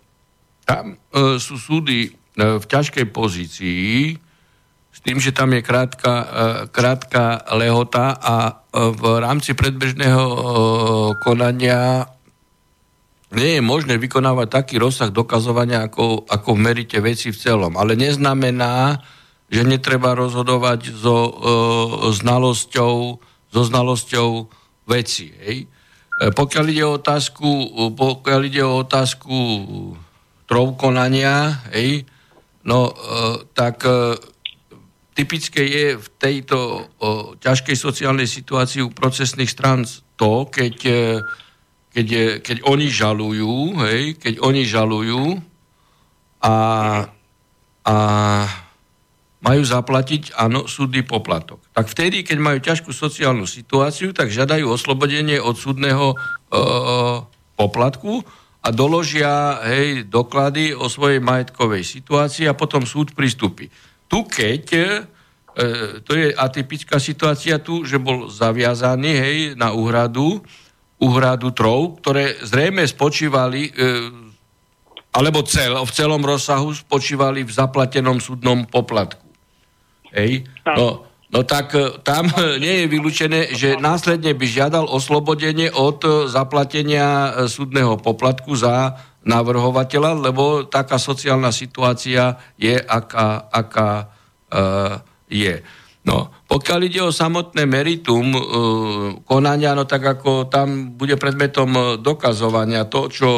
tam 0.64 0.96
sú 1.12 1.60
súdy 1.60 2.16
v 2.40 2.64
ťažkej 2.64 3.12
pozícii, 3.12 4.16
s 4.98 5.00
tým, 5.06 5.22
že 5.22 5.30
tam 5.30 5.54
je 5.54 5.62
krátka, 5.62 6.14
e, 6.14 6.26
krátka 6.74 7.46
lehota 7.54 8.18
a 8.18 8.36
e, 8.50 8.54
v 8.98 9.22
rámci 9.22 9.54
predbežného 9.54 10.26
e, 10.26 10.38
konania 11.22 12.10
nie 13.30 13.60
je 13.60 13.62
možné 13.62 14.02
vykonávať 14.02 14.48
taký 14.50 14.76
rozsah 14.82 15.14
dokazovania, 15.14 15.86
ako, 15.86 16.26
ako 16.26 16.50
v 16.58 16.64
merite 16.64 16.98
veci 16.98 17.30
v 17.30 17.38
celom. 17.38 17.78
Ale 17.78 17.94
neznamená, 17.94 19.04
že 19.54 19.62
netreba 19.62 20.18
rozhodovať 20.18 20.98
so 20.98 21.18
e, 21.30 21.32
znalosťou, 22.18 22.94
so 23.54 23.62
znalosťou 23.62 24.30
veci. 24.90 25.30
Hej. 25.46 25.70
Pokiaľ 26.18 26.66
ide 26.74 26.84
o 26.90 26.98
otázku, 26.98 27.50
pokiaľ 27.94 28.42
ide 28.50 28.66
o 28.66 28.82
otázku 28.82 29.38
konania, 30.80 31.62
hej, 31.76 32.08
no, 32.64 32.92
e, 32.92 32.94
tak 33.52 33.84
e, 33.84 34.16
typické 35.18 35.66
je 35.66 35.86
v 35.98 36.08
tejto 36.22 36.58
o, 37.02 37.34
ťažkej 37.42 37.74
sociálnej 37.74 38.30
situácii 38.30 38.86
u 38.86 38.94
procesných 38.94 39.50
strán 39.50 39.82
to, 40.14 40.46
keď, 40.46 40.76
e, 40.86 41.02
keď, 41.90 42.06
je, 42.06 42.26
keď 42.46 42.58
oni 42.70 42.88
žalujú, 42.94 43.82
hej, 43.90 44.22
keď 44.22 44.38
oni 44.46 44.62
žalujú 44.62 45.42
a, 46.46 46.56
a 47.82 47.96
majú 49.42 49.64
zaplatiť, 49.66 50.38
áno, 50.38 50.70
súdny 50.70 51.02
poplatok. 51.02 51.66
Tak 51.74 51.90
vtedy, 51.90 52.22
keď 52.22 52.38
majú 52.38 52.60
ťažkú 52.62 52.94
sociálnu 52.94 53.50
situáciu, 53.50 54.14
tak 54.14 54.30
žiadajú 54.30 54.70
oslobodenie 54.70 55.42
od 55.42 55.58
súdneho 55.58 56.14
e, 56.14 56.16
poplatku 57.58 58.22
a 58.62 58.70
doložia 58.70 59.66
hej, 59.66 60.06
doklady 60.06 60.78
o 60.78 60.86
svojej 60.86 61.18
majetkovej 61.26 61.82
situácii 61.82 62.46
a 62.46 62.54
potom 62.54 62.86
súd 62.86 63.18
pristúpi. 63.18 63.74
Tu 64.08 64.20
keď, 64.28 64.64
e, 64.74 64.84
to 66.04 66.12
je 66.16 66.36
atypická 66.36 67.00
situácia 67.00 67.60
tu, 67.60 67.88
že 67.88 68.00
bol 68.00 68.28
zaviazaný 68.28 69.14
hej, 69.16 69.38
na 69.56 69.72
úhradu, 69.72 70.44
úhradu 71.00 71.56
trov, 71.56 72.02
ktoré 72.04 72.36
zrejme 72.44 72.84
spočívali, 72.84 73.70
e, 73.70 73.82
alebo 75.16 75.42
cel, 75.48 75.80
v 75.80 75.92
celom 75.92 76.22
rozsahu 76.22 76.76
spočívali 76.76 77.48
v 77.48 77.52
zaplatenom 77.52 78.20
súdnom 78.20 78.68
poplatku. 78.68 79.24
Hej. 80.12 80.46
No, 80.64 81.07
no 81.32 81.44
tak 81.44 81.76
e, 81.76 82.00
tam 82.04 82.28
nie 82.64 82.84
je 82.84 82.92
vylúčené, 82.92 83.40
že 83.56 83.76
následne 83.80 84.32
by 84.36 84.46
žiadal 84.48 84.86
oslobodenie 84.88 85.72
od 85.72 86.30
zaplatenia 86.32 87.08
e, 87.08 87.30
súdneho 87.52 88.00
poplatku 88.00 88.56
za 88.56 88.96
navrhovateľa, 89.28 90.12
lebo 90.24 90.64
taká 90.64 90.96
sociálna 90.96 91.52
situácia 91.52 92.40
je, 92.56 92.80
aká, 92.80 93.52
aká 93.52 94.08
uh, 94.08 95.04
je. 95.28 95.60
No, 96.08 96.32
pokiaľ 96.48 96.80
ide 96.88 97.04
o 97.04 97.12
samotné 97.12 97.68
meritum 97.68 98.24
uh, 98.32 98.40
konania, 99.28 99.76
no 99.76 99.84
tak 99.84 100.16
ako 100.16 100.48
tam 100.48 100.96
bude 100.96 101.20
predmetom 101.20 102.00
dokazovania 102.00 102.88
to, 102.88 103.12
čo 103.12 103.30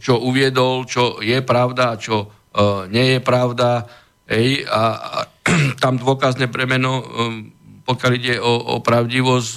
čo 0.00 0.14
uviedol, 0.16 0.88
čo 0.88 1.20
je 1.20 1.44
pravda 1.44 1.92
a 1.92 2.00
čo 2.00 2.32
nie 2.88 3.16
je 3.16 3.20
pravda. 3.20 3.84
Hej, 4.32 4.64
a, 4.64 4.82
a 4.96 5.18
tam 5.82 6.00
dôkazné 6.00 6.48
bremeno, 6.48 7.04
pokiaľ 7.84 8.12
ide 8.16 8.34
o, 8.40 8.80
o 8.80 8.80
pravdivosť, 8.80 9.52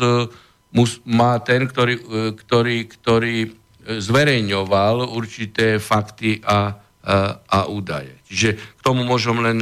mus, 0.76 1.00
má 1.08 1.40
ten, 1.40 1.64
ktorý, 1.64 1.96
ktorý, 2.36 2.78
ktorý 2.92 3.38
zverejňoval 3.86 5.16
určité 5.16 5.80
fakty 5.80 6.44
a, 6.44 6.52
a, 6.52 6.60
a 7.40 7.60
údaje. 7.72 8.20
Čiže 8.28 8.50
k 8.58 8.80
tomu 8.82 9.06
môžem 9.08 9.38
len, 9.40 9.60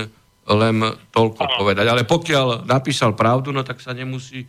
len 0.48 0.76
toľko 1.12 1.44
Aha. 1.44 1.56
povedať. 1.60 1.86
Ale 1.86 2.08
pokiaľ 2.08 2.66
napísal 2.66 3.14
pravdu, 3.14 3.52
no 3.52 3.62
tak 3.62 3.84
sa 3.84 3.92
nemusí 3.92 4.42
e, 4.42 4.48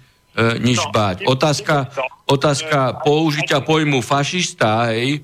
nič 0.62 0.80
no, 0.80 0.94
báť. 0.94 1.26
Otázka, 1.26 1.90
otázka 2.24 3.02
použitia 3.02 3.60
pojmu 3.60 3.98
fašista, 4.00 4.94
hej, 4.94 5.20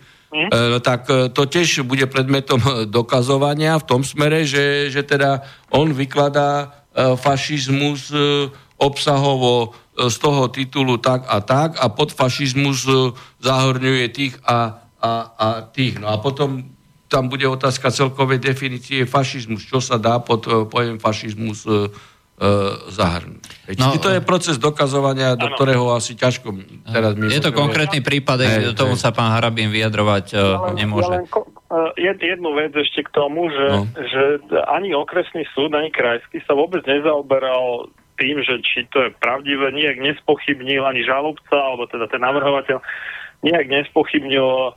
tak 0.80 1.10
e, 1.10 1.26
to 1.34 1.42
tiež 1.42 1.82
bude 1.82 2.06
predmetom 2.06 2.62
dokazovania 2.86 3.74
v 3.82 3.86
tom 3.86 4.02
smere, 4.06 4.46
že, 4.46 4.86
že 4.88 5.02
teda 5.02 5.42
on 5.74 5.90
vykladá 5.90 6.70
e, 6.94 7.18
fašizmus 7.18 8.14
e, 8.14 8.46
obsahovo 8.80 9.74
E, 10.00 10.10
z 10.10 10.16
toho 10.18 10.48
titulu 10.48 10.96
tak 10.96 11.28
a 11.28 11.40
tak 11.40 11.76
a 11.76 11.88
pod 11.92 12.12
fašizmus 12.12 12.88
e, 12.88 13.12
zahorňuje 13.44 14.04
tých 14.08 14.34
a, 14.46 14.80
a, 15.02 15.12
a 15.36 15.48
tých. 15.68 16.00
No 16.00 16.08
a 16.08 16.16
potom 16.16 16.64
tam 17.10 17.28
bude 17.28 17.44
otázka 17.44 17.90
celkovej 17.90 18.38
definície 18.38 19.04
fašizmus. 19.04 19.66
Čo 19.66 19.82
sa 19.82 20.00
dá 20.00 20.22
pod 20.22 20.46
e, 20.48 20.64
pojem 20.64 20.96
fašizmus 20.96 21.68
zahrnúť. 22.88 23.76
No, 23.76 24.00
to 24.00 24.16
je 24.16 24.24
proces 24.24 24.56
dokazovania, 24.56 25.36
do 25.36 25.52
ktorého 25.52 25.92
asi 25.92 26.16
ťažko 26.16 26.56
teraz 26.88 27.12
my... 27.12 27.28
Je 27.28 27.44
to 27.44 27.52
konkrétny 27.52 28.00
prípad, 28.00 28.38
hey, 28.40 28.72
tomu 28.72 28.96
sa 28.96 29.12
pán 29.12 29.36
Harabín 29.36 29.68
vyjadrovať 29.68 30.24
ja 30.34 30.72
nemôže. 30.72 31.28
Ja 32.00 32.16
len 32.16 32.18
jednu 32.18 32.50
vec 32.56 32.72
ešte 32.72 33.06
k 33.06 33.10
tomu, 33.12 33.52
že, 33.52 33.66
no. 33.68 33.84
že 33.92 34.22
ani 34.72 34.96
okresný 34.96 35.44
súd, 35.52 35.76
ani 35.76 35.92
krajský 35.92 36.40
sa 36.48 36.56
vôbec 36.56 36.82
nezaoberal 36.88 37.92
tým, 38.16 38.40
že 38.40 38.58
či 38.64 38.88
to 38.88 39.06
je 39.06 39.10
pravdivé, 39.20 39.72
nijak 39.72 40.00
nespochybnil 40.00 40.84
ani 40.84 41.04
žalobca, 41.04 41.56
alebo 41.56 41.86
teda 41.86 42.08
ten 42.08 42.24
navrhovateľ, 42.24 42.80
nijak 43.44 43.68
nespochybnil 43.68 44.74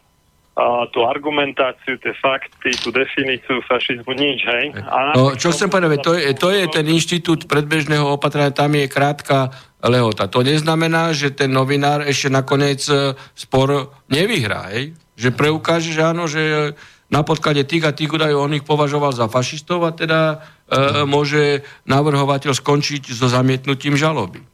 a 0.53 0.85
tú 0.93 1.01
argumentáciu, 1.01 1.97
tie 1.97 2.13
fakty, 2.21 2.77
tú 2.77 2.93
definíciu 2.93 3.65
fašizmu, 3.65 4.13
nič, 4.13 4.45
hej? 4.45 4.65
A 4.85 5.17
no, 5.17 5.33
čo 5.33 5.49
chcem 5.49 5.65
povedať, 5.65 5.99
to 6.05 6.13
je, 6.13 6.29
to 6.37 6.53
je 6.53 6.63
ten 6.69 6.85
inštitút 6.85 7.49
predbežného 7.49 8.05
opatrenia, 8.05 8.53
tam 8.53 8.77
je 8.77 8.85
krátka 8.85 9.49
lehota. 9.81 10.29
To 10.29 10.45
neznamená, 10.45 11.09
že 11.17 11.33
ten 11.33 11.49
novinár 11.49 12.05
ešte 12.05 12.29
nakoniec 12.29 12.85
e, 12.85 13.17
spor 13.33 13.97
nevyhrá, 14.13 14.69
hej? 14.77 14.93
Že 15.17 15.29
preukáže, 15.33 15.89
že 15.89 16.05
áno, 16.05 16.29
že 16.29 16.73
na 17.09 17.25
podklade 17.25 17.65
tých 17.65 17.89
a 17.89 17.91
tých 17.93 18.13
údajov 18.13 18.45
on 18.45 18.53
ich 18.53 18.65
považoval 18.65 19.09
za 19.09 19.25
fašistov 19.25 19.81
a 19.85 19.91
teda 19.93 20.21
e, 20.69 21.05
môže 21.09 21.65
navrhovateľ 21.89 22.53
skončiť 22.53 23.09
so 23.09 23.25
zamietnutím 23.25 23.97
žaloby. 23.97 24.45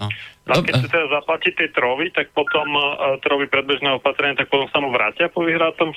No. 0.00 0.08
No, 0.42 0.58
keď 0.58 0.74
si 0.74 0.86
teda 0.90 1.06
zaplatí 1.06 1.54
tie 1.54 1.70
trovy, 1.70 2.10
tak 2.10 2.34
potom 2.34 2.66
uh, 2.74 3.14
trovy 3.22 3.46
predbežného 3.46 4.02
opatrenia, 4.02 4.42
tak 4.42 4.50
potom 4.50 4.66
sa 4.74 4.82
mu 4.82 4.90
vrátia 4.90 5.30
po 5.30 5.46
vyhrátom 5.46 5.94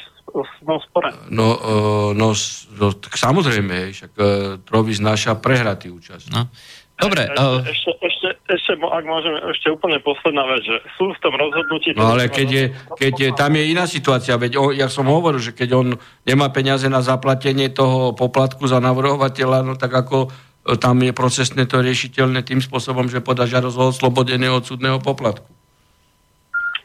no, 0.61 0.77
spore? 0.85 1.09
No, 1.33 1.57
uh, 1.57 2.09
no, 2.13 2.37
no 2.77 2.87
tak 2.93 3.17
samozrejme, 3.17 3.89
však 3.89 4.11
uh, 4.13 4.25
trovy 4.61 4.93
znáša 4.93 5.41
prehratý 5.41 5.89
účasť. 5.89 6.29
No. 6.29 6.45
Dobre. 6.95 7.27
Ešte, 7.27 7.41
uh... 7.41 7.59
ešte, 7.67 7.91
ešte, 7.99 8.27
ešte, 8.47 8.71
ak 8.79 9.03
môžeme, 9.03 9.37
ešte 9.51 9.67
úplne 9.67 9.99
posledná 9.99 10.47
vec, 10.47 10.63
že 10.63 10.77
sú 10.95 11.11
v 11.11 11.19
tom 11.19 11.35
rozhodnutí... 11.35 11.91
No 11.91 12.15
ale 12.15 12.31
keď 12.31 12.47
je, 12.47 12.65
keď 12.95 13.13
je, 13.19 13.29
tam 13.35 13.51
je 13.51 13.63
iná 13.67 13.83
situácia, 13.83 14.39
veď 14.39 14.55
o, 14.55 14.71
ja 14.71 14.87
som 14.87 15.11
hovoril, 15.11 15.43
že 15.43 15.51
keď 15.51 15.69
on 15.75 15.87
nemá 16.23 16.47
peniaze 16.55 16.87
na 16.87 17.03
zaplatenie 17.03 17.67
toho 17.67 18.15
poplatku 18.15 18.63
za 18.71 18.79
navrhovateľa, 18.79 19.67
no 19.67 19.73
tak 19.75 19.91
ako 19.91 20.17
e, 20.23 20.29
tam 20.81 20.97
je 21.05 21.13
procesne 21.13 21.69
to 21.69 21.85
riešiteľné 21.85 22.41
tým 22.41 22.57
spôsobom, 22.57 23.05
že 23.05 23.21
podá 23.21 23.45
žiadosť 23.45 23.77
o 23.77 23.85
oslobodenie 23.93 24.49
od 24.49 24.65
súdneho 24.65 24.97
poplatku. 24.97 25.45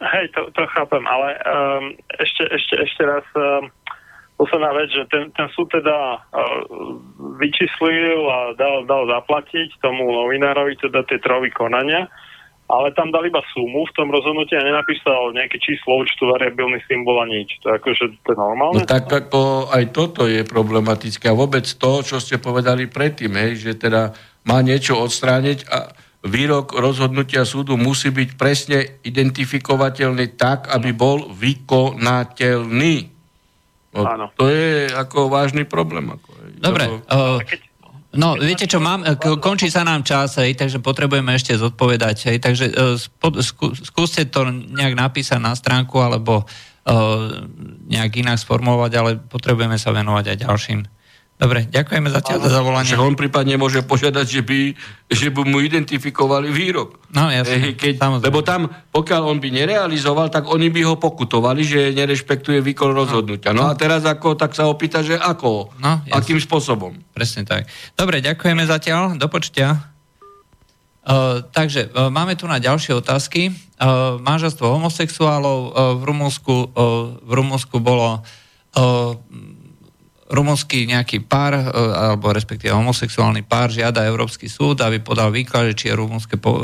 Hej, 0.01 0.33
to, 0.33 0.49
to 0.57 0.65
chápem, 0.73 1.05
ale 1.05 1.29
um, 1.45 1.85
ešte, 2.21 2.45
ešte, 2.49 2.75
ešte 2.89 3.03
raz 3.05 3.25
um, 3.37 3.69
posledná 4.41 4.73
vec, 4.73 4.89
že 4.93 5.05
ten, 5.13 5.29
ten 5.37 5.49
súd 5.53 5.69
teda 5.69 6.21
uh, 6.21 6.61
vyčíslil 7.37 8.21
a 8.25 8.57
dal, 8.57 8.89
dal 8.89 9.05
zaplatiť 9.09 9.77
tomu 9.85 10.09
novinárovi 10.09 10.81
teda 10.81 11.05
tie 11.05 11.21
trovy 11.21 11.53
konania, 11.53 12.09
ale 12.71 12.95
tam 12.95 13.11
dal 13.11 13.27
iba 13.27 13.43
sumu 13.51 13.83
v 13.83 13.95
tom 13.99 14.15
rozhodnutí 14.15 14.55
a 14.55 14.63
nenapísal 14.63 15.35
nejaké 15.35 15.59
číslo, 15.59 16.07
účtu, 16.07 16.31
variabilný 16.31 16.79
symbol 16.87 17.19
a 17.19 17.27
nič. 17.27 17.59
To 17.67 17.75
je 17.75 17.83
akože 17.83 18.05
to 18.23 18.29
je 18.31 18.39
normálne? 18.39 18.83
No 18.83 18.87
tak 18.87 19.11
ako 19.11 19.69
aj 19.75 19.85
toto 19.91 20.31
je 20.31 20.47
problematické 20.47 21.27
a 21.27 21.35
vôbec 21.35 21.67
to, 21.67 22.07
čo 22.07 22.23
ste 22.23 22.39
povedali 22.39 22.87
predtým, 22.87 23.35
hej, 23.35 23.59
že 23.59 23.73
teda 23.75 24.15
má 24.47 24.63
niečo 24.63 25.03
odstrániť 25.03 25.67
a 25.67 25.91
výrok 26.23 26.77
rozhodnutia 26.79 27.43
súdu 27.43 27.75
musí 27.75 28.15
byť 28.15 28.31
presne 28.39 28.79
identifikovateľný 29.03 30.39
tak, 30.39 30.71
aby 30.71 30.95
bol 30.95 31.27
vykonateľný. 31.33 32.95
No, 33.91 34.01
Áno. 34.07 34.27
To 34.39 34.47
je 34.47 34.87
ako 34.95 35.27
vážny 35.27 35.67
problém. 35.67 36.15
Ako, 36.15 36.29
Dobre. 36.63 37.03
Uh, 37.11 37.43
no, 38.15 38.39
viete 38.39 38.67
čo, 38.67 38.83
mám, 38.83 39.07
končí 39.43 39.71
sa 39.71 39.87
nám 39.87 40.03
čas, 40.03 40.39
hej, 40.39 40.59
takže 40.59 40.83
potrebujeme 40.83 41.35
ešte 41.35 41.55
zodpovedať. 41.55 42.17
Hej, 42.31 42.39
takže 42.43 42.65
skú, 43.43 43.75
skúste 43.75 44.27
to 44.27 44.47
nejak 44.51 44.99
napísať 44.99 45.39
na 45.39 45.55
stránku, 45.55 45.99
alebo 45.99 46.43
uh, 46.43 47.31
nejak 47.87 48.23
inak 48.23 48.39
sformovať, 48.39 48.93
ale 48.99 49.11
potrebujeme 49.19 49.79
sa 49.79 49.95
venovať 49.95 50.25
aj 50.35 50.39
ďalším 50.47 50.81
Dobre, 51.41 51.65
ďakujeme 51.73 52.13
zatiaľ 52.13 52.45
za 52.45 52.51
zavolanie. 52.53 52.85
Však 52.85 53.01
on 53.01 53.17
prípadne 53.17 53.57
môže 53.57 53.81
požiadať, 53.81 54.27
že 54.29 54.43
by, 54.45 54.61
že 55.09 55.33
by 55.33 55.41
mu 55.49 55.65
identifikovali 55.65 56.53
výrok. 56.53 57.01
No 57.17 57.33
jasne, 57.33 57.73
keď, 57.73 58.21
Lebo 58.21 58.45
tam, 58.45 58.69
pokiaľ 58.93 59.23
on 59.25 59.41
by 59.41 59.49
nerealizoval, 59.49 60.29
tak 60.29 60.45
oni 60.53 60.69
by 60.69 60.85
ho 60.85 61.01
pokutovali, 61.01 61.65
že 61.65 61.97
nerešpektuje 61.97 62.61
výkon 62.61 62.93
rozhodnutia. 62.93 63.57
No, 63.57 63.65
no 63.65 63.73
a 63.73 63.75
teraz 63.75 64.05
ako, 64.05 64.37
tak 64.37 64.53
sa 64.53 64.69
opýta, 64.69 65.01
že 65.01 65.17
ako? 65.17 65.73
No, 65.81 66.05
Akým 66.13 66.37
spôsobom? 66.37 67.01
Presne 67.17 67.49
tak. 67.49 67.65
Dobre, 67.97 68.21
ďakujeme 68.21 68.61
zatiaľ. 68.69 69.17
Do 69.17 69.25
počtia. 69.33 69.81
Uh, 71.01 71.41
takže 71.57 71.89
uh, 71.89 72.13
máme 72.13 72.37
tu 72.37 72.45
na 72.45 72.61
ďalšie 72.61 73.01
otázky. 73.01 73.49
Uh, 73.81 74.21
manželstvo 74.21 74.77
homosexuálov 74.77 75.59
uh, 75.65 75.71
v 75.97 76.03
Rumúnsku, 76.05 76.55
uh, 76.77 77.17
v 77.25 77.81
bolo 77.81 78.21
uh, 78.21 79.17
rumunský 80.31 80.87
nejaký 80.87 81.27
pár, 81.27 81.59
e, 81.59 81.63
alebo 82.15 82.31
respektíve 82.31 82.71
homosexuálny 82.71 83.43
pár 83.43 83.75
žiada 83.75 84.07
Európsky 84.07 84.47
súd, 84.47 84.79
aby 84.79 85.03
podal 85.03 85.35
výklad, 85.35 85.75
či 85.75 85.91
je 85.91 85.99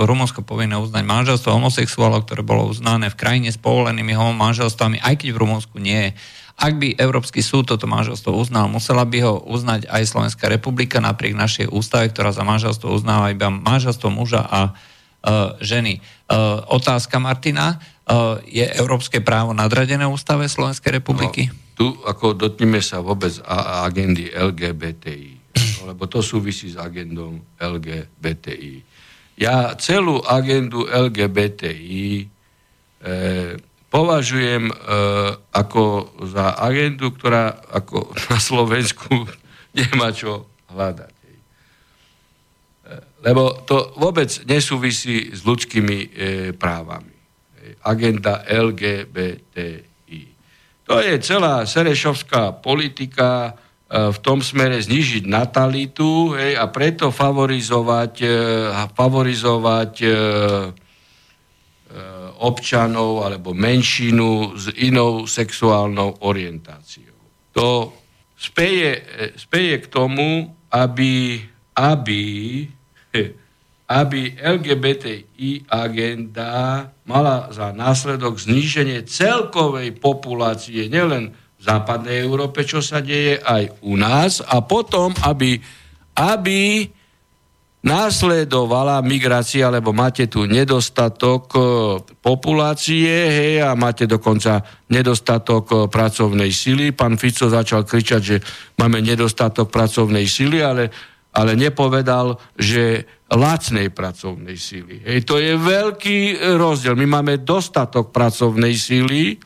Rumunsko 0.07 0.41
povinné 0.47 0.79
uznať 0.79 1.03
manželstvo 1.03 1.51
homosexuálov, 1.51 2.25
ktoré 2.25 2.47
bolo 2.47 2.71
uznané 2.71 3.11
v 3.11 3.19
krajine 3.19 3.51
s 3.51 3.59
povolenými 3.59 4.14
homomanželstvami, 4.14 5.03
aj 5.03 5.14
keď 5.19 5.29
v 5.35 5.41
Rumunsku 5.43 5.77
nie 5.83 5.99
je. 5.99 6.11
Ak 6.57 6.81
by 6.81 6.97
Európsky 6.97 7.45
súd 7.45 7.69
toto 7.69 7.85
manželstvo 7.85 8.33
uznal, 8.33 8.73
musela 8.73 9.05
by 9.05 9.19
ho 9.29 9.35
uznať 9.45 9.93
aj 9.93 10.09
Slovenská 10.09 10.49
republika 10.49 11.05
napriek 11.05 11.37
našej 11.37 11.69
ústave, 11.69 12.09
ktorá 12.09 12.33
za 12.33 12.49
manželstvo 12.49 12.89
uznáva 12.89 13.29
iba 13.29 13.53
manželstvo 13.53 14.09
muža 14.09 14.41
a 14.41 14.73
uh, 14.73 15.53
ženy. 15.61 16.01
Uh, 16.33 16.64
otázka 16.73 17.21
Martina. 17.21 17.77
Uh, 18.09 18.41
je 18.49 18.64
európske 18.64 19.21
právo 19.21 19.53
nadradené 19.53 20.09
ústave 20.09 20.49
Slovenskej 20.49 20.97
republiky? 20.97 21.53
No 21.53 21.66
tu 21.77 21.93
ako 22.09 22.33
dotkneme 22.33 22.81
sa 22.81 23.05
vôbec 23.05 23.37
agendy 23.85 24.33
LGBTI, 24.33 25.53
lebo 25.85 26.09
to 26.09 26.24
súvisí 26.24 26.72
s 26.72 26.81
agendou 26.81 27.37
LGBTI. 27.61 28.81
Ja 29.37 29.77
celú 29.77 30.24
agendu 30.24 30.89
LGBTI 30.89 32.24
e, 32.24 32.27
považujem 33.93 34.72
e, 34.72 34.74
ako 35.53 36.16
za 36.33 36.57
agendu, 36.57 37.12
ktorá 37.12 37.61
ako 37.68 38.09
na 38.33 38.41
Slovensku 38.41 39.29
nemá 39.77 40.16
čo 40.16 40.49
hľadať. 40.72 41.12
E, 41.12 41.24
lebo 43.20 43.53
to 43.68 43.93
vôbec 44.01 44.33
nesúvisí 44.49 45.29
s 45.29 45.45
ľudskými 45.45 45.99
e, 46.01 46.09
právami. 46.57 47.12
Agenda 47.85 48.41
LGBTI 48.49 49.95
to 50.87 51.03
je 51.03 51.18
celá 51.18 51.66
Serešovská 51.66 52.62
politika 52.62 53.51
e, 53.51 53.53
v 54.14 54.18
tom 54.22 54.39
smere 54.39 54.78
znižiť 54.78 55.26
natalitu 55.26 56.39
hej, 56.39 56.55
a 56.55 56.70
preto 56.70 57.11
favorizovať, 57.11 58.14
e, 58.22 58.37
favorizovať 58.95 59.93
e, 60.03 60.09
občanov 62.37 63.24
alebo 63.24 63.57
menšinu 63.57 64.55
s 64.55 64.68
inou 64.78 65.24
sexuálnou 65.24 66.22
orientáciou. 66.22 67.16
To 67.57 67.89
speje, 68.37 69.01
speje 69.41 69.80
k 69.80 69.87
tomu, 69.89 70.53
aby, 70.68 71.41
aby 71.72 72.22
aby 73.87 74.34
LGBTI 74.34 75.70
agenda 75.70 76.82
mala 77.07 77.55
za 77.55 77.70
následok 77.70 78.34
zníženie 78.34 79.07
celkovej 79.07 79.95
populácie 79.95 80.91
nielen 80.91 81.30
v 81.57 81.62
západnej 81.62 82.18
Európe, 82.26 82.66
čo 82.66 82.82
sa 82.82 82.99
deje 82.99 83.39
aj 83.39 83.78
u 83.87 83.95
nás, 83.95 84.43
a 84.43 84.59
potom, 84.66 85.14
aby, 85.22 85.62
aby 86.18 86.91
následovala 87.87 88.99
migrácia, 89.07 89.70
lebo 89.70 89.95
máte 89.95 90.26
tu 90.26 90.43
nedostatok 90.43 91.43
e, 91.55 91.59
populácie 92.18 93.07
hej, 93.07 93.62
a 93.62 93.78
máte 93.78 94.11
dokonca 94.11 94.59
nedostatok 94.91 95.64
e, 95.70 95.74
pracovnej 95.87 96.51
sily. 96.51 96.91
Pán 96.91 97.14
Fico 97.14 97.47
začal 97.47 97.87
kričať, 97.87 98.20
že 98.20 98.37
máme 98.82 98.99
nedostatok 98.99 99.70
pracovnej 99.70 100.26
sily, 100.26 100.59
ale, 100.66 100.91
ale 101.37 101.53
nepovedal, 101.53 102.41
že 102.57 103.05
lacnej 103.28 103.93
pracovnej 103.93 104.57
síly. 104.57 105.05
Hej, 105.05 105.28
to 105.28 105.37
je 105.37 105.53
veľký 105.53 106.18
rozdiel. 106.57 106.97
My 106.97 107.20
máme 107.20 107.45
dostatok 107.45 108.09
pracovnej 108.09 108.72
síly, 108.72 109.37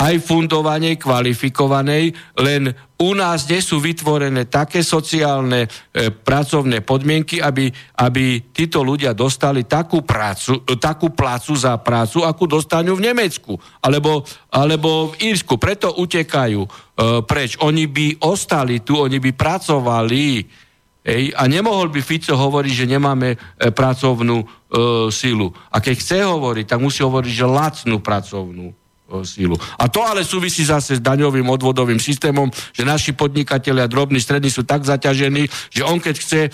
aj 0.00 0.16
fundovanej, 0.24 0.96
kvalifikovanej, 0.96 2.16
len 2.40 2.72
u 3.00 3.12
nás 3.12 3.44
nie 3.44 3.60
sú 3.60 3.76
vytvorené 3.84 4.48
také 4.48 4.80
sociálne 4.80 5.68
e, 5.68 5.68
pracovné 6.08 6.80
podmienky, 6.80 7.36
aby, 7.44 7.68
aby 8.00 8.48
títo 8.48 8.80
ľudia 8.80 9.12
dostali 9.12 9.68
takú, 9.68 10.00
prácu, 10.00 10.64
e, 10.64 10.80
takú 10.80 11.12
plácu 11.12 11.52
za 11.52 11.76
prácu, 11.76 12.24
akú 12.24 12.48
dostanú 12.48 12.96
v 12.96 13.12
Nemecku 13.12 13.60
alebo, 13.84 14.24
alebo 14.48 15.12
v 15.12 15.36
Írsku. 15.36 15.60
Preto 15.60 15.92
utekajú 16.00 16.60
e, 16.64 16.68
preč. 17.28 17.60
Oni 17.60 17.84
by 17.84 18.24
ostali 18.24 18.80
tu, 18.80 18.96
oni 18.96 19.20
by 19.20 19.36
pracovali. 19.36 20.24
Ej, 21.10 21.34
a 21.34 21.50
nemohol 21.50 21.90
by 21.90 21.98
Fico 22.06 22.38
hovoriť, 22.38 22.72
že 22.72 22.86
nemáme 22.86 23.34
e, 23.34 23.38
pracovnú 23.74 24.38
e, 24.38 24.46
sílu. 25.10 25.50
A 25.74 25.82
keď 25.82 25.94
chce 25.98 26.22
hovoriť, 26.22 26.70
tak 26.70 26.78
musí 26.78 27.02
hovoriť, 27.02 27.32
že 27.34 27.50
lacnú 27.50 27.98
pracovnú 27.98 28.70
sílu. 29.26 29.58
A 29.74 29.90
to 29.90 30.06
ale 30.06 30.22
súvisí 30.22 30.62
zase 30.62 31.02
s 31.02 31.02
daňovým 31.02 31.50
odvodovým 31.50 31.98
systémom, 31.98 32.46
že 32.70 32.86
naši 32.86 33.10
podnikatelia 33.10 33.90
drobní, 33.90 34.22
strední 34.22 34.54
sú 34.54 34.62
tak 34.62 34.86
zaťažení, 34.86 35.50
že 35.74 35.82
on 35.82 35.98
keď 35.98 36.14
chce 36.14 36.40
e, 36.46 36.50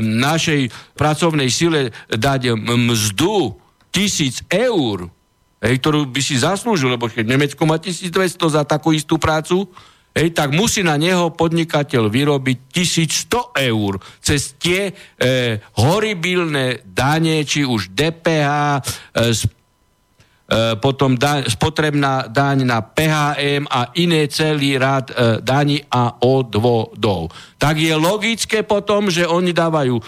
našej 0.00 0.72
pracovnej 0.96 1.52
sile 1.52 1.92
dať 2.08 2.56
mzdu 2.56 3.60
tisíc 3.92 4.40
eur, 4.48 5.12
hej, 5.60 5.74
ktorú 5.76 6.08
by 6.08 6.20
si 6.24 6.40
zaslúžil, 6.40 6.88
lebo 6.88 7.04
keď 7.04 7.28
Nemecko 7.28 7.68
má 7.68 7.76
1200 7.76 8.56
za 8.56 8.62
takú 8.64 8.96
istú 8.96 9.20
prácu, 9.20 9.68
hej, 10.14 10.28
tak 10.34 10.52
musí 10.54 10.82
na 10.82 10.98
neho 10.98 11.30
podnikateľ 11.34 12.10
vyrobiť 12.10 12.58
1100 12.72 13.56
eur 13.70 13.92
cez 14.20 14.54
tie 14.58 14.90
e, 14.90 14.92
horibilné 15.78 16.82
dane, 16.86 17.42
či 17.46 17.62
už 17.62 17.94
DPH, 17.94 18.48
e, 18.48 19.58
E, 20.50 20.74
potom 20.82 21.14
daň, 21.14 21.46
spotrebná 21.46 22.26
daň 22.26 22.66
na 22.66 22.82
PHM 22.82 23.70
a 23.70 23.94
iné 23.94 24.26
celý 24.26 24.82
rad 24.82 25.06
e, 25.06 25.38
daní 25.38 25.78
a 25.86 26.18
odvodov. 26.26 27.30
Tak 27.54 27.78
je 27.78 27.94
logické 27.94 28.66
potom, 28.66 29.14
že 29.14 29.30
oni 29.30 29.54
dávajú 29.54 29.94
e, 29.94 30.02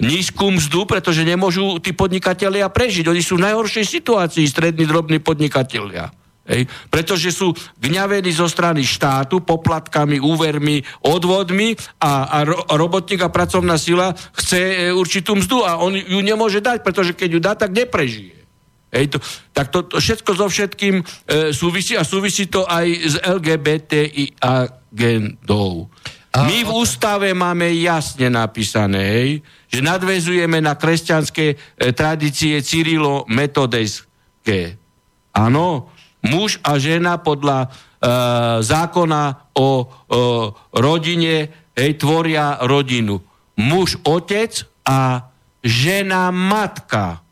nízku 0.00 0.56
mzdu, 0.56 0.88
pretože 0.88 1.20
nemôžu 1.20 1.76
tí 1.84 1.92
podnikatelia 1.92 2.72
prežiť. 2.72 3.12
Oni 3.12 3.20
sú 3.20 3.36
v 3.36 3.44
najhoršej 3.52 3.84
situácii, 3.84 4.48
strední 4.48 4.88
drobní 4.88 5.20
podnikatelia. 5.20 6.08
Hej. 6.46 6.70
Pretože 6.86 7.34
sú 7.34 7.50
gňavení 7.82 8.30
zo 8.30 8.46
strany 8.46 8.86
štátu 8.86 9.42
poplatkami, 9.42 10.22
úvermi, 10.22 10.78
odvodmi 11.02 11.74
a, 11.98 12.30
a 12.30 12.46
ro, 12.46 12.62
robotník 12.70 13.18
a 13.26 13.34
pracovná 13.34 13.74
sila 13.74 14.14
chce 14.14 14.60
e, 14.62 14.94
určitú 14.94 15.34
mzdu 15.34 15.66
a 15.66 15.82
on 15.82 15.98
ju 15.98 16.22
nemôže 16.22 16.62
dať, 16.62 16.86
pretože 16.86 17.18
keď 17.18 17.28
ju 17.34 17.40
dá, 17.42 17.58
tak 17.58 17.74
neprežije. 17.74 18.46
Hej, 18.94 19.10
to, 19.10 19.18
tak 19.50 19.74
to, 19.74 19.90
to 19.90 19.98
všetko 19.98 20.38
so 20.38 20.46
všetkým 20.46 21.02
e, 21.02 21.50
súvisí 21.50 21.98
a 21.98 22.06
súvisí 22.06 22.46
to 22.46 22.62
aj 22.62 22.86
s 22.94 23.18
LGBTI 23.18 24.38
agendou. 24.38 25.90
A, 26.30 26.46
My 26.46 26.62
v 26.62 26.70
ústave 26.70 27.34
máme 27.34 27.74
jasne 27.74 28.30
napísané, 28.30 29.02
hej, 29.02 29.42
že 29.66 29.82
nadvezujeme 29.82 30.62
na 30.62 30.78
kresťanské 30.78 31.58
e, 31.58 31.90
tradície 31.90 32.62
Cyrilo-metodejské. 32.62 34.78
Áno, 35.34 35.95
muž 36.28 36.58
a 36.62 36.76
žena 36.76 37.18
podľa 37.18 37.66
e, 37.66 37.68
zákona 38.62 39.22
o, 39.54 39.60
o 39.62 39.70
rodine 40.74 41.50
hej, 41.76 41.92
tvoria 42.00 42.60
rodinu. 42.64 43.20
Muž 43.56 44.00
otec 44.04 44.66
a 44.84 45.30
žena 45.64 46.28
matka. 46.30 47.24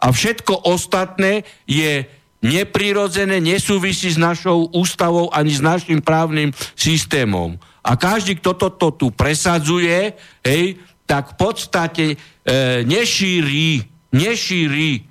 A 0.00 0.06
všetko 0.12 0.68
ostatné 0.68 1.48
je 1.64 2.04
neprirodzené, 2.44 3.40
nesúvisí 3.40 4.12
s 4.12 4.20
našou 4.20 4.68
ústavou 4.76 5.32
ani 5.32 5.56
s 5.56 5.64
našim 5.64 6.04
právnym 6.04 6.52
systémom. 6.76 7.56
A 7.80 7.96
každý, 7.96 8.36
kto 8.36 8.52
toto 8.52 8.92
tu 8.92 9.08
presadzuje, 9.08 10.12
hej, 10.44 10.76
tak 11.08 11.36
v 11.36 11.38
podstate 11.40 12.04
e, 12.12 12.16
nešíri, 12.84 13.84
nešíri 14.12 14.92
e, 14.96 15.02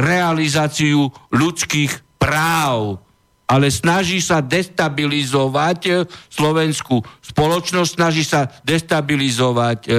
realizáciu 0.00 1.08
ľudských 1.32 2.11
práv, 2.22 3.02
ale 3.50 3.66
snaží 3.74 4.22
sa 4.22 4.38
destabilizovať 4.38 5.78
e, 5.84 5.90
slovenskú 6.30 7.02
spoločnosť, 7.02 7.90
snaží 7.90 8.22
sa 8.22 8.46
destabilizovať 8.62 9.78
e, 9.82 9.90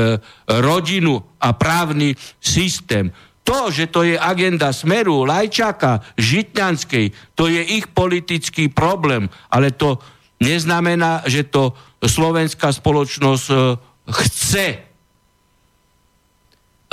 rodinu 0.63 1.19
a 1.43 1.51
právny 1.51 2.15
systém. 2.39 3.11
To, 3.43 3.67
že 3.67 3.91
to 3.91 4.07
je 4.07 4.15
agenda 4.15 4.71
Smeru, 4.71 5.27
Lajčaka, 5.27 6.15
Žitňanskej, 6.15 7.35
to 7.35 7.51
je 7.51 7.59
ich 7.75 7.91
politický 7.91 8.71
problém, 8.71 9.27
ale 9.51 9.75
to 9.75 9.99
neznamená, 10.39 11.27
že 11.27 11.51
to 11.51 11.75
slovenská 11.99 12.71
spoločnosť 12.71 13.45
uh, 13.51 13.75
chce. 14.11 14.92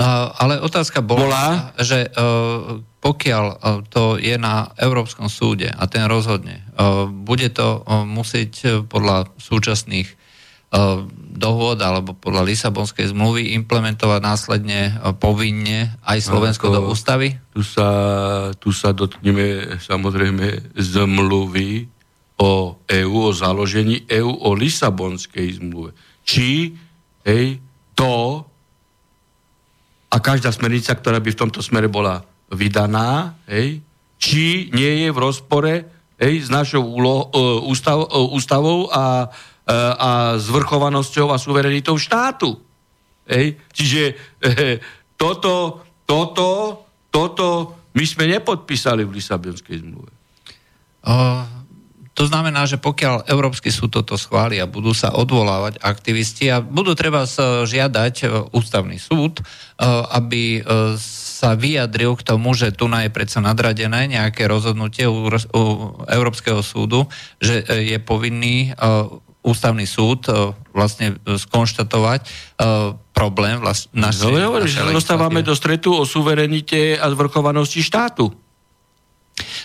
Uh, 0.01 0.33
ale 0.41 0.57
otázka 0.65 1.05
bola, 1.05 1.29
bola? 1.29 1.45
že 1.77 2.09
uh, 2.09 2.81
pokiaľ 3.05 3.45
uh, 3.53 3.85
to 3.85 4.17
je 4.17 4.33
na 4.41 4.73
Európskom 4.81 5.29
súde 5.29 5.69
a 5.69 5.85
ten 5.93 6.09
rozhodne, 6.09 6.65
bude 7.29 7.53
to 7.53 7.85
musieť 8.09 8.81
podľa 8.89 9.29
súčasných 9.37 10.17
dohôd 11.37 11.77
alebo 11.85 12.17
podľa 12.17 12.49
Lisabonskej 12.49 13.13
zmluvy 13.13 13.53
implementovať 13.61 14.21
následne 14.25 14.97
povinne 15.21 15.93
aj 16.09 16.25
Slovensko 16.25 16.73
Ako, 16.73 16.75
do 16.79 16.81
ústavy? 16.89 17.37
Tu 17.53 17.61
sa, 17.61 17.91
tu 18.57 18.73
sa 18.73 18.97
dotkneme 18.97 19.77
samozrejme 19.77 20.73
zmluvy 20.79 21.85
o 22.41 22.81
EÚ, 22.89 23.19
o 23.29 23.37
založení 23.37 24.09
EÚ, 24.09 24.31
o 24.31 24.57
Lisabonskej 24.57 25.61
zmluve. 25.61 25.93
Či 26.25 26.73
hej, 27.29 27.61
to 27.93 28.49
a 30.11 30.17
každá 30.19 30.51
smernica, 30.51 30.93
ktorá 30.93 31.23
by 31.23 31.31
v 31.31 31.41
tomto 31.41 31.63
smere 31.63 31.87
bola 31.87 32.27
vydaná, 32.51 33.39
hej, 33.47 33.79
či 34.19 34.69
nie 34.75 35.07
je 35.07 35.09
v 35.15 35.23
rozpore 35.23 35.75
hej, 36.19 36.35
s 36.45 36.49
našou 36.51 36.83
úlo, 36.83 37.31
uh, 37.31 37.63
ústav, 37.65 38.03
uh, 38.03 38.35
ústavou 38.35 38.91
a 38.91 39.31
a 39.71 40.35
zvrchovanosťou 40.39 41.31
a 41.31 41.39
suverenitou 41.39 41.95
štátu. 41.95 42.59
Ej? 43.27 43.55
Čiže 43.71 44.03
e, 44.43 44.83
toto, 45.15 45.85
toto, 46.03 46.49
toto 47.11 47.47
my 47.95 48.05
sme 48.07 48.27
nepodpísali 48.31 49.07
v 49.07 49.15
Lisabonskej 49.19 49.83
zmluve. 49.83 50.11
Uh, 51.01 51.47
to 52.21 52.29
znamená, 52.29 52.69
že 52.69 52.77
pokiaľ 52.77 53.25
Európsky 53.33 53.73
súd 53.73 53.97
toto 53.97 54.21
schváli 54.21 54.61
a 54.61 54.69
budú 54.69 54.93
sa 54.93 55.17
odvolávať 55.17 55.81
aktivisti 55.81 56.53
a 56.53 56.61
budú 56.61 56.93
treba 56.93 57.25
žiadať 57.65 58.15
e, 58.21 58.25
ústavný 58.53 59.01
súd, 59.01 59.41
aby 60.13 60.61
sa 61.01 61.57
vyjadril 61.57 62.21
k 62.21 62.27
tomu, 62.37 62.53
že 62.53 62.69
tu 62.69 62.85
je 62.85 63.09
predsa 63.09 63.41
nadradené 63.41 64.13
nejaké 64.13 64.45
rozhodnutie 64.45 65.09
u 65.09 65.33
Európskeho 66.05 66.61
súdu, 66.61 67.09
že 67.41 67.65
je 67.65 67.97
povinný 67.97 68.77
ústavný 69.41 69.89
súd 69.89 70.29
e, 70.29 70.53
vlastne 70.77 71.17
e, 71.25 71.37
skonštatovať 71.41 72.21
e, 72.21 72.29
problém 73.17 73.57
vlast, 73.61 73.89
našej, 73.97 74.29
no, 74.29 74.53
hovorím, 74.53 74.69
že 74.69 74.85
dostávame 74.93 75.41
do 75.41 75.57
stretu 75.57 75.97
o 75.97 76.05
suverenite 76.05 77.01
a 77.01 77.09
zvrchovanosti 77.09 77.81
štátu. 77.81 78.33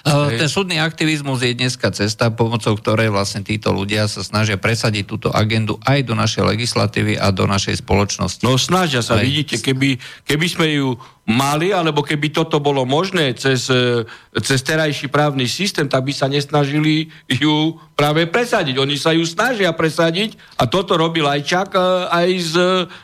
Uh, 0.06 0.30
ten 0.38 0.50
súdny 0.50 0.78
aktivizmus 0.78 1.42
je 1.42 1.58
dneska 1.58 1.90
cesta, 1.90 2.30
pomocou 2.30 2.78
ktorej 2.78 3.10
vlastne 3.10 3.42
títo 3.42 3.74
ľudia 3.74 4.06
sa 4.06 4.22
snažia 4.22 4.60
presadiť 4.60 5.04
túto 5.06 5.30
agendu 5.34 5.82
aj 5.86 6.06
do 6.06 6.14
našej 6.14 6.46
legislatívy 6.46 7.18
a 7.18 7.34
do 7.34 7.50
našej 7.50 7.82
spoločnosti. 7.82 8.46
No 8.46 8.60
snažia 8.62 9.02
sa, 9.02 9.18
Aj. 9.18 9.26
vidíte, 9.26 9.58
keby, 9.58 9.98
keby 10.28 10.48
sme 10.48 10.68
ju 10.78 11.00
mali, 11.26 11.74
alebo 11.74 12.06
keby 12.06 12.30
toto 12.30 12.62
bolo 12.62 12.86
možné 12.86 13.34
cez, 13.34 13.66
e, 13.74 14.06
cez 14.46 14.62
terajší 14.62 15.10
právny 15.10 15.50
systém, 15.50 15.90
tak 15.90 16.06
by 16.06 16.14
sa 16.14 16.30
nesnažili 16.30 17.10
ju 17.26 17.74
práve 17.98 18.30
presadiť. 18.30 18.78
Oni 18.78 18.94
sa 18.94 19.10
ju 19.10 19.26
snažia 19.26 19.74
presadiť 19.74 20.38
a 20.62 20.70
toto 20.70 20.94
robil 20.94 21.26
aj 21.26 21.42
Čak 21.42 21.70
aj 22.14 22.30
s, 22.38 22.54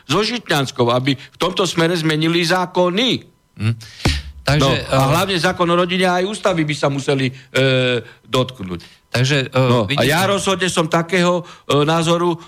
so 0.06 0.20
Žitňanskou, 0.22 0.86
aby 0.94 1.18
v 1.18 1.36
tomto 1.38 1.66
smere 1.66 1.98
zmenili 1.98 2.46
zákony. 2.46 3.26
Hm. 3.58 3.74
Takže, 4.42 4.74
No, 4.90 4.90
a 4.90 4.96
uh, 4.98 5.10
hlavne 5.14 5.38
zákon 5.38 5.64
o 5.64 5.76
rodine 5.76 6.02
a 6.04 6.18
aj 6.18 6.26
ústavy 6.26 6.66
by 6.66 6.74
sa 6.74 6.90
museli 6.90 7.30
e, 7.30 7.34
dotknúť. 8.26 8.80
takže 9.08 9.48
uh, 9.48 9.70
No, 9.70 9.78
a 9.84 9.88
vidíte- 9.88 10.10
ja 10.10 10.26
rozhodne 10.26 10.66
som 10.66 10.90
takého 10.90 11.40
e, 11.40 11.82
názoru, 11.86 12.34
e, 12.34 12.38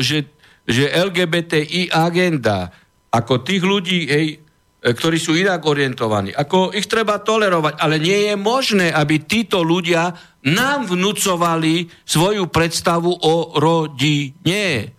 že, 0.00 0.32
že 0.64 0.88
LGBTI 0.88 1.92
agenda, 1.92 2.72
ako 3.12 3.44
tých 3.44 3.60
ľudí, 3.60 4.08
hej, 4.08 4.26
e, 4.32 4.36
ktorí 4.80 5.20
sú 5.20 5.36
inak 5.36 5.60
orientovaní, 5.60 6.32
ako 6.32 6.72
ich 6.72 6.88
treba 6.88 7.20
tolerovať, 7.20 7.84
ale 7.84 8.00
nie 8.00 8.32
je 8.32 8.34
možné, 8.34 8.88
aby 8.88 9.20
títo 9.20 9.60
ľudia 9.60 10.16
nám 10.40 10.88
vnúcovali 10.88 11.84
svoju 12.00 12.48
predstavu 12.48 13.12
o 13.12 13.34
rodine, 13.58 14.94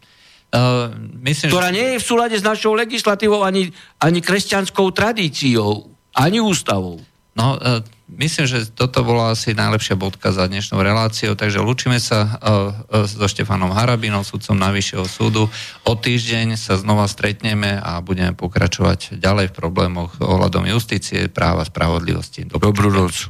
uh, 0.51 0.91
myslím, 1.23 1.47
ktorá 1.49 1.71
nie 1.71 1.95
je 1.95 2.01
v 2.03 2.07
súlade 2.07 2.35
s 2.35 2.43
našou 2.43 2.75
legislatívou 2.75 3.47
ani, 3.47 3.71
ani 3.97 4.19
kresťanskou 4.19 4.91
tradíciou, 4.91 5.96
ani 6.17 6.41
ústavou. 6.41 6.97
No, 7.37 7.53
uh, 7.53 7.85
myslím, 8.17 8.49
že 8.49 8.65
toto 8.73 9.05
bola 9.05 9.37
asi 9.37 9.53
najlepšia 9.53 9.93
bodka 9.93 10.33
za 10.33 10.49
dnešnou 10.49 10.81
reláciou, 10.81 11.37
takže 11.37 11.61
lúčime 11.61 12.01
sa 12.01 12.25
uh, 12.25 12.73
uh, 12.89 13.05
so 13.05 13.29
Štefanom 13.29 13.69
Harabinom, 13.69 14.25
sudcom 14.25 14.57
Najvyššieho 14.57 15.05
súdu. 15.05 15.45
O 15.85 15.93
týždeň 15.93 16.57
sa 16.57 16.81
znova 16.81 17.05
stretneme 17.05 17.77
a 17.77 18.01
budeme 18.01 18.33
pokračovať 18.33 19.21
ďalej 19.21 19.53
v 19.53 19.57
problémoch 19.57 20.17
ohľadom 20.17 20.65
justície, 20.65 21.29
práva, 21.29 21.61
spravodlivosti. 21.61 22.49
Do 22.49 22.57
Dobrú 22.57 22.89
noc. 22.89 23.29